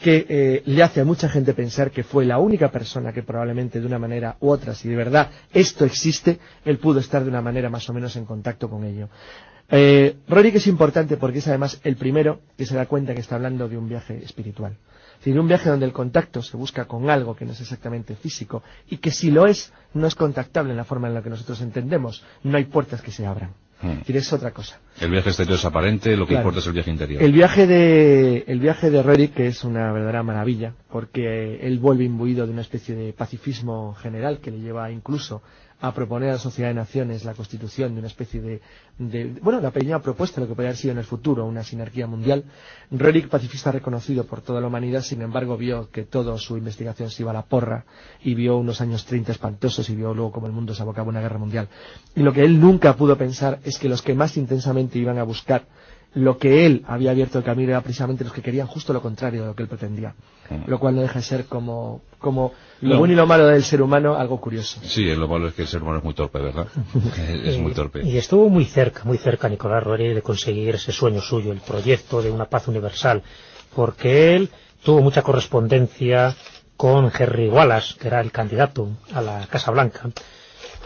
que 0.00 0.26
eh, 0.28 0.62
le 0.66 0.82
hace 0.82 1.00
a 1.00 1.04
mucha 1.04 1.28
gente 1.28 1.54
pensar 1.54 1.90
que 1.90 2.04
fue 2.04 2.24
la 2.24 2.38
única 2.38 2.70
persona 2.70 3.12
que 3.12 3.22
probablemente 3.22 3.80
de 3.80 3.86
una 3.86 3.98
manera 3.98 4.36
u 4.40 4.50
otra, 4.50 4.74
si 4.74 4.88
de 4.88 4.96
verdad 4.96 5.30
esto 5.52 5.84
existe, 5.84 6.38
él 6.64 6.78
pudo 6.78 7.00
estar 7.00 7.22
de 7.22 7.30
una 7.30 7.40
manera 7.40 7.70
más 7.70 7.88
o 7.88 7.92
menos 7.92 8.14
en 8.16 8.24
contacto 8.26 8.68
con 8.68 8.84
ello. 8.84 9.08
Eh, 9.68 10.16
es 10.28 10.66
importante 10.66 11.16
porque 11.16 11.38
es 11.38 11.48
además 11.48 11.80
el 11.82 11.96
primero 11.96 12.40
que 12.56 12.66
se 12.66 12.76
da 12.76 12.86
cuenta 12.86 13.14
que 13.14 13.20
está 13.20 13.34
hablando 13.36 13.68
de 13.68 13.76
un 13.78 13.88
viaje 13.88 14.22
espiritual. 14.22 14.76
Es 15.18 15.24
decir, 15.24 15.40
un 15.40 15.48
viaje 15.48 15.70
donde 15.70 15.86
el 15.86 15.92
contacto 15.92 16.42
se 16.42 16.56
busca 16.56 16.84
con 16.84 17.08
algo 17.08 17.34
que 17.34 17.46
no 17.46 17.52
es 17.52 17.60
exactamente 17.60 18.14
físico 18.16 18.62
y 18.88 18.98
que 18.98 19.10
si 19.10 19.30
lo 19.30 19.46
es, 19.46 19.72
no 19.94 20.06
es 20.06 20.14
contactable 20.14 20.72
en 20.72 20.76
la 20.76 20.84
forma 20.84 21.08
en 21.08 21.14
la 21.14 21.22
que 21.22 21.30
nosotros 21.30 21.60
entendemos. 21.62 22.22
No 22.44 22.58
hay 22.58 22.64
puertas 22.66 23.00
que 23.00 23.10
se 23.10 23.26
abran. 23.26 23.54
Hmm. 23.82 23.98
Es 24.06 24.32
otra 24.32 24.52
cosa. 24.52 24.80
El 25.00 25.10
viaje 25.10 25.28
exterior 25.28 25.58
es 25.58 25.64
aparente, 25.64 26.16
lo 26.16 26.26
que 26.26 26.34
importa 26.34 26.60
es 26.60 26.66
el 26.66 26.72
viaje 26.72 26.90
interior. 26.90 27.22
El 27.22 27.32
viaje 27.32 27.66
de, 27.66 28.44
el 28.46 28.58
viaje 28.58 28.90
de 28.90 29.02
Roerich, 29.02 29.34
que 29.34 29.46
es 29.48 29.64
una 29.64 29.92
verdadera 29.92 30.22
maravilla, 30.22 30.74
porque 30.90 31.58
él 31.60 31.78
vuelve 31.78 32.04
imbuido 32.04 32.46
de 32.46 32.52
una 32.52 32.62
especie 32.62 32.94
de 32.94 33.12
pacifismo 33.12 33.94
general 33.94 34.40
que 34.40 34.50
le 34.50 34.60
lleva 34.60 34.90
incluso 34.90 35.42
a 35.80 35.92
proponer 35.92 36.30
a 36.30 36.32
la 36.32 36.38
Sociedad 36.38 36.70
de 36.70 36.74
Naciones 36.74 37.24
la 37.24 37.34
constitución 37.34 37.92
de 37.92 37.98
una 37.98 38.08
especie 38.08 38.40
de, 38.40 38.60
de 38.98 39.26
bueno, 39.42 39.60
la 39.60 39.70
pequeña 39.70 40.00
propuesta 40.00 40.36
de 40.40 40.46
lo 40.46 40.48
que 40.48 40.54
podría 40.54 40.70
haber 40.70 40.78
sido 40.78 40.92
en 40.92 40.98
el 40.98 41.04
futuro 41.04 41.44
una 41.44 41.62
sinarquía 41.62 42.06
mundial. 42.06 42.44
Roerich, 42.90 43.28
pacifista 43.28 43.70
reconocido 43.72 44.24
por 44.24 44.40
toda 44.40 44.60
la 44.60 44.68
humanidad, 44.68 45.02
sin 45.02 45.20
embargo, 45.22 45.56
vio 45.56 45.90
que 45.90 46.04
toda 46.04 46.36
su 46.38 46.56
investigación 46.56 47.10
se 47.10 47.22
iba 47.22 47.30
a 47.30 47.34
la 47.34 47.44
porra 47.44 47.84
y 48.22 48.34
vio 48.34 48.56
unos 48.56 48.80
años 48.80 49.04
30 49.04 49.32
espantosos 49.32 49.88
y 49.90 49.96
vio 49.96 50.14
luego 50.14 50.32
cómo 50.32 50.46
el 50.46 50.52
mundo 50.52 50.74
se 50.74 50.82
abocaba 50.82 51.08
a 51.08 51.10
una 51.10 51.20
guerra 51.20 51.38
mundial. 51.38 51.68
Y 52.14 52.20
lo 52.22 52.32
que 52.32 52.42
él 52.44 52.58
nunca 52.60 52.96
pudo 52.96 53.18
pensar 53.18 53.60
es 53.64 53.78
que 53.78 53.88
los 53.88 54.02
que 54.02 54.14
más 54.14 54.36
intensamente 54.36 54.98
iban 54.98 55.18
a 55.18 55.24
buscar 55.24 55.66
lo 56.16 56.38
que 56.38 56.64
él 56.64 56.82
había 56.88 57.10
abierto 57.10 57.36
el 57.38 57.44
camino 57.44 57.72
era 57.72 57.82
precisamente 57.82 58.24
los 58.24 58.32
que 58.32 58.40
querían 58.40 58.66
justo 58.66 58.94
lo 58.94 59.02
contrario 59.02 59.42
de 59.42 59.46
lo 59.48 59.54
que 59.54 59.64
él 59.64 59.68
pretendía. 59.68 60.14
Lo 60.66 60.78
cual 60.78 60.94
no 60.94 61.02
deja 61.02 61.18
de 61.18 61.22
ser 61.22 61.44
como, 61.44 62.00
como 62.18 62.54
lo 62.80 62.98
bueno 62.98 63.12
y 63.12 63.16
lo 63.16 63.26
malo 63.26 63.46
del 63.46 63.62
ser 63.62 63.82
humano 63.82 64.14
algo 64.14 64.40
curioso. 64.40 64.80
Sí, 64.82 65.04
lo 65.14 65.28
malo 65.28 65.48
es 65.48 65.54
que 65.54 65.62
el 65.62 65.68
ser 65.68 65.82
humano 65.82 65.98
es 65.98 66.04
muy 66.04 66.14
torpe, 66.14 66.38
¿verdad? 66.38 66.68
es 67.44 67.58
muy 67.58 67.72
torpe. 67.74 68.02
Y 68.02 68.16
estuvo 68.16 68.48
muy 68.48 68.64
cerca, 68.64 69.04
muy 69.04 69.18
cerca 69.18 69.46
Nicolás 69.50 69.84
Roerich 69.84 70.14
de 70.14 70.22
conseguir 70.22 70.76
ese 70.76 70.90
sueño 70.90 71.20
suyo, 71.20 71.52
el 71.52 71.60
proyecto 71.60 72.22
de 72.22 72.30
una 72.30 72.46
paz 72.46 72.66
universal, 72.66 73.22
porque 73.74 74.34
él 74.34 74.48
tuvo 74.82 75.02
mucha 75.02 75.20
correspondencia 75.20 76.34
con 76.78 77.12
Henry 77.14 77.50
Wallace, 77.50 77.94
que 77.98 78.08
era 78.08 78.22
el 78.22 78.32
candidato 78.32 78.88
a 79.12 79.20
la 79.20 79.46
Casa 79.48 79.70
Blanca, 79.70 80.08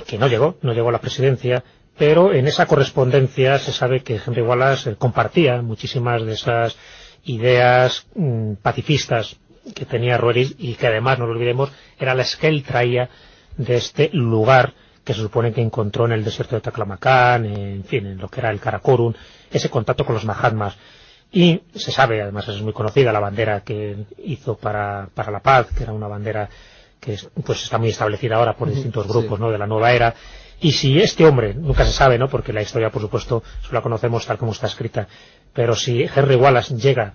que 0.08 0.18
no 0.18 0.26
llegó, 0.26 0.56
no 0.62 0.72
llegó 0.72 0.88
a 0.88 0.92
la 0.92 1.00
presidencia, 1.00 1.62
pero 1.96 2.32
en 2.32 2.46
esa 2.46 2.66
correspondencia 2.66 3.58
se 3.58 3.72
sabe 3.72 4.02
que 4.02 4.20
Henry 4.24 4.42
Wallace 4.42 4.90
eh, 4.90 4.96
compartía 4.96 5.62
muchísimas 5.62 6.24
de 6.24 6.32
esas 6.32 6.76
ideas 7.24 8.06
mm, 8.14 8.54
pacifistas 8.54 9.36
que 9.74 9.84
tenía 9.84 10.16
Roerich 10.16 10.54
y 10.58 10.74
que 10.74 10.86
además, 10.86 11.18
no 11.18 11.26
lo 11.26 11.32
olvidemos, 11.32 11.70
era 11.98 12.14
las 12.14 12.36
que 12.36 12.48
él 12.48 12.62
traía 12.62 13.10
de 13.56 13.76
este 13.76 14.10
lugar 14.12 14.72
que 15.04 15.14
se 15.14 15.20
supone 15.20 15.52
que 15.52 15.60
encontró 15.60 16.06
en 16.06 16.12
el 16.12 16.24
desierto 16.24 16.56
de 16.56 16.62
Taklamakan, 16.62 17.44
en 17.44 17.84
fin, 17.84 18.06
en 18.06 18.18
lo 18.18 18.28
que 18.28 18.40
era 18.40 18.50
el 18.50 18.60
Karakorum, 18.60 19.12
ese 19.50 19.68
contacto 19.70 20.04
con 20.04 20.14
los 20.14 20.24
Mahatmas. 20.24 20.76
Y 21.32 21.62
se 21.74 21.92
sabe, 21.92 22.22
además 22.22 22.48
es 22.48 22.60
muy 22.60 22.72
conocida 22.72 23.12
la 23.12 23.20
bandera 23.20 23.60
que 23.60 24.04
hizo 24.24 24.56
para, 24.56 25.08
para 25.14 25.30
la 25.30 25.40
paz, 25.40 25.68
que 25.76 25.84
era 25.84 25.92
una 25.92 26.08
bandera 26.08 26.48
que 26.98 27.18
pues 27.44 27.62
está 27.62 27.78
muy 27.78 27.88
establecida 27.88 28.36
ahora 28.36 28.54
por 28.56 28.68
distintos 28.68 29.08
grupos 29.08 29.40
¿no? 29.40 29.50
de 29.50 29.58
la 29.58 29.66
nueva 29.66 29.92
era 29.92 30.14
y 30.60 30.72
si 30.72 31.00
este 31.00 31.26
hombre, 31.26 31.54
nunca 31.54 31.84
se 31.86 31.92
sabe, 31.92 32.18
¿no? 32.18 32.28
Porque 32.28 32.52
la 32.52 32.62
historia, 32.62 32.90
por 32.90 33.02
supuesto, 33.02 33.42
solo 33.62 33.74
la 33.74 33.82
conocemos 33.82 34.26
tal 34.26 34.38
como 34.38 34.52
está 34.52 34.66
escrita, 34.66 35.08
pero 35.52 35.74
si 35.74 36.02
Henry 36.02 36.36
Wallace 36.36 36.76
llega 36.76 37.14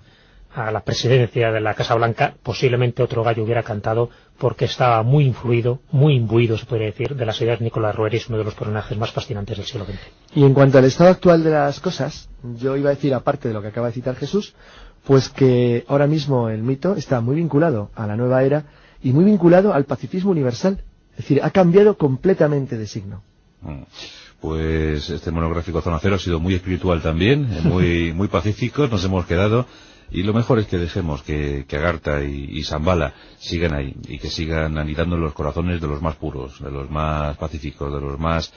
a 0.56 0.70
la 0.70 0.80
presidencia 0.80 1.52
de 1.52 1.60
la 1.60 1.74
Casa 1.74 1.94
Blanca, 1.94 2.34
posiblemente 2.42 3.02
otro 3.02 3.22
gallo 3.22 3.44
hubiera 3.44 3.62
cantado 3.62 4.08
porque 4.38 4.64
estaba 4.64 5.02
muy 5.02 5.26
influido, 5.26 5.80
muy 5.90 6.14
imbuido, 6.14 6.56
se 6.56 6.64
podría 6.64 6.86
decir, 6.86 7.14
de 7.14 7.26
las 7.26 7.40
ideas 7.42 7.58
de 7.58 7.66
Nicolás 7.66 7.94
Roerich, 7.94 8.28
uno 8.28 8.38
de 8.38 8.44
los 8.44 8.54
personajes 8.54 8.96
más 8.96 9.12
fascinantes 9.12 9.58
del 9.58 9.66
siglo 9.66 9.84
XX. 9.84 9.98
Y 10.34 10.44
en 10.44 10.54
cuanto 10.54 10.78
al 10.78 10.86
estado 10.86 11.10
actual 11.10 11.44
de 11.44 11.50
las 11.50 11.78
cosas, 11.80 12.30
yo 12.42 12.76
iba 12.76 12.90
a 12.90 12.94
decir, 12.94 13.12
aparte 13.12 13.48
de 13.48 13.54
lo 13.54 13.60
que 13.60 13.68
acaba 13.68 13.88
de 13.88 13.92
citar 13.92 14.16
Jesús, 14.16 14.54
pues 15.04 15.28
que 15.28 15.84
ahora 15.88 16.06
mismo 16.06 16.48
el 16.48 16.62
mito 16.62 16.96
está 16.96 17.20
muy 17.20 17.36
vinculado 17.36 17.90
a 17.94 18.06
la 18.06 18.16
nueva 18.16 18.42
era 18.42 18.64
y 19.02 19.12
muy 19.12 19.24
vinculado 19.24 19.74
al 19.74 19.84
pacifismo 19.84 20.30
universal. 20.30 20.82
Es 21.12 21.18
decir, 21.18 21.40
ha 21.42 21.50
cambiado 21.50 21.96
completamente 21.96 22.76
de 22.76 22.86
signo. 22.86 23.22
Mm. 23.62 23.82
Pues 24.40 25.10
este 25.10 25.30
monográfico 25.30 25.80
Zona 25.80 25.98
Cero 25.98 26.16
ha 26.16 26.18
sido 26.18 26.40
muy 26.40 26.54
espiritual 26.54 27.02
también, 27.02 27.48
eh, 27.50 27.60
muy, 27.62 28.12
muy 28.14 28.28
pacífico, 28.28 28.86
nos 28.86 29.04
hemos 29.04 29.26
quedado 29.26 29.66
y 30.10 30.22
lo 30.22 30.32
mejor 30.32 30.58
es 30.58 30.66
que 30.66 30.78
dejemos 30.78 31.22
que, 31.22 31.64
que 31.66 31.76
Agartha 31.76 32.22
y, 32.22 32.62
Zambala 32.62 33.14
sigan 33.38 33.74
ahí 33.74 33.94
y 34.08 34.18
que 34.18 34.30
sigan 34.30 34.78
anidando 34.78 35.16
en 35.16 35.22
los 35.22 35.32
corazones 35.32 35.80
de 35.80 35.88
los 35.88 36.00
más 36.00 36.16
puros, 36.16 36.60
de 36.60 36.70
los 36.70 36.90
más 36.90 37.36
pacíficos, 37.36 37.92
de 37.92 38.00
los 38.00 38.18
más 38.18 38.52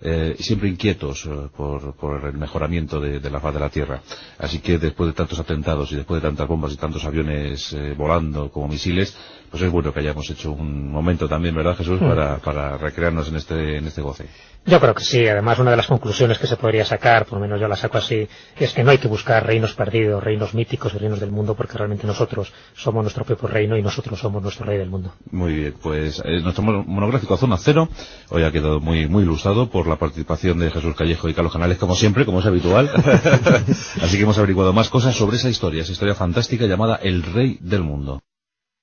eh, 0.00 0.36
siempre 0.38 0.68
inquietos 0.68 1.26
eh, 1.26 1.48
por, 1.56 1.94
por, 1.94 2.24
el 2.24 2.36
mejoramiento 2.36 3.00
de, 3.00 3.30
la 3.30 3.40
faz 3.40 3.54
de 3.54 3.60
la 3.60 3.70
Tierra. 3.70 4.02
Así 4.38 4.58
que 4.58 4.78
después 4.78 5.08
de 5.08 5.14
tantos 5.14 5.38
atentados 5.38 5.92
y 5.92 5.96
después 5.96 6.20
de 6.20 6.28
tantas 6.28 6.48
bombas 6.48 6.72
y 6.72 6.76
tantos 6.76 7.04
aviones 7.04 7.72
eh, 7.72 7.94
volando 7.96 8.50
como 8.50 8.68
misiles, 8.68 9.16
pues 9.52 9.62
es 9.64 9.70
bueno 9.70 9.92
que 9.92 10.00
hayamos 10.00 10.28
hecho 10.30 10.50
un 10.50 10.90
momento 10.90 11.28
también, 11.28 11.54
¿verdad 11.54 11.76
Jesús?, 11.76 12.00
mm. 12.00 12.08
para, 12.08 12.38
para 12.38 12.78
recrearnos 12.78 13.28
en 13.28 13.36
este, 13.36 13.76
en 13.76 13.86
este 13.86 14.00
goce. 14.00 14.26
Yo 14.64 14.80
creo 14.80 14.94
que 14.94 15.04
sí. 15.04 15.26
Además, 15.26 15.58
una 15.58 15.72
de 15.72 15.76
las 15.76 15.88
conclusiones 15.88 16.38
que 16.38 16.46
se 16.46 16.56
podría 16.56 16.86
sacar, 16.86 17.26
por 17.26 17.34
lo 17.34 17.40
menos 17.40 17.60
yo 17.60 17.68
la 17.68 17.76
saco 17.76 17.98
así, 17.98 18.26
es 18.56 18.72
que 18.72 18.82
no 18.82 18.92
hay 18.92 18.98
que 18.98 19.08
buscar 19.08 19.44
reinos 19.44 19.74
perdidos, 19.74 20.24
reinos 20.24 20.54
míticos 20.54 20.94
y 20.94 20.98
reinos 20.98 21.20
del 21.20 21.30
mundo, 21.30 21.54
porque 21.54 21.76
realmente 21.76 22.06
nosotros 22.06 22.50
somos 22.74 23.02
nuestro 23.02 23.26
propio 23.26 23.46
reino 23.46 23.76
y 23.76 23.82
nosotros 23.82 24.18
somos 24.18 24.42
nuestro 24.42 24.64
rey 24.64 24.78
del 24.78 24.88
mundo. 24.88 25.12
Muy 25.30 25.52
bien, 25.52 25.74
pues 25.82 26.22
eh, 26.24 26.40
nuestro 26.40 26.62
monográfico 26.62 27.36
Zona 27.36 27.58
Cero 27.58 27.90
hoy 28.30 28.44
ha 28.44 28.52
quedado 28.52 28.80
muy, 28.80 29.06
muy 29.06 29.24
ilustrado 29.24 29.68
por 29.68 29.86
la 29.86 29.96
participación 29.96 30.60
de 30.60 30.70
Jesús 30.70 30.96
Callejo 30.96 31.28
y 31.28 31.34
Carlos 31.34 31.52
Canales, 31.52 31.76
como 31.76 31.94
siempre, 31.94 32.24
como 32.24 32.40
es 32.40 32.46
habitual. 32.46 32.88
Así 34.00 34.16
que 34.16 34.22
hemos 34.22 34.38
averiguado 34.38 34.72
más 34.72 34.88
cosas 34.88 35.14
sobre 35.14 35.36
esa 35.36 35.50
historia, 35.50 35.82
esa 35.82 35.92
historia 35.92 36.14
fantástica 36.14 36.64
llamada 36.64 36.96
El 36.96 37.22
Rey 37.22 37.58
del 37.60 37.82
Mundo. 37.82 38.22